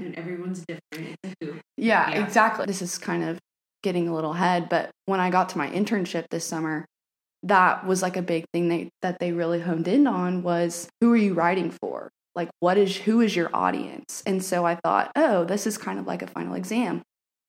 And 0.00 0.14
everyone's 0.16 0.62
different. 0.66 1.16
yeah, 1.76 2.10
Yeah. 2.10 2.24
exactly. 2.24 2.66
This 2.66 2.82
is 2.82 2.98
kind 2.98 3.24
of 3.24 3.38
getting 3.82 4.08
a 4.08 4.14
little 4.14 4.32
ahead, 4.32 4.68
but 4.68 4.90
when 5.06 5.20
I 5.20 5.30
got 5.30 5.48
to 5.50 5.58
my 5.58 5.70
internship 5.70 6.24
this 6.30 6.44
summer, 6.44 6.84
that 7.44 7.86
was 7.86 8.02
like 8.02 8.16
a 8.16 8.22
big 8.22 8.44
thing 8.52 8.68
they, 8.68 8.88
that 9.02 9.18
they 9.20 9.32
really 9.32 9.60
honed 9.60 9.86
in 9.88 10.06
on 10.06 10.42
was 10.42 10.88
who 11.00 11.12
are 11.12 11.16
you 11.16 11.32
writing 11.34 11.70
for? 11.70 12.10
Like 12.34 12.50
what 12.60 12.76
is 12.76 12.96
who 12.96 13.20
is 13.22 13.34
your 13.34 13.48
audience? 13.54 14.22
And 14.26 14.44
so 14.44 14.66
I 14.66 14.74
thought, 14.84 15.12
oh, 15.16 15.44
this 15.44 15.66
is 15.66 15.78
kind 15.78 15.98
of 15.98 16.06
like 16.06 16.20
a 16.22 16.26
final 16.26 16.54
exam. 16.54 17.02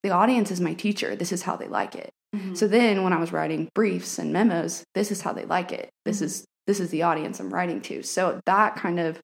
The 0.03 0.11
audience 0.11 0.51
is 0.51 0.61
my 0.61 0.73
teacher. 0.73 1.15
This 1.15 1.31
is 1.33 1.41
how 1.41 1.57
they 1.57 1.67
like 1.67 1.95
it. 1.95 2.11
So 2.53 2.67
then 2.67 3.03
when 3.03 3.13
I 3.13 3.19
was 3.19 3.31
writing 3.31 3.69
briefs 3.73 4.19
and 4.19 4.31
memos, 4.33 4.83
this 4.93 5.11
is 5.11 5.21
how 5.21 5.33
they 5.33 5.45
like 5.45 5.71
it. 5.71 5.89
This 6.05 6.21
is 6.21 6.45
this 6.67 6.79
is 6.79 6.89
the 6.89 7.03
audience 7.03 7.39
I'm 7.39 7.53
writing 7.53 7.81
to. 7.81 8.03
So 8.03 8.39
that 8.45 8.75
kind 8.75 8.99
of 8.99 9.19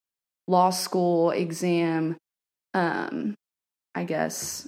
law 0.48 0.70
school 0.70 1.32
exam 1.32 2.18
um 2.74 3.36
I 3.94 4.04
guess 4.06 4.68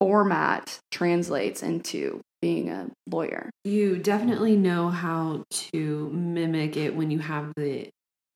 format 0.00 0.78
translates 0.90 1.62
into 1.62 2.20
being 2.40 2.70
a 2.70 2.88
lawyer. 3.08 3.50
You 3.64 3.98
definitely 3.98 4.56
know 4.56 4.88
how 4.88 5.44
to 5.50 6.10
mimic 6.10 6.76
it 6.76 6.96
when 6.96 7.10
you 7.10 7.18
have 7.20 7.52
the 7.56 7.88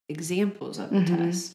examples 0.08 0.78
of 0.78 0.90
the 0.90 0.96
Mhm. 0.98 1.18
test. 1.26 1.52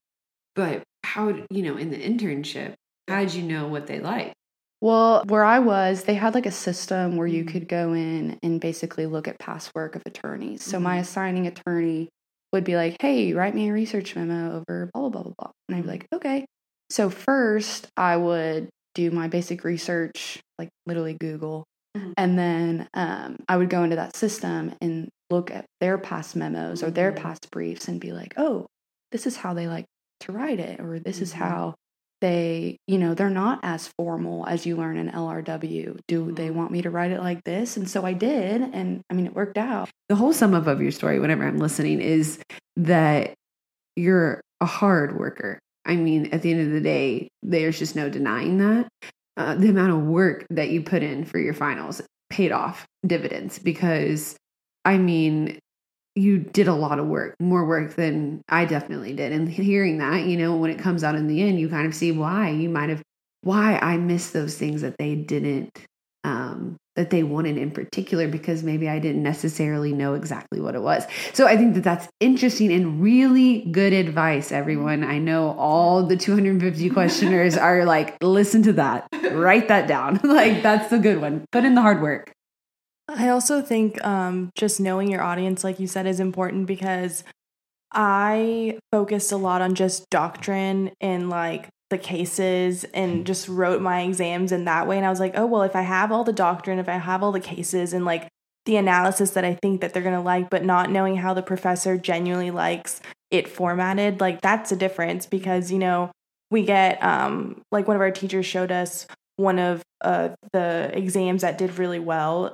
But 0.56 0.84
how, 1.04 1.30
you 1.50 1.64
know, 1.64 1.78
in 1.78 1.92
the 1.92 1.98
internship, 1.98 2.74
how 3.08 3.22
did 3.22 3.34
you 3.34 3.44
know 3.44 3.68
what 3.68 3.88
they 3.88 4.00
like? 4.00 4.34
Well, 4.82 5.24
where 5.28 5.44
I 5.44 5.60
was, 5.60 6.04
they 6.04 6.16
had 6.16 6.34
like 6.34 6.48
a 6.48 6.52
system 6.52 7.16
where 7.16 7.28
you 7.28 7.44
could 7.46 7.68
go 7.68 7.94
in 7.94 8.40
and 8.42 8.60
basically 8.60 9.06
look 9.06 9.28
at 9.28 9.38
past 9.40 9.72
work 9.76 9.96
of 9.96 10.02
attorneys. 10.08 10.64
So 10.64 10.80
my 10.80 10.98
assigning 10.98 11.46
attorney 11.46 12.10
would 12.52 12.64
be 12.64 12.76
like, 12.76 12.98
hey, 13.00 13.34
write 13.34 13.54
me 13.54 13.70
a 13.70 13.74
research 13.74 14.16
memo 14.16 14.58
over 14.58 14.90
blah, 14.94 15.02
blah, 15.02 15.10
blah, 15.10 15.24
blah, 15.24 15.34
blah. 15.38 15.52
And 15.70 15.78
I'd 15.78 15.84
be 15.84 15.88
like, 15.90 16.08
okay. 16.14 16.46
So 16.90 17.10
first, 17.10 17.88
I 17.96 18.18
would 18.18 18.70
do 18.96 19.12
my 19.12 19.28
basic 19.28 19.64
research, 19.64 20.40
like 20.58 20.70
literally 20.88 21.14
Google. 21.20 21.64
Mhm. 21.96 22.14
And 22.18 22.40
then 22.40 22.88
um, 22.96 23.38
I 23.48 23.58
would 23.58 23.70
go 23.70 23.84
into 23.84 23.98
that 23.98 24.16
system 24.16 24.74
and 24.82 25.10
look 25.30 25.52
at 25.52 25.66
their 25.80 25.98
past 26.00 26.36
memos 26.36 26.82
or 26.84 26.90
their 26.90 27.12
Mhm. 27.12 27.18
past 27.18 27.52
briefs 27.52 27.88
and 27.88 28.02
be 28.02 28.12
like, 28.14 28.34
oh, 28.38 28.66
this 29.12 29.28
is 29.28 29.38
how 29.38 29.54
they 29.54 29.68
like 29.68 29.86
to 30.22 30.32
write 30.32 30.60
it, 30.60 30.80
or 30.80 31.00
this 31.00 31.22
is 31.22 31.34
Mhm. 31.34 31.38
how 31.38 31.76
they, 32.22 32.78
you 32.88 32.98
know, 32.98 33.14
they're 33.14 33.30
not 33.30 33.60
as 33.64 33.88
formal 33.98 34.48
as 34.48 34.66
you 34.66 34.76
learn 34.78 34.98
in 34.98 35.10
LRW. 35.10 35.98
Do 36.08 36.32
they 36.32 36.50
Mhm. 36.50 36.54
want 36.56 36.72
me 36.72 36.82
to 36.84 36.90
write 36.90 37.12
it 37.12 37.20
like 37.20 37.44
this? 37.44 37.76
And 37.78 37.90
so 37.90 38.06
I 38.06 38.14
did. 38.14 38.62
And 38.74 39.02
I 39.10 39.14
mean, 39.14 39.26
it 39.26 39.36
worked 39.36 39.58
out. 39.58 39.90
the 40.10 40.16
whole 40.16 40.34
sum 40.34 40.54
up 40.54 40.68
of 40.68 40.82
your 40.82 40.92
story, 40.92 41.20
whenever 41.20 41.46
I'm 41.46 41.58
listening, 41.58 42.02
is 42.02 42.40
that 42.76 43.34
you're 43.96 44.42
a 44.60 44.66
hard 44.66 45.18
worker. 45.18 45.58
I 45.86 45.96
mean, 45.96 46.28
at 46.34 46.42
the 46.42 46.52
end 46.52 46.62
of 46.68 46.72
the 46.72 46.82
day, 46.82 47.30
there's 47.42 47.80
just 47.80 47.96
no 47.96 48.10
denying 48.10 48.58
that. 48.60 48.88
Uh, 49.38 49.56
the 49.56 49.70
amount 49.70 49.92
of 49.94 50.04
work 50.04 50.46
that 50.50 50.70
you 50.70 50.82
put 50.82 51.02
in 51.02 51.24
for 51.26 51.40
your 51.40 51.54
finals 51.54 52.02
paid 52.30 52.52
off 52.52 52.86
dividends 53.08 53.58
because, 53.58 54.36
I 54.86 54.98
mean, 54.98 55.58
you 56.16 56.40
did 56.40 56.68
a 56.68 56.74
lot 56.74 57.00
of 57.00 57.08
work, 57.08 57.36
more 57.40 57.66
work 57.66 57.96
than 57.96 58.42
I 58.50 58.66
definitely 58.66 59.14
did. 59.14 59.32
And 59.32 59.48
hearing 59.48 60.00
that, 60.00 60.26
you 60.26 60.38
know, 60.38 60.56
when 60.56 60.72
it 60.72 60.80
comes 60.80 61.04
out 61.04 61.16
in 61.16 61.28
the 61.28 61.42
end, 61.42 61.60
you 61.60 61.70
kind 61.70 61.88
of 61.88 61.96
see 61.96 62.12
why 62.12 62.50
you 62.50 62.70
might 62.70 62.90
have, 62.90 63.02
why 63.42 63.78
I 63.78 63.98
missed 63.98 64.34
those 64.34 64.58
things 64.58 64.82
that 64.82 64.98
they 64.98 65.16
didn't 65.16 65.86
um, 66.24 66.78
that 66.96 67.10
they 67.10 67.24
wanted 67.24 67.58
in 67.58 67.72
particular 67.72 68.28
because 68.28 68.64
maybe 68.64 68.90
I 68.90 69.00
didn't 69.00 69.24
necessarily 69.24 69.94
know 69.94 70.14
exactly 70.14 70.60
what 70.60 70.76
it 70.76 70.82
was. 70.82 71.06
So 71.34 71.48
I 71.48 71.56
think 71.56 71.74
that 71.76 71.84
that's 71.84 72.08
interesting 72.20 72.72
and 72.72 73.02
really 73.02 73.62
good 73.72 73.94
advice, 73.94 74.52
everyone. 74.52 75.04
I 75.04 75.18
know 75.18 75.56
all 75.58 76.04
the 76.04 76.18
250 76.18 76.90
questioners 76.92 77.58
are 77.58 77.86
like, 77.86 78.22
listen 78.22 78.62
to 78.64 78.74
that, 78.74 79.08
write 79.32 79.70
that 79.70 79.88
down. 79.88 80.20
like, 80.24 80.62
that's 80.62 80.90
the 80.90 81.00
good 81.00 81.22
one. 81.22 81.46
Put 81.52 81.64
in 81.64 81.76
the 81.76 81.82
hard 81.82 82.02
work. 82.02 82.34
I 83.18 83.30
also 83.30 83.62
think 83.62 84.04
um, 84.06 84.52
just 84.56 84.80
knowing 84.80 85.12
your 85.12 85.22
audience, 85.22 85.64
like 85.64 85.80
you 85.80 85.88
said, 85.88 86.08
is 86.08 86.20
important 86.20 86.66
because 86.66 87.24
I 87.92 88.80
focused 88.92 89.32
a 89.32 89.38
lot 89.38 89.62
on 89.62 89.76
just 89.76 90.10
doctrine 90.10 90.92
and 91.02 91.30
like 91.30 91.68
the 91.90 91.98
cases 91.98 92.86
and 92.94 93.26
just 93.26 93.50
wrote 93.50 93.82
my 93.82 94.02
exams 94.02 94.52
in 94.52 94.66
that 94.66 94.88
way. 94.88 94.98
And 94.98 95.06
I 95.06 95.10
was 95.10 95.20
like, 95.20 95.34
oh, 95.36 95.46
well, 95.46 95.64
if 95.64 95.76
I 95.76 95.82
have 95.82 96.12
all 96.12 96.24
the 96.24 96.32
doctrine, 96.32 96.80
if 96.80 96.88
I 96.88 96.94
have 96.98 97.22
all 97.22 97.34
the 97.34 97.42
cases 97.42 97.92
and 97.92 98.06
like 98.06 98.30
the 98.66 98.78
analysis 98.78 99.32
that 99.32 99.44
I 99.44 99.56
think 99.56 99.82
that 99.82 99.94
they're 99.94 100.04
going 100.04 100.16
to 100.16 100.22
like, 100.22 100.50
but 100.50 100.64
not 100.64 100.90
knowing 100.90 101.18
how 101.18 101.34
the 101.34 101.42
professor 101.42 101.98
genuinely 101.98 102.52
likes 102.52 103.02
it 103.30 103.48
formatted, 103.48 104.22
like 104.22 104.40
that's 104.42 104.72
a 104.72 104.76
difference 104.78 105.26
because, 105.26 105.72
you 105.72 105.80
know, 105.80 106.12
we 106.50 106.64
get 106.64 107.02
um 107.04 107.62
like 107.72 107.88
one 107.88 107.96
of 107.96 108.02
our 108.02 108.12
teachers 108.12 108.46
showed 108.46 108.72
us 108.72 109.08
one 109.38 109.58
of 109.58 109.82
uh 110.02 110.30
the 110.54 110.92
exams 110.94 111.42
that 111.42 111.58
did 111.58 111.78
really 111.78 112.00
well 112.00 112.54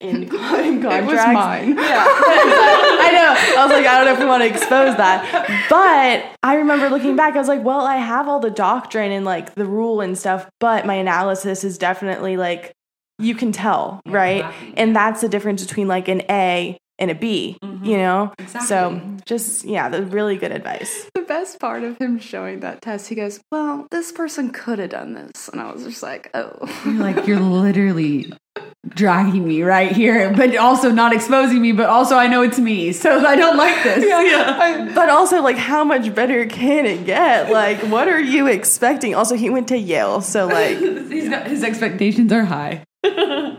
in, 0.00 0.22
in 0.24 0.28
contracts. 0.28 1.12
It 1.12 1.16
was 1.16 1.34
mine. 1.34 1.76
Yeah. 1.76 2.06
I 2.08 3.10
know. 3.12 3.60
I 3.60 3.64
was 3.64 3.72
like, 3.72 3.86
I 3.86 3.96
don't 3.96 4.06
know 4.06 4.12
if 4.12 4.18
we 4.18 4.26
want 4.26 4.42
to 4.42 4.48
expose 4.48 4.96
that. 4.96 5.66
But 5.68 6.36
I 6.42 6.54
remember 6.56 6.88
looking 6.88 7.16
back, 7.16 7.34
I 7.34 7.38
was 7.38 7.48
like, 7.48 7.62
well, 7.62 7.82
I 7.82 7.96
have 7.96 8.28
all 8.28 8.40
the 8.40 8.50
doctrine 8.50 9.12
and 9.12 9.24
like 9.24 9.54
the 9.54 9.66
rule 9.66 10.00
and 10.00 10.16
stuff, 10.16 10.48
but 10.58 10.86
my 10.86 10.94
analysis 10.94 11.64
is 11.64 11.78
definitely 11.78 12.36
like, 12.36 12.72
you 13.18 13.34
can 13.34 13.52
tell, 13.52 14.00
right? 14.06 14.44
And 14.76 14.96
that's 14.96 15.20
the 15.20 15.28
difference 15.28 15.64
between 15.64 15.88
like 15.88 16.08
an 16.08 16.22
A 16.30 16.78
and 16.98 17.10
a 17.10 17.14
B, 17.14 17.58
mm-hmm. 17.62 17.84
you 17.84 17.96
know? 17.96 18.32
So 18.66 19.00
just, 19.26 19.64
yeah, 19.64 19.88
the 19.88 20.02
really 20.04 20.36
good 20.36 20.52
advice. 20.52 21.10
The 21.14 21.22
best 21.22 21.58
part 21.58 21.82
of 21.82 21.98
him 21.98 22.18
showing 22.18 22.60
that 22.60 22.82
test, 22.82 23.08
he 23.08 23.14
goes, 23.14 23.40
Well, 23.50 23.86
this 23.90 24.12
person 24.12 24.50
could 24.50 24.78
have 24.78 24.90
done 24.90 25.14
this. 25.14 25.48
And 25.48 25.60
I 25.60 25.72
was 25.72 25.84
just 25.84 26.02
like, 26.02 26.30
Oh. 26.34 26.52
You're 26.84 26.94
like, 26.94 27.26
you're 27.26 27.40
literally 27.40 28.32
dragging 28.94 29.46
me 29.46 29.62
right 29.62 29.92
here, 29.92 30.32
but 30.36 30.56
also 30.56 30.90
not 30.90 31.12
exposing 31.12 31.60
me, 31.62 31.72
but 31.72 31.88
also 31.88 32.16
I 32.16 32.26
know 32.26 32.42
it's 32.42 32.58
me. 32.58 32.92
So 32.92 33.24
I 33.24 33.36
don't 33.36 33.56
like 33.56 33.82
this. 33.84 34.04
Yeah, 34.10 34.56
I- 34.60 34.92
but 34.94 35.08
also, 35.08 35.40
like, 35.42 35.56
how 35.56 35.84
much 35.84 36.14
better 36.14 36.44
can 36.46 36.84
it 36.86 37.06
get? 37.06 37.50
Like, 37.50 37.78
what 37.84 38.08
are 38.08 38.20
you 38.20 38.46
expecting? 38.48 39.14
Also, 39.14 39.36
he 39.36 39.48
went 39.50 39.68
to 39.68 39.78
Yale, 39.78 40.20
so 40.20 40.46
like, 40.58 40.78
He's 40.78 41.28
got, 41.28 41.46
his 41.46 41.62
expectations 41.62 42.32
are 42.32 42.44
high. 42.44 42.82
oh, 43.04 43.58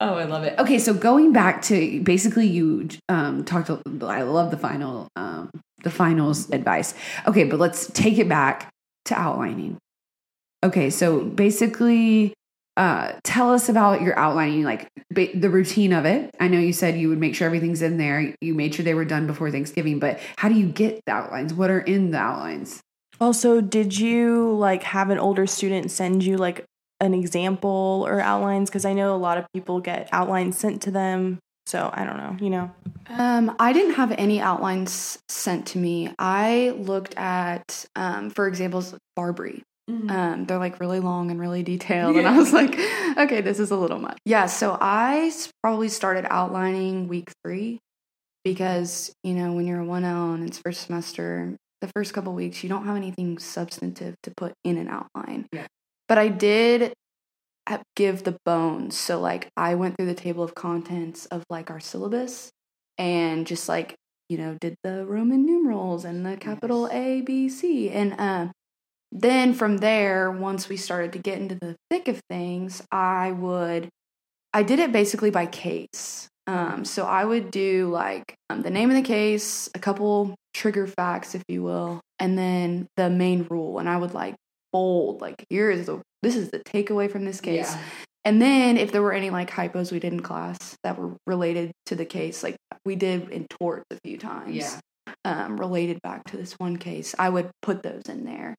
I 0.00 0.24
love 0.24 0.44
it. 0.44 0.58
Okay, 0.58 0.78
so 0.78 0.94
going 0.94 1.32
back 1.32 1.62
to 1.62 2.00
basically, 2.02 2.46
you 2.46 2.88
um, 3.08 3.44
talked. 3.44 3.70
I 3.70 4.22
love 4.22 4.50
the 4.50 4.56
final, 4.58 5.08
um, 5.16 5.50
the 5.82 5.90
finals 5.90 6.50
advice. 6.50 6.94
Okay, 7.26 7.44
but 7.44 7.58
let's 7.60 7.86
take 7.92 8.18
it 8.18 8.28
back 8.28 8.70
to 9.06 9.14
outlining. 9.14 9.76
Okay, 10.64 10.90
so 10.90 11.20
basically, 11.22 12.32
uh, 12.76 13.12
tell 13.22 13.52
us 13.52 13.68
about 13.68 14.02
your 14.02 14.18
outlining, 14.18 14.62
like 14.62 14.88
ba- 15.10 15.36
the 15.36 15.50
routine 15.50 15.92
of 15.92 16.04
it. 16.04 16.30
I 16.40 16.48
know 16.48 16.58
you 16.58 16.72
said 16.72 16.98
you 16.98 17.08
would 17.08 17.18
make 17.18 17.34
sure 17.34 17.46
everything's 17.46 17.82
in 17.82 17.98
there. 17.98 18.34
You 18.40 18.54
made 18.54 18.74
sure 18.74 18.84
they 18.84 18.94
were 18.94 19.04
done 19.04 19.26
before 19.26 19.50
Thanksgiving, 19.50 19.98
but 19.98 20.20
how 20.36 20.48
do 20.48 20.54
you 20.54 20.66
get 20.66 21.00
the 21.04 21.12
outlines? 21.12 21.52
What 21.52 21.70
are 21.70 21.80
in 21.80 22.10
the 22.10 22.18
outlines? 22.18 22.80
Also, 23.20 23.60
did 23.60 23.98
you 23.98 24.54
like 24.54 24.82
have 24.82 25.10
an 25.10 25.18
older 25.18 25.46
student 25.46 25.90
send 25.90 26.24
you 26.24 26.36
like 26.36 26.64
an 27.00 27.14
example 27.14 28.04
or 28.08 28.20
outlines? 28.20 28.70
Because 28.70 28.84
I 28.84 28.94
know 28.94 29.14
a 29.14 29.18
lot 29.18 29.38
of 29.38 29.44
people 29.52 29.80
get 29.80 30.08
outlines 30.12 30.56
sent 30.58 30.82
to 30.82 30.90
them. 30.90 31.38
So 31.66 31.90
I 31.92 32.04
don't 32.04 32.16
know, 32.16 32.36
you 32.40 32.50
know. 32.50 32.72
Um, 33.08 33.54
I 33.60 33.72
didn't 33.72 33.94
have 33.94 34.12
any 34.12 34.40
outlines 34.40 35.18
sent 35.28 35.66
to 35.68 35.78
me. 35.78 36.12
I 36.18 36.74
looked 36.76 37.14
at, 37.16 37.86
um, 37.94 38.30
for 38.30 38.48
examples, 38.48 38.96
Barbri. 39.16 39.62
Um, 40.10 40.44
they're 40.46 40.58
like 40.58 40.80
really 40.80 41.00
long 41.00 41.30
and 41.30 41.38
really 41.40 41.62
detailed, 41.62 42.16
and 42.16 42.26
I 42.26 42.36
was 42.36 42.52
like, 42.52 42.78
okay, 43.16 43.40
this 43.40 43.58
is 43.58 43.70
a 43.70 43.76
little 43.76 43.98
much. 43.98 44.18
Yeah, 44.24 44.46
so 44.46 44.76
I 44.80 45.32
probably 45.62 45.88
started 45.88 46.26
outlining 46.28 47.08
week 47.08 47.30
three 47.44 47.78
because 48.44 49.12
you 49.22 49.34
know 49.34 49.52
when 49.52 49.66
you're 49.66 49.80
a 49.80 49.84
one 49.84 50.04
L 50.04 50.32
and 50.32 50.46
it's 50.46 50.58
first 50.58 50.82
semester, 50.82 51.56
the 51.80 51.88
first 51.94 52.14
couple 52.14 52.32
weeks 52.34 52.62
you 52.62 52.68
don't 52.68 52.86
have 52.86 52.96
anything 52.96 53.38
substantive 53.38 54.14
to 54.22 54.32
put 54.36 54.52
in 54.64 54.78
an 54.78 54.88
outline. 54.88 55.46
Yeah. 55.52 55.66
But 56.08 56.18
I 56.18 56.28
did 56.28 56.92
give 57.96 58.24
the 58.24 58.36
bones. 58.44 58.98
So 58.98 59.20
like 59.20 59.48
I 59.56 59.74
went 59.74 59.96
through 59.96 60.06
the 60.06 60.14
table 60.14 60.42
of 60.42 60.54
contents 60.54 61.26
of 61.26 61.44
like 61.48 61.70
our 61.70 61.80
syllabus 61.80 62.50
and 62.98 63.46
just 63.46 63.68
like 63.68 63.94
you 64.28 64.36
know 64.36 64.56
did 64.60 64.74
the 64.82 65.06
Roman 65.06 65.46
numerals 65.46 66.04
and 66.04 66.26
the 66.26 66.36
capital 66.36 66.88
A 66.92 67.20
B 67.22 67.48
C 67.48 67.90
and 67.90 68.14
um 68.18 68.52
then 69.12 69.52
from 69.52 69.76
there 69.78 70.30
once 70.30 70.68
we 70.68 70.76
started 70.76 71.12
to 71.12 71.18
get 71.18 71.38
into 71.38 71.56
the 71.60 71.76
thick 71.90 72.08
of 72.08 72.20
things 72.30 72.82
I 72.90 73.32
would 73.32 73.88
I 74.54 74.62
did 74.62 74.80
it 74.80 74.92
basically 74.92 75.30
by 75.30 75.46
case. 75.46 76.28
Um, 76.46 76.84
so 76.84 77.04
I 77.06 77.24
would 77.24 77.50
do 77.50 77.88
like 77.90 78.34
um, 78.50 78.62
the 78.62 78.70
name 78.70 78.90
of 78.90 78.96
the 78.96 79.02
case, 79.02 79.70
a 79.74 79.78
couple 79.78 80.34
trigger 80.54 80.86
facts, 80.86 81.34
if 81.34 81.42
you 81.48 81.62
will, 81.62 82.00
and 82.18 82.36
then 82.36 82.88
the 82.96 83.08
main 83.08 83.46
rule. 83.48 83.78
And 83.78 83.88
I 83.88 83.96
would 83.96 84.12
like 84.12 84.34
bold, 84.72 85.20
like 85.20 85.44
here 85.48 85.70
is 85.70 85.86
the 85.86 86.02
this 86.22 86.36
is 86.36 86.50
the 86.50 86.58
takeaway 86.60 87.10
from 87.10 87.24
this 87.24 87.40
case. 87.40 87.74
And 88.24 88.40
then 88.40 88.76
if 88.76 88.92
there 88.92 89.02
were 89.02 89.12
any 89.12 89.30
like 89.30 89.50
hypos 89.50 89.90
we 89.90 89.98
did 89.98 90.12
in 90.12 90.20
class 90.20 90.76
that 90.84 90.98
were 90.98 91.16
related 91.26 91.72
to 91.86 91.96
the 91.96 92.04
case, 92.04 92.42
like 92.42 92.56
we 92.84 92.94
did 92.94 93.30
in 93.30 93.46
torts 93.48 93.84
a 93.90 93.96
few 94.04 94.18
times, 94.18 94.54
Yeah. 94.54 94.80
um, 95.24 95.56
related 95.58 96.00
back 96.02 96.24
to 96.30 96.36
this 96.36 96.52
one 96.58 96.76
case, 96.76 97.14
I 97.18 97.28
would 97.30 97.50
put 97.62 97.82
those 97.82 98.02
in 98.08 98.24
there. 98.24 98.54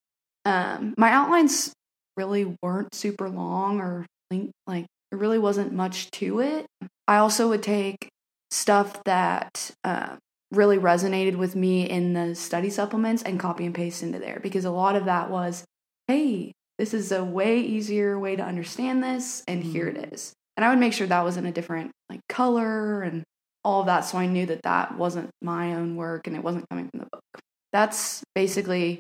Um, 0.46 0.94
my 0.98 1.12
outlines 1.12 1.74
really 2.18 2.56
weren't 2.62 2.94
super 2.94 3.30
long 3.30 3.80
or 3.80 4.06
link- 4.30 4.52
like 4.68 4.86
there 5.12 5.20
really 5.20 5.39
wasn't 5.39 5.74
much 5.74 6.12
to 6.12 6.39
it. 6.39 6.66
I 7.08 7.18
also 7.18 7.50
would 7.50 7.64
take 7.64 8.10
stuff 8.52 9.04
that 9.06 9.72
uh, 9.84 10.16
really 10.52 10.78
resonated 10.78 11.36
with 11.36 11.56
me 11.56 11.89
in 11.89 12.14
the 12.14 12.36
study 12.36 12.70
supplements 12.70 13.24
and 13.24 13.39
copy 13.39 13.66
and 13.66 13.76
paste 13.76 14.04
into 14.04 14.20
there 14.20 14.39
because 14.41 14.66
a 14.66 14.72
lot 14.72 14.96
of 14.96 15.06
that 15.06 15.30
was, 15.30 15.64
hey, 16.08 16.52
this 16.78 16.94
is 16.94 17.12
a 17.12 17.24
way 17.24 17.60
easier 17.60 18.18
way 18.18 18.36
to 18.36 18.44
understand 18.44 19.04
this, 19.04 19.44
and 19.48 19.64
here 19.64 19.88
it 19.88 20.14
is. 20.14 20.34
And 20.58 20.66
I 20.66 20.70
would 20.70 20.80
make 20.80 20.94
sure 20.94 21.08
that 21.08 21.24
was 21.24 21.38
in 21.38 21.46
a 21.46 21.52
different 21.52 21.91
like 22.10 22.22
color 22.30 23.02
and 23.02 23.24
all 23.64 23.82
of 23.82 23.86
that, 23.88 24.02
so 24.02 24.18
I 24.18 24.28
knew 24.28 24.46
that 24.48 24.64
that 24.64 24.98
wasn't 24.98 25.30
my 25.41 25.76
own 25.76 25.96
work 25.96 26.28
and 26.28 26.36
it 26.36 26.44
wasn't 26.44 26.66
coming 26.70 26.89
from 26.89 27.02
the 27.02 27.08
book. 27.12 27.24
That's 27.72 28.24
basically 28.36 29.00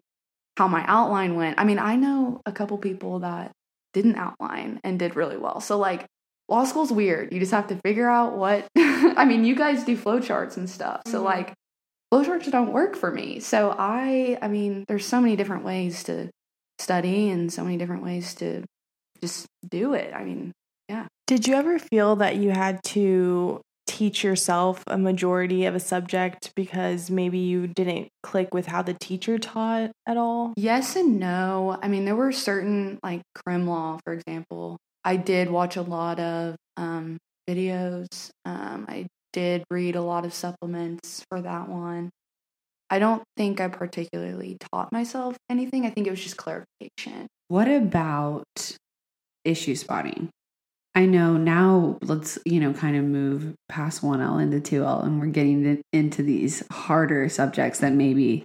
how 0.57 0.67
my 0.67 0.83
outline 0.87 1.35
went. 1.35 1.59
I 1.59 1.63
mean, 1.63 1.79
I 1.79 1.95
know 1.95 2.41
a 2.45 2.51
couple 2.51 2.77
people 2.77 3.19
that 3.19 3.51
didn't 3.93 4.15
outline 4.15 4.79
and 4.83 4.99
did 4.99 5.15
really 5.15 5.37
well. 5.37 5.59
So 5.59 5.77
like 5.77 6.05
law 6.49 6.63
school's 6.65 6.91
weird. 6.91 7.31
You 7.31 7.39
just 7.39 7.51
have 7.51 7.67
to 7.67 7.75
figure 7.85 8.09
out 8.09 8.35
what 8.35 8.67
I 8.77 9.25
mean, 9.25 9.45
you 9.45 9.55
guys 9.55 9.83
do 9.83 9.97
flowcharts 9.97 10.57
and 10.57 10.69
stuff. 10.69 11.01
So 11.07 11.17
mm-hmm. 11.17 11.25
like 11.25 11.53
flowcharts 12.13 12.51
don't 12.51 12.73
work 12.73 12.95
for 12.95 13.11
me. 13.11 13.39
So 13.39 13.75
I 13.77 14.37
I 14.41 14.47
mean, 14.47 14.85
there's 14.87 15.05
so 15.05 15.21
many 15.21 15.35
different 15.35 15.63
ways 15.63 16.03
to 16.05 16.29
study 16.79 17.29
and 17.29 17.51
so 17.51 17.63
many 17.63 17.77
different 17.77 18.03
ways 18.03 18.33
to 18.35 18.63
just 19.21 19.45
do 19.67 19.93
it. 19.93 20.13
I 20.13 20.23
mean, 20.23 20.51
yeah. 20.89 21.07
Did 21.27 21.47
you 21.47 21.55
ever 21.55 21.79
feel 21.79 22.17
that 22.17 22.35
you 22.35 22.49
had 22.51 22.83
to 22.85 23.61
teach 23.85 24.23
yourself 24.23 24.83
a 24.87 24.97
majority 24.97 25.65
of 25.65 25.75
a 25.75 25.79
subject 25.79 26.51
because 26.55 27.09
maybe 27.11 27.39
you 27.39 27.67
didn't 27.67 28.09
click 28.21 28.53
with 28.53 28.67
how 28.67 28.81
the 28.81 28.93
teacher 28.93 29.37
taught 29.37 29.91
at 30.07 30.17
all? 30.17 30.53
yes 30.55 30.95
and 30.95 31.19
no. 31.19 31.77
I 31.81 31.87
mean, 31.87 32.05
there 32.05 32.15
were 32.15 32.31
certain 32.31 32.99
like 33.03 33.21
crim 33.35 33.67
law, 33.67 33.99
for 34.05 34.13
example, 34.13 34.77
I 35.03 35.17
did 35.17 35.49
watch 35.49 35.75
a 35.75 35.81
lot 35.81 36.19
of 36.19 36.55
um, 36.77 37.17
videos. 37.49 38.29
Um, 38.45 38.85
I 38.87 39.07
did 39.33 39.63
read 39.69 39.95
a 39.95 40.01
lot 40.01 40.25
of 40.25 40.33
supplements 40.33 41.25
for 41.29 41.41
that 41.41 41.67
one. 41.67 42.09
I 42.89 42.99
don't 42.99 43.23
think 43.35 43.59
I 43.59 43.67
particularly 43.67 44.57
taught 44.71 44.91
myself 44.91 45.35
anything. 45.49 45.85
I 45.85 45.89
think 45.89 46.07
it 46.07 46.11
was 46.11 46.23
just 46.23 46.37
clarification. 46.37 47.27
What 47.47 47.67
about 47.67 48.77
issue 49.43 49.75
spotting? 49.75 50.29
I 50.95 51.05
know 51.05 51.37
now 51.37 51.97
let's, 52.01 52.37
you 52.45 52.59
know, 52.59 52.73
kind 52.73 52.95
of 52.95 53.03
move 53.03 53.55
past 53.67 54.03
1L 54.03 54.41
into 54.41 54.59
2L 54.59 55.03
and 55.03 55.19
we're 55.19 55.27
getting 55.27 55.83
into 55.91 56.21
these 56.21 56.63
harder 56.71 57.29
subjects 57.29 57.79
that 57.79 57.93
maybe, 57.93 58.43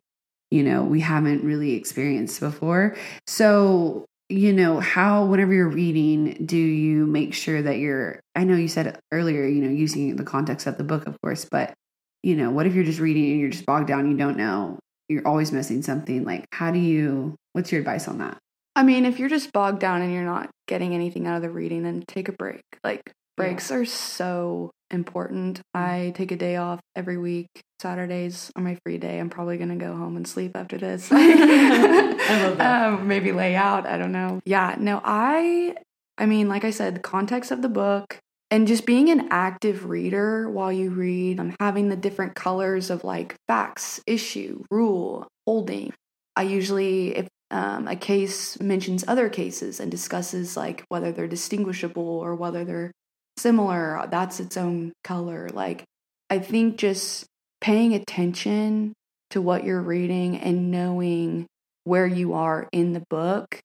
you 0.50 0.62
know, 0.62 0.82
we 0.82 1.00
haven't 1.00 1.44
really 1.44 1.74
experienced 1.74 2.40
before. 2.40 2.96
So, 3.26 4.06
you 4.30 4.54
know, 4.54 4.80
how, 4.80 5.26
whenever 5.26 5.52
you're 5.52 5.68
reading, 5.68 6.44
do 6.46 6.56
you 6.56 7.06
make 7.06 7.34
sure 7.34 7.60
that 7.60 7.78
you're, 7.78 8.20
I 8.34 8.44
know 8.44 8.56
you 8.56 8.68
said 8.68 8.98
earlier, 9.12 9.46
you 9.46 9.62
know, 9.62 9.70
using 9.70 10.16
the 10.16 10.24
context 10.24 10.66
of 10.66 10.78
the 10.78 10.84
book, 10.84 11.06
of 11.06 11.20
course, 11.20 11.44
but, 11.44 11.74
you 12.22 12.34
know, 12.34 12.50
what 12.50 12.66
if 12.66 12.74
you're 12.74 12.84
just 12.84 12.98
reading 12.98 13.30
and 13.30 13.40
you're 13.40 13.50
just 13.50 13.66
bogged 13.66 13.88
down, 13.88 14.10
you 14.10 14.16
don't 14.16 14.38
know, 14.38 14.78
you're 15.08 15.26
always 15.26 15.52
missing 15.52 15.82
something? 15.82 16.24
Like, 16.24 16.46
how 16.52 16.70
do 16.70 16.78
you, 16.78 17.36
what's 17.52 17.70
your 17.72 17.80
advice 17.80 18.08
on 18.08 18.18
that? 18.18 18.38
I 18.78 18.84
mean, 18.84 19.04
if 19.04 19.18
you're 19.18 19.28
just 19.28 19.52
bogged 19.52 19.80
down 19.80 20.02
and 20.02 20.12
you're 20.14 20.22
not 20.22 20.50
getting 20.68 20.94
anything 20.94 21.26
out 21.26 21.34
of 21.34 21.42
the 21.42 21.50
reading, 21.50 21.82
then 21.82 22.04
take 22.06 22.28
a 22.28 22.32
break. 22.32 22.62
Like, 22.84 23.12
breaks 23.36 23.72
are 23.72 23.84
so 23.84 24.70
important. 24.92 25.60
I 25.74 26.12
take 26.14 26.30
a 26.30 26.36
day 26.36 26.54
off 26.54 26.78
every 26.94 27.18
week. 27.18 27.48
Saturdays 27.82 28.52
are 28.54 28.62
my 28.62 28.78
free 28.84 28.98
day. 28.98 29.18
I'm 29.18 29.30
probably 29.30 29.56
going 29.56 29.76
to 29.76 29.84
go 29.84 29.96
home 29.96 30.16
and 30.16 30.28
sleep 30.28 30.52
after 30.54 30.78
this. 30.78 31.08
I 31.12 32.46
love 32.46 32.58
that. 32.58 32.92
Um, 32.92 33.08
maybe 33.08 33.32
lay 33.32 33.56
out. 33.56 33.84
I 33.84 33.98
don't 33.98 34.12
know. 34.12 34.38
Yeah, 34.44 34.76
no, 34.78 35.00
I, 35.02 35.74
I 36.16 36.26
mean, 36.26 36.48
like 36.48 36.64
I 36.64 36.70
said, 36.70 36.94
the 36.94 37.00
context 37.00 37.50
of 37.50 37.62
the 37.62 37.68
book 37.68 38.20
and 38.48 38.68
just 38.68 38.86
being 38.86 39.10
an 39.10 39.26
active 39.32 39.88
reader 39.88 40.48
while 40.48 40.72
you 40.72 40.90
read, 40.90 41.40
I'm 41.40 41.56
having 41.58 41.88
the 41.88 41.96
different 41.96 42.36
colors 42.36 42.90
of 42.90 43.02
like 43.02 43.34
facts, 43.48 44.00
issue, 44.06 44.62
rule, 44.70 45.26
holding. 45.48 45.92
I 46.36 46.42
usually, 46.42 47.16
if 47.16 47.26
um, 47.50 47.88
a 47.88 47.96
case 47.96 48.60
mentions 48.60 49.04
other 49.08 49.28
cases 49.28 49.80
and 49.80 49.90
discusses 49.90 50.56
like 50.56 50.84
whether 50.88 51.12
they're 51.12 51.26
distinguishable 51.26 52.02
or 52.02 52.34
whether 52.34 52.64
they're 52.64 52.92
similar, 53.38 54.06
that's 54.10 54.40
its 54.40 54.56
own 54.56 54.92
color. 55.04 55.48
Like, 55.52 55.84
I 56.28 56.38
think 56.38 56.76
just 56.76 57.26
paying 57.60 57.94
attention 57.94 58.92
to 59.30 59.40
what 59.40 59.64
you're 59.64 59.80
reading 59.80 60.36
and 60.36 60.70
knowing 60.70 61.46
where 61.84 62.06
you 62.06 62.34
are 62.34 62.68
in 62.72 62.92
the 62.92 63.04
book 63.08 63.60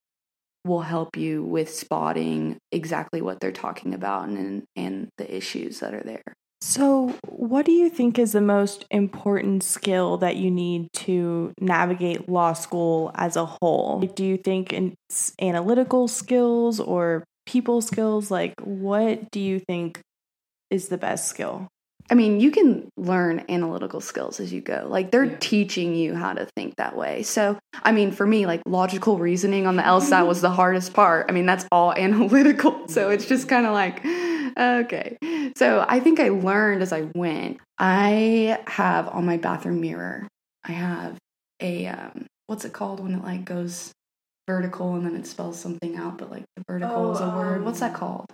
will 0.65 0.81
help 0.81 1.17
you 1.17 1.43
with 1.43 1.69
spotting 1.69 2.57
exactly 2.71 3.21
what 3.21 3.39
they're 3.39 3.51
talking 3.51 3.93
about 3.93 4.29
and 4.29 4.63
and 4.75 5.09
the 5.17 5.35
issues 5.35 5.79
that 5.81 5.93
are 5.93 6.03
there. 6.03 6.23
So, 6.65 7.13
what 7.27 7.65
do 7.65 7.73
you 7.73 7.89
think 7.89 8.17
is 8.17 8.31
the 8.31 8.39
most 8.39 8.85
important 8.89 9.63
skill 9.63 10.15
that 10.19 10.37
you 10.37 10.49
need 10.49 10.87
to 10.93 11.51
navigate 11.59 12.29
law 12.29 12.53
school 12.53 13.11
as 13.15 13.35
a 13.35 13.45
whole? 13.45 13.99
Do 13.99 14.23
you 14.23 14.37
think 14.37 14.71
it's 14.71 15.33
analytical 15.41 16.07
skills 16.07 16.79
or 16.79 17.25
people 17.45 17.81
skills? 17.81 18.31
Like, 18.31 18.53
what 18.61 19.29
do 19.31 19.41
you 19.41 19.59
think 19.59 19.99
is 20.71 20.87
the 20.87 20.97
best 20.97 21.27
skill? 21.27 21.67
I 22.09 22.13
mean, 22.13 22.39
you 22.39 22.49
can 22.49 22.87
learn 22.95 23.43
analytical 23.49 23.99
skills 23.99 24.39
as 24.39 24.53
you 24.53 24.61
go. 24.61 24.85
Like 24.87 25.11
they're 25.11 25.25
yeah. 25.25 25.37
teaching 25.41 25.93
you 25.95 26.15
how 26.15 26.31
to 26.31 26.47
think 26.55 26.77
that 26.77 26.95
way. 26.95 27.23
So, 27.23 27.59
I 27.83 27.91
mean, 27.91 28.13
for 28.13 28.25
me, 28.25 28.45
like 28.45 28.61
logical 28.65 29.19
reasoning 29.19 29.67
on 29.67 29.75
the 29.75 29.83
LSAT 29.83 30.25
was 30.25 30.39
the 30.39 30.49
hardest 30.49 30.93
part. 30.93 31.25
I 31.27 31.33
mean, 31.33 31.45
that's 31.45 31.65
all 31.73 31.91
analytical. 31.97 32.87
So 32.87 33.09
it's 33.09 33.25
just 33.25 33.49
kind 33.49 33.65
of 33.65 33.73
like, 33.73 34.01
okay. 34.57 35.17
So 35.57 35.85
I 35.87 35.99
think 35.99 36.19
I 36.19 36.29
learned 36.29 36.81
as 36.81 36.93
I 36.93 37.01
went. 37.15 37.59
I 37.77 38.59
have 38.67 39.07
on 39.09 39.25
my 39.25 39.37
bathroom 39.37 39.81
mirror, 39.81 40.27
I 40.63 40.71
have 40.71 41.17
a, 41.59 41.87
um, 41.87 42.27
what's 42.47 42.65
it 42.65 42.73
called 42.73 42.99
when 42.99 43.15
it 43.15 43.23
like 43.23 43.45
goes 43.45 43.91
vertical 44.47 44.95
and 44.95 45.05
then 45.05 45.15
it 45.15 45.25
spells 45.25 45.59
something 45.59 45.95
out, 45.95 46.17
but 46.17 46.31
like 46.31 46.43
the 46.55 46.63
vertical 46.67 47.07
oh, 47.07 47.11
is 47.11 47.19
a 47.19 47.29
word. 47.29 47.63
What's 47.63 47.79
that 47.79 47.93
um, 47.93 47.97
called? 47.97 48.25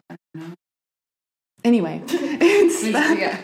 Anyway, 1.64 2.02
it's 2.08 2.86
yeah. 2.86 3.40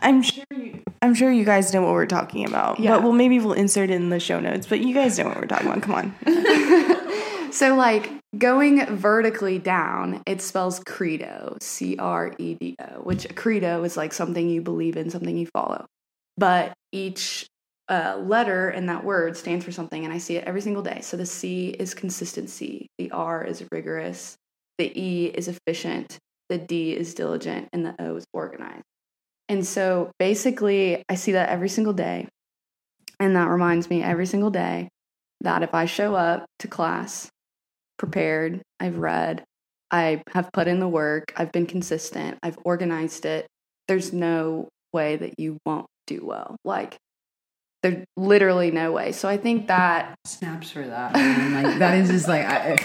I'm 0.00 0.22
sure 0.22 0.44
you, 0.54 0.82
I'm 1.00 1.14
sure 1.14 1.32
you 1.32 1.44
guys 1.44 1.72
know 1.72 1.82
what 1.82 1.92
we're 1.92 2.06
talking 2.06 2.46
about. 2.46 2.78
Yeah. 2.78 2.96
But 2.96 3.04
well, 3.04 3.12
maybe 3.12 3.38
we'll 3.38 3.54
insert 3.54 3.90
it 3.90 3.94
in 3.94 4.10
the 4.10 4.20
show 4.20 4.38
notes. 4.38 4.66
But 4.66 4.80
you 4.80 4.94
guys 4.94 5.18
know 5.18 5.26
what 5.26 5.40
we're 5.40 5.46
talking 5.46 5.68
about. 5.68 5.82
Come 5.82 5.94
on. 5.94 6.14
so, 7.54 7.76
like 7.76 8.10
going 8.36 8.84
vertically 8.96 9.60
down, 9.60 10.22
it 10.26 10.42
spells 10.42 10.80
credo, 10.80 11.56
C 11.60 11.96
R 11.96 12.34
E 12.36 12.54
D 12.54 12.74
O, 12.80 13.02
which 13.02 13.32
credo 13.36 13.84
is 13.84 13.96
like 13.96 14.12
something 14.12 14.48
you 14.48 14.60
believe 14.60 14.96
in, 14.96 15.08
something 15.08 15.38
you 15.38 15.46
follow. 15.46 15.86
But 16.36 16.72
each 16.90 17.46
uh, 17.88 18.20
letter 18.20 18.70
in 18.70 18.86
that 18.86 19.04
word 19.04 19.36
stands 19.36 19.64
for 19.64 19.70
something, 19.70 20.04
and 20.04 20.12
I 20.12 20.18
see 20.18 20.34
it 20.34 20.42
every 20.48 20.62
single 20.62 20.82
day. 20.82 21.00
So 21.02 21.16
the 21.16 21.26
C 21.26 21.68
is 21.68 21.94
consistency, 21.94 22.88
the 22.98 23.12
R 23.12 23.44
is 23.44 23.64
rigorous, 23.70 24.34
the 24.78 24.90
E 25.00 25.26
is 25.26 25.46
efficient, 25.46 26.18
the 26.48 26.58
D 26.58 26.90
is 26.90 27.14
diligent, 27.14 27.68
and 27.72 27.86
the 27.86 27.94
O 28.00 28.16
is 28.16 28.24
organized. 28.32 28.82
And 29.48 29.64
so 29.64 30.10
basically, 30.18 31.04
I 31.08 31.14
see 31.14 31.30
that 31.32 31.50
every 31.50 31.68
single 31.68 31.92
day. 31.92 32.26
And 33.20 33.36
that 33.36 33.48
reminds 33.48 33.88
me 33.88 34.02
every 34.02 34.26
single 34.26 34.50
day 34.50 34.88
that 35.42 35.62
if 35.62 35.72
I 35.72 35.84
show 35.84 36.16
up 36.16 36.46
to 36.58 36.66
class 36.66 37.30
prepared, 37.98 38.62
I've 38.80 38.98
read, 38.98 39.44
I 39.90 40.22
have 40.32 40.50
put 40.52 40.68
in 40.68 40.80
the 40.80 40.88
work, 40.88 41.32
I've 41.36 41.52
been 41.52 41.66
consistent, 41.66 42.38
I've 42.42 42.58
organized 42.64 43.24
it, 43.24 43.46
there's 43.88 44.12
no 44.12 44.68
way 44.92 45.16
that 45.16 45.38
you 45.38 45.58
won't 45.64 45.86
do 46.06 46.24
well. 46.24 46.56
Like, 46.64 46.96
there's 47.82 48.04
literally 48.16 48.70
no 48.70 48.92
way. 48.92 49.12
So 49.12 49.28
I 49.28 49.36
think 49.36 49.68
that 49.68 50.14
snaps 50.24 50.70
for 50.70 50.86
that. 50.86 51.14
like 51.14 51.78
that 51.78 51.98
is 51.98 52.08
just 52.08 52.28
like 52.28 52.44
I, 52.46 52.78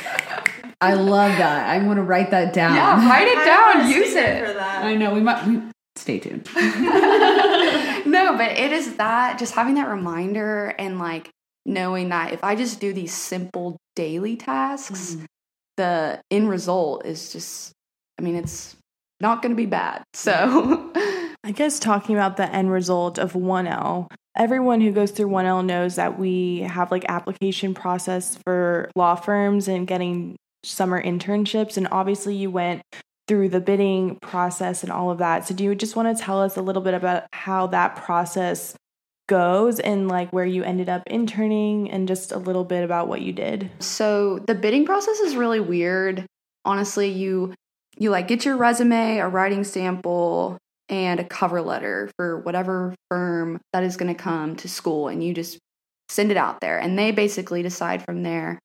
I 0.82 0.94
love 0.94 1.38
that. 1.38 1.70
I 1.70 1.86
want 1.86 1.98
to 1.98 2.04
write 2.04 2.32
that 2.32 2.54
down. 2.54 2.76
Yeah, 2.76 3.10
write 3.10 3.28
it 3.28 3.46
down. 3.46 3.90
Use 3.90 4.14
it 4.14 4.46
for 4.46 4.54
that. 4.54 4.84
I 4.84 4.96
know 4.96 5.14
we 5.14 5.22
might. 5.22 5.48
We, 5.48 5.62
stay 5.96 6.20
tuned. 6.20 6.48
no, 6.56 8.38
but 8.38 8.52
it 8.52 8.72
is 8.72 8.96
that 8.96 9.38
just 9.40 9.54
having 9.54 9.76
that 9.76 9.88
reminder 9.88 10.74
and 10.80 11.00
like 11.00 11.30
knowing 11.66 12.10
that 12.10 12.34
if 12.34 12.44
I 12.44 12.56
just 12.56 12.80
do 12.80 12.94
these 12.94 13.14
simple 13.14 13.78
daily 13.96 14.36
tasks, 14.36 15.16
mm. 15.16 15.26
the 15.78 16.22
end 16.32 16.50
result 16.50 17.06
is 17.06 17.32
just. 17.32 17.72
I 18.18 18.22
mean, 18.22 18.36
it's 18.36 18.76
not 19.22 19.42
going 19.42 19.52
to 19.52 19.56
be 19.56 19.66
bad. 19.66 20.04
So. 20.14 20.92
I 21.42 21.52
guess 21.52 21.80
talking 21.80 22.16
about 22.16 22.36
the 22.36 22.54
end 22.54 22.70
result 22.70 23.18
of 23.18 23.32
1L, 23.32 24.12
everyone 24.36 24.82
who 24.82 24.92
goes 24.92 25.12
through 25.12 25.30
1L 25.30 25.66
knows 25.66 25.96
that 25.96 26.20
we 26.20 26.60
have 26.60 26.92
like 26.92 27.06
application 27.08 27.74
process 27.74 28.38
for 28.44 28.92
law 28.96 29.16
firms 29.16 29.70
and 29.70 29.88
getting 29.88 30.36
summer 30.64 31.02
internships 31.02 31.78
and 31.78 31.88
obviously 31.92 32.36
you 32.36 32.52
went 32.52 32.82
through 33.30 33.48
the 33.48 33.62
bidding 33.62 34.18
process 34.22 34.84
and 34.84 34.92
all 34.92 35.12
of 35.12 35.20
that. 35.20 35.48
So 35.48 35.54
do 35.54 35.64
you 35.64 35.76
just 35.76 35.96
want 35.96 36.16
to 36.18 36.24
tell 36.24 36.42
us 36.42 36.58
a 36.58 36.62
little 36.62 36.82
bit 36.82 36.96
about 36.96 37.24
how 37.32 37.68
that 37.68 37.96
process 37.96 38.76
goes 39.30 39.80
and 39.80 40.10
like 40.10 40.34
where 40.34 40.46
you 40.46 40.64
ended 40.64 40.90
up 40.90 41.04
interning 41.08 41.90
and 41.90 42.08
just 42.08 42.34
a 42.34 42.38
little 42.38 42.66
bit 42.66 42.84
about 42.84 43.08
what 43.08 43.22
you 43.22 43.32
did? 43.32 43.72
So 43.80 44.40
the 44.40 44.56
bidding 44.56 44.86
process 44.86 45.20
is 45.20 45.38
really 45.38 45.62
weird. 45.62 46.26
Honestly, 46.66 47.08
you 47.08 47.54
you 47.98 48.10
like 48.10 48.28
get 48.28 48.44
your 48.44 48.58
resume, 48.58 49.20
a 49.20 49.28
writing 49.28 49.64
sample, 49.64 50.58
and 50.90 51.20
a 51.20 51.24
cover 51.24 51.62
letter 51.62 52.10
for 52.18 52.40
whatever 52.40 52.96
firm 53.10 53.62
that 53.72 53.84
is 53.84 53.96
going 53.96 54.14
to 54.14 54.22
come 54.22 54.56
to 54.58 54.68
school 54.68 55.08
and 55.08 55.24
you 55.24 55.34
just 55.34 55.60
send 56.10 56.32
it 56.32 56.38
out 56.38 56.60
there 56.60 56.80
and 56.80 56.98
they 56.98 57.12
basically 57.12 57.62
decide 57.62 58.04
from 58.04 58.24
there 58.24 58.60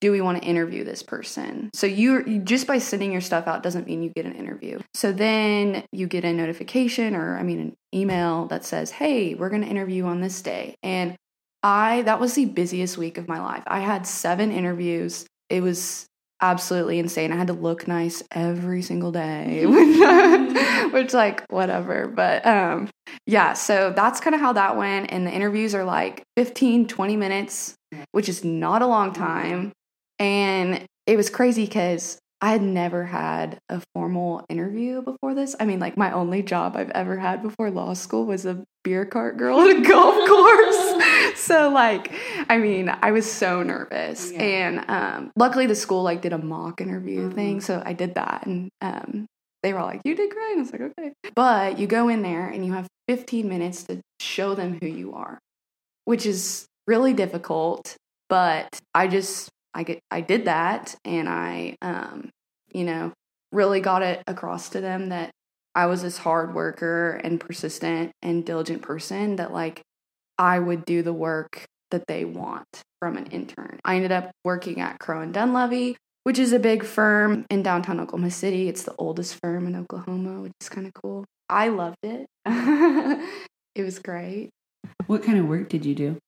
do 0.00 0.12
we 0.12 0.20
want 0.20 0.40
to 0.40 0.48
interview 0.48 0.84
this 0.84 1.02
person? 1.02 1.70
So 1.74 1.86
you 1.86 2.40
just 2.40 2.66
by 2.66 2.78
sending 2.78 3.12
your 3.12 3.20
stuff 3.20 3.46
out 3.46 3.62
doesn't 3.62 3.86
mean 3.86 4.02
you 4.02 4.10
get 4.10 4.26
an 4.26 4.34
interview. 4.34 4.78
So 4.94 5.12
then 5.12 5.84
you 5.92 6.06
get 6.06 6.24
a 6.24 6.32
notification 6.32 7.14
or 7.14 7.36
I 7.36 7.42
mean 7.42 7.60
an 7.60 7.76
email 7.94 8.46
that 8.46 8.64
says, 8.64 8.90
"Hey, 8.90 9.34
we're 9.34 9.50
going 9.50 9.62
to 9.62 9.68
interview 9.68 10.04
on 10.04 10.20
this 10.20 10.40
day." 10.42 10.76
And 10.82 11.16
I 11.62 12.02
that 12.02 12.20
was 12.20 12.34
the 12.34 12.44
busiest 12.44 12.96
week 12.96 13.18
of 13.18 13.28
my 13.28 13.40
life. 13.40 13.64
I 13.66 13.80
had 13.80 14.06
7 14.06 14.52
interviews. 14.52 15.26
It 15.50 15.62
was 15.62 16.06
absolutely 16.40 17.00
insane. 17.00 17.32
I 17.32 17.36
had 17.36 17.48
to 17.48 17.52
look 17.52 17.88
nice 17.88 18.22
every 18.30 18.82
single 18.82 19.10
day, 19.10 19.66
which 20.92 21.12
like 21.12 21.44
whatever. 21.50 22.06
But 22.06 22.46
um 22.46 22.88
yeah, 23.26 23.54
so 23.54 23.92
that's 23.94 24.20
kind 24.20 24.34
of 24.34 24.40
how 24.40 24.52
that 24.52 24.76
went 24.76 25.10
and 25.10 25.26
the 25.26 25.32
interviews 25.32 25.74
are 25.74 25.84
like 25.84 26.22
15 26.36 26.86
20 26.86 27.16
minutes, 27.16 27.74
which 28.12 28.28
is 28.28 28.44
not 28.44 28.82
a 28.82 28.86
long 28.86 29.12
time. 29.12 29.72
And 30.18 30.86
it 31.06 31.16
was 31.16 31.30
crazy 31.30 31.64
because 31.64 32.18
I 32.40 32.50
had 32.52 32.62
never 32.62 33.04
had 33.04 33.58
a 33.68 33.82
formal 33.94 34.44
interview 34.48 35.02
before 35.02 35.34
this. 35.34 35.56
I 35.58 35.64
mean, 35.64 35.80
like 35.80 35.96
my 35.96 36.12
only 36.12 36.42
job 36.42 36.76
I've 36.76 36.90
ever 36.90 37.16
had 37.16 37.42
before 37.42 37.70
law 37.70 37.94
school 37.94 38.26
was 38.26 38.46
a 38.46 38.62
beer 38.84 39.04
cart 39.04 39.36
girl 39.36 39.60
at 39.60 39.76
a 39.76 39.80
golf 39.80 40.14
course. 40.28 41.38
so 41.40 41.70
like, 41.70 42.12
I 42.48 42.58
mean, 42.58 42.88
I 43.02 43.10
was 43.10 43.30
so 43.30 43.62
nervous. 43.62 44.30
Yeah. 44.32 44.42
And 44.42 44.84
um, 44.90 45.30
luckily 45.36 45.66
the 45.66 45.74
school 45.74 46.02
like 46.04 46.22
did 46.22 46.32
a 46.32 46.38
mock 46.38 46.80
interview 46.80 47.28
Mhm. 47.30 47.34
thing, 47.34 47.60
so 47.60 47.82
I 47.84 47.92
did 47.92 48.14
that 48.14 48.46
and 48.46 48.68
um, 48.80 49.26
they 49.64 49.72
were 49.72 49.80
all 49.80 49.86
like, 49.86 50.02
"You 50.04 50.14
did 50.14 50.30
great." 50.30 50.52
And 50.52 50.58
I 50.58 50.62
was 50.62 50.72
like, 50.72 50.80
"Okay." 50.82 51.12
But 51.34 51.78
you 51.80 51.88
go 51.88 52.08
in 52.08 52.22
there 52.22 52.48
and 52.48 52.64
you 52.64 52.72
have 52.74 52.86
15 53.08 53.48
minutes 53.48 53.82
to 53.84 54.00
show 54.20 54.54
them 54.54 54.78
who 54.80 54.86
you 54.86 55.14
are, 55.14 55.40
which 56.04 56.24
is 56.24 56.66
really 56.86 57.12
difficult, 57.14 57.96
but 58.28 58.78
I 58.94 59.08
just 59.08 59.48
I 59.74 59.82
get 59.82 60.00
I 60.10 60.20
did 60.20 60.46
that 60.46 60.94
and 61.04 61.28
I 61.28 61.76
um 61.82 62.30
you 62.72 62.84
know 62.84 63.12
really 63.52 63.80
got 63.80 64.02
it 64.02 64.22
across 64.26 64.70
to 64.70 64.80
them 64.80 65.08
that 65.08 65.30
I 65.74 65.86
was 65.86 66.02
this 66.02 66.18
hard 66.18 66.54
worker 66.54 67.20
and 67.22 67.40
persistent 67.40 68.12
and 68.22 68.44
diligent 68.44 68.82
person 68.82 69.36
that 69.36 69.52
like 69.52 69.82
I 70.38 70.58
would 70.58 70.84
do 70.84 71.02
the 71.02 71.12
work 71.12 71.64
that 71.90 72.06
they 72.06 72.24
want 72.24 72.82
from 73.00 73.16
an 73.16 73.26
intern. 73.26 73.78
I 73.84 73.96
ended 73.96 74.12
up 74.12 74.30
working 74.44 74.80
at 74.80 74.98
Crowe 74.98 75.20
and 75.20 75.34
Dunlevy, 75.34 75.96
which 76.24 76.38
is 76.38 76.52
a 76.52 76.58
big 76.58 76.84
firm 76.84 77.46
in 77.50 77.62
downtown 77.62 78.00
Oklahoma 78.00 78.30
City. 78.30 78.68
It's 78.68 78.82
the 78.82 78.94
oldest 78.98 79.36
firm 79.40 79.66
in 79.66 79.76
Oklahoma, 79.76 80.42
which 80.42 80.52
is 80.60 80.68
kind 80.68 80.86
of 80.86 80.94
cool. 80.94 81.24
I 81.48 81.68
loved 81.68 81.96
it. 82.02 82.26
it 83.74 83.82
was 83.82 83.98
great. 83.98 84.50
What 85.06 85.22
kind 85.22 85.38
of 85.38 85.46
work 85.46 85.68
did 85.68 85.84
you 85.84 85.94
do? 85.94 86.18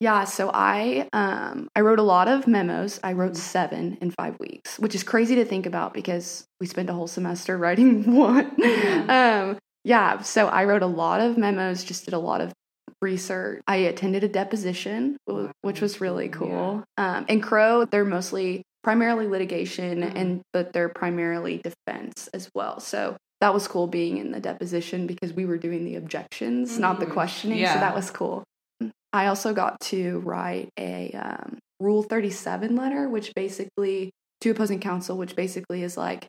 Yeah, 0.00 0.24
so 0.24 0.50
I 0.52 1.08
um 1.12 1.68
I 1.74 1.80
wrote 1.80 1.98
a 1.98 2.02
lot 2.02 2.28
of 2.28 2.46
memos. 2.46 3.00
I 3.02 3.12
wrote 3.14 3.36
7 3.36 3.98
in 4.00 4.10
5 4.10 4.38
weeks, 4.38 4.78
which 4.78 4.94
is 4.94 5.02
crazy 5.02 5.36
to 5.36 5.44
think 5.44 5.64
about 5.66 5.94
because 5.94 6.44
we 6.60 6.66
spent 6.66 6.90
a 6.90 6.92
whole 6.92 7.06
semester 7.06 7.56
writing 7.62 8.14
one. 8.14 8.46
um 9.10 9.58
yeah, 9.84 10.20
so 10.20 10.48
I 10.48 10.64
wrote 10.64 10.82
a 10.82 10.86
lot 10.86 11.20
of 11.20 11.38
memos, 11.38 11.84
just 11.84 12.04
did 12.06 12.14
a 12.14 12.18
lot 12.18 12.40
of 12.40 12.52
research. 13.00 13.62
I 13.68 13.76
attended 13.76 14.24
a 14.24 14.28
deposition, 14.28 15.16
wh- 15.30 15.50
which 15.62 15.80
was 15.80 16.00
really 16.00 16.28
cool. 16.28 16.84
Um 16.98 17.24
in 17.28 17.40
Crowe, 17.40 17.86
they're 17.86 18.04
mostly 18.04 18.62
primarily 18.82 19.26
litigation 19.26 20.02
and 20.02 20.42
but 20.52 20.72
they're 20.72 20.88
primarily 20.90 21.60
defense 21.64 22.28
as 22.34 22.48
well. 22.54 22.80
So 22.80 23.16
that 23.40 23.52
was 23.54 23.66
cool 23.68 23.86
being 23.86 24.18
in 24.18 24.30
the 24.32 24.40
deposition 24.40 25.06
because 25.06 25.32
we 25.32 25.44
were 25.46 25.58
doing 25.58 25.84
the 25.84 25.96
objections, 25.96 26.78
not 26.78 27.00
the 27.00 27.06
Mhm. 27.06 27.12
questioning. 27.12 27.58
Yeah. 27.58 27.74
So 27.74 27.80
that 27.80 27.94
was 27.94 28.10
cool. 28.10 28.44
I 29.16 29.28
also 29.28 29.54
got 29.54 29.80
to 29.80 30.18
write 30.20 30.68
a 30.78 31.10
um, 31.12 31.58
Rule 31.80 32.02
37 32.02 32.76
letter, 32.76 33.08
which 33.08 33.32
basically, 33.34 34.10
to 34.42 34.50
opposing 34.50 34.78
counsel, 34.78 35.16
which 35.16 35.34
basically 35.34 35.82
is 35.82 35.96
like, 35.96 36.26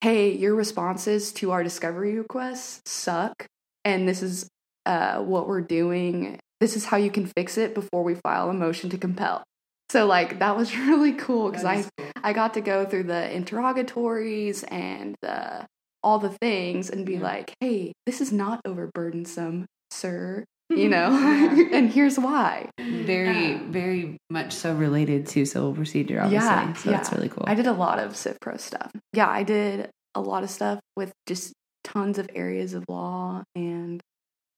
hey, 0.00 0.32
your 0.32 0.56
responses 0.56 1.32
to 1.34 1.52
our 1.52 1.62
discovery 1.62 2.16
requests 2.16 2.80
suck. 2.90 3.46
And 3.84 4.08
this 4.08 4.20
is 4.20 4.48
uh, 4.84 5.18
what 5.20 5.46
we're 5.46 5.60
doing. 5.60 6.40
This 6.60 6.76
is 6.76 6.86
how 6.86 6.96
you 6.96 7.10
can 7.10 7.26
fix 7.36 7.56
it 7.56 7.72
before 7.72 8.02
we 8.02 8.16
file 8.16 8.50
a 8.50 8.52
motion 8.52 8.90
to 8.90 8.98
compel. 8.98 9.44
So, 9.90 10.04
like, 10.06 10.40
that 10.40 10.56
was 10.56 10.76
really 10.76 11.12
cool 11.12 11.50
because 11.50 11.64
I, 11.64 11.84
I 12.24 12.32
got 12.32 12.54
to 12.54 12.60
go 12.60 12.84
through 12.84 13.04
the 13.04 13.32
interrogatories 13.32 14.64
and 14.64 15.14
the, 15.22 15.66
all 16.02 16.18
the 16.18 16.36
things 16.40 16.90
and 16.90 17.06
be 17.06 17.14
Yeah. 17.14 17.22
like, 17.22 17.54
hey, 17.60 17.92
this 18.06 18.20
is 18.20 18.32
not 18.32 18.60
overburdensome, 18.64 19.66
sir 19.92 20.44
you 20.70 20.88
know 20.88 21.10
Yeah. 21.10 21.64
and 21.72 21.90
here's 21.90 22.18
why 22.18 22.68
Very, 22.78 23.54
very 23.58 24.16
much 24.30 24.52
so 24.52 24.74
related 24.74 25.26
to 25.28 25.44
civil 25.44 25.72
procedure, 25.74 26.20
obviously. 26.20 26.46
Yeah, 26.48 26.72
so 26.74 26.90
that's 26.90 27.12
really 27.12 27.28
cool. 27.28 27.44
i 27.46 27.54
did 27.54 27.66
a 27.66 27.72
lot 27.72 27.98
of 27.98 28.16
civ 28.16 28.38
pro 28.40 28.56
stuff 28.56 28.90
yeah 29.12 29.28
i 29.28 29.42
did 29.42 29.90
a 30.14 30.20
lot 30.20 30.42
of 30.44 30.50
stuff 30.50 30.80
with 30.96 31.12
just 31.26 31.52
tons 31.82 32.18
of 32.18 32.28
areas 32.34 32.72
of 32.74 32.84
law 32.88 33.42
and 33.54 34.00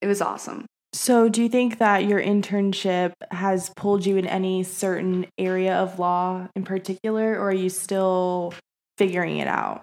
it 0.01 0.07
was 0.07 0.21
awesome 0.23 0.65
So, 0.93 1.29
do 1.29 1.43
you 1.43 1.49
think 1.49 1.79
that 1.79 2.05
your 2.07 2.21
internship 2.23 3.13
has 3.31 3.71
pulled 3.77 4.07
you 4.07 4.17
in 4.17 4.27
any 4.27 4.63
certain 4.63 5.27
area 5.37 5.75
of 5.75 5.99
law 5.99 6.49
in 6.57 6.65
particular, 6.65 7.35
or 7.35 7.49
are 7.51 7.53
you 7.53 7.69
still 7.69 8.55
figuring 8.97 9.39
it 9.39 9.49
out? 9.49 9.83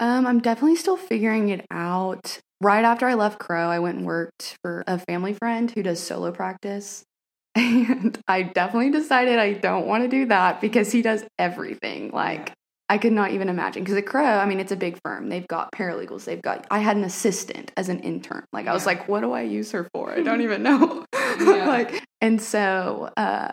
um 0.00 0.26
i'm 0.26 0.40
definitely 0.40 0.76
still 0.76 0.96
figuring 0.96 1.48
it 1.50 1.64
out 1.70 2.38
right 2.64 2.84
after 2.84 3.06
i 3.06 3.14
left 3.14 3.38
Crowe 3.38 3.68
i 3.68 3.78
went 3.78 3.98
and 3.98 4.06
worked 4.06 4.56
for 4.62 4.82
a 4.86 4.98
family 4.98 5.34
friend 5.34 5.70
who 5.70 5.82
does 5.82 6.00
solo 6.00 6.32
practice 6.32 7.04
and 7.54 8.18
i 8.26 8.42
definitely 8.42 8.90
decided 8.90 9.38
i 9.38 9.52
don't 9.52 9.86
want 9.86 10.02
to 10.02 10.08
do 10.08 10.26
that 10.26 10.60
because 10.60 10.90
he 10.90 11.02
does 11.02 11.24
everything 11.38 12.10
like 12.10 12.52
I 12.88 12.98
could 12.98 13.12
not 13.12 13.30
even 13.30 13.48
imagine 13.48 13.82
because 13.82 13.96
at 13.96 14.06
Crowe, 14.06 14.24
I 14.38 14.44
mean, 14.44 14.60
it's 14.60 14.70
a 14.70 14.76
big 14.76 14.98
firm. 15.02 15.30
They've 15.30 15.48
got 15.48 15.72
paralegals. 15.72 16.24
They've 16.24 16.42
got. 16.42 16.66
I 16.70 16.80
had 16.80 16.96
an 16.98 17.04
assistant 17.04 17.72
as 17.78 17.88
an 17.88 18.00
intern. 18.00 18.44
Like 18.52 18.66
I 18.66 18.74
was 18.74 18.84
like, 18.84 19.08
what 19.08 19.20
do 19.20 19.32
I 19.32 19.40
use 19.40 19.72
her 19.72 19.88
for? 19.94 20.12
I 20.12 20.20
don't 20.20 20.40
even 20.42 20.62
know. 20.62 21.04
Yeah. 21.40 21.66
like, 21.66 22.04
and 22.20 22.40
so 22.40 23.10
uh, 23.16 23.50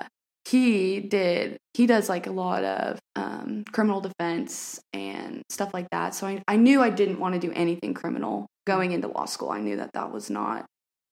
he 0.48 1.00
did. 1.00 1.58
He 1.74 1.86
does 1.86 2.10
like 2.10 2.28
a 2.28 2.32
lot 2.32 2.64
of 2.64 3.00
um, 3.16 3.64
criminal 3.72 4.02
defense 4.02 4.80
and 4.94 5.42
stuff 5.50 5.74
like 5.74 5.88
that. 5.92 6.16
So 6.16 6.28
I, 6.28 6.42
I 6.48 6.58
knew 6.58 6.82
I 6.82 6.90
didn't 6.90 7.20
want 7.20 7.34
to 7.36 7.40
do 7.40 7.54
anything 7.54 7.94
criminal 7.94 8.48
going 8.66 8.92
into 8.92 9.08
law 9.08 9.26
school. 9.26 9.50
I 9.52 9.60
knew 9.60 9.78
that 9.78 9.92
that 9.94 10.12
was 10.12 10.30
not 10.30 10.66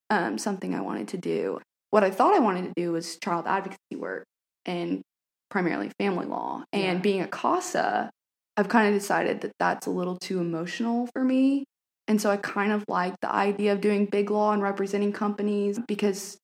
um, 0.10 0.38
something 0.38 0.74
I 0.74 0.82
wanted 0.82 1.10
to 1.10 1.18
do. 1.18 1.60
What 1.92 2.04
I 2.04 2.12
thought 2.12 2.36
I 2.36 2.40
wanted 2.40 2.66
to 2.66 2.74
do 2.76 2.92
was 2.92 3.18
child 3.24 3.46
advocacy 3.48 3.96
work 3.96 4.26
and 4.66 5.02
primarily 5.50 5.92
family 6.00 6.26
law. 6.26 6.64
And 6.74 6.84
Yeah. 6.84 7.02
being 7.02 7.22
a 7.22 7.28
CASA, 7.28 8.10
I've 8.58 8.70
kind 8.70 8.88
of 8.88 8.94
decided 9.00 9.42
that 9.42 9.52
that's 9.60 9.88
a 9.88 9.92
little 9.92 10.18
too 10.18 10.40
emotional 10.40 11.08
for 11.14 11.24
me. 11.24 11.66
And 12.08 12.20
so 12.20 12.30
I 12.32 12.38
kind 12.38 12.72
of 12.72 12.84
like 12.88 13.14
the 13.22 13.32
idea 13.32 13.72
of 13.74 13.82
doing 13.82 14.06
big 14.06 14.30
law 14.32 14.52
and 14.52 14.62
representing 14.62 15.14
companies 15.14 15.80
because 15.88 16.38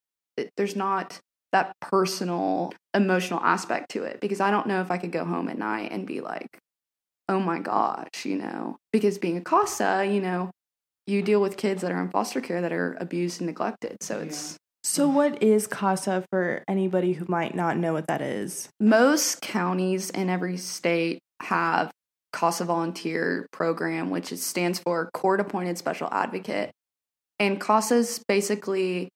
there's 0.58 0.76
not 0.76 1.20
that 1.56 1.80
personal 1.80 2.74
emotional 2.94 3.40
aspect 3.40 3.90
to 3.92 4.04
it 4.04 4.20
because 4.20 4.42
I 4.42 4.52
don't 4.52 4.68
know 4.68 4.82
if 4.82 4.92
I 4.92 4.98
could 4.98 5.14
go 5.14 5.24
home 5.24 5.48
at 5.48 5.58
night 5.58 5.94
and 5.94 6.06
be 6.06 6.20
like, 6.20 6.60
oh 7.30 7.40
my 7.40 7.60
gosh, 7.60 8.26
you 8.26 8.36
know, 8.36 8.76
because 8.92 9.18
being 9.18 9.38
a 9.38 9.42
CASA, 9.42 10.06
you 10.12 10.20
know, 10.20 10.52
you 11.08 11.22
deal 11.22 11.40
with 11.40 11.56
kids 11.56 11.82
that 11.82 11.94
are 11.94 12.02
in 12.02 12.10
foster 12.10 12.42
care 12.42 12.60
that 12.60 12.74
are 12.74 12.98
abused 13.00 13.40
and 13.40 13.48
neglected. 13.48 13.96
So 14.04 14.20
it's 14.20 14.58
So, 14.84 15.08
what 15.08 15.42
is 15.42 15.66
CASA 15.66 16.26
for 16.30 16.62
anybody 16.68 17.14
who 17.14 17.26
might 17.30 17.56
not 17.56 17.78
know 17.78 17.94
what 17.94 18.08
that 18.08 18.22
is? 18.22 18.68
most 18.82 19.42
counties 19.42 20.10
in 20.10 20.30
every 20.30 20.58
state 20.58 21.20
have 21.42 21.90
CASA 22.34 22.66
volunteer 22.66 23.48
program, 23.54 24.10
which 24.10 24.36
stands 24.36 24.80
for 24.80 25.10
Court 25.14 25.40
Appointed 25.40 25.78
Special 25.78 26.10
Advocate. 26.12 26.72
And 27.40 27.62
CASAs 27.62 28.22
basically 28.28 29.08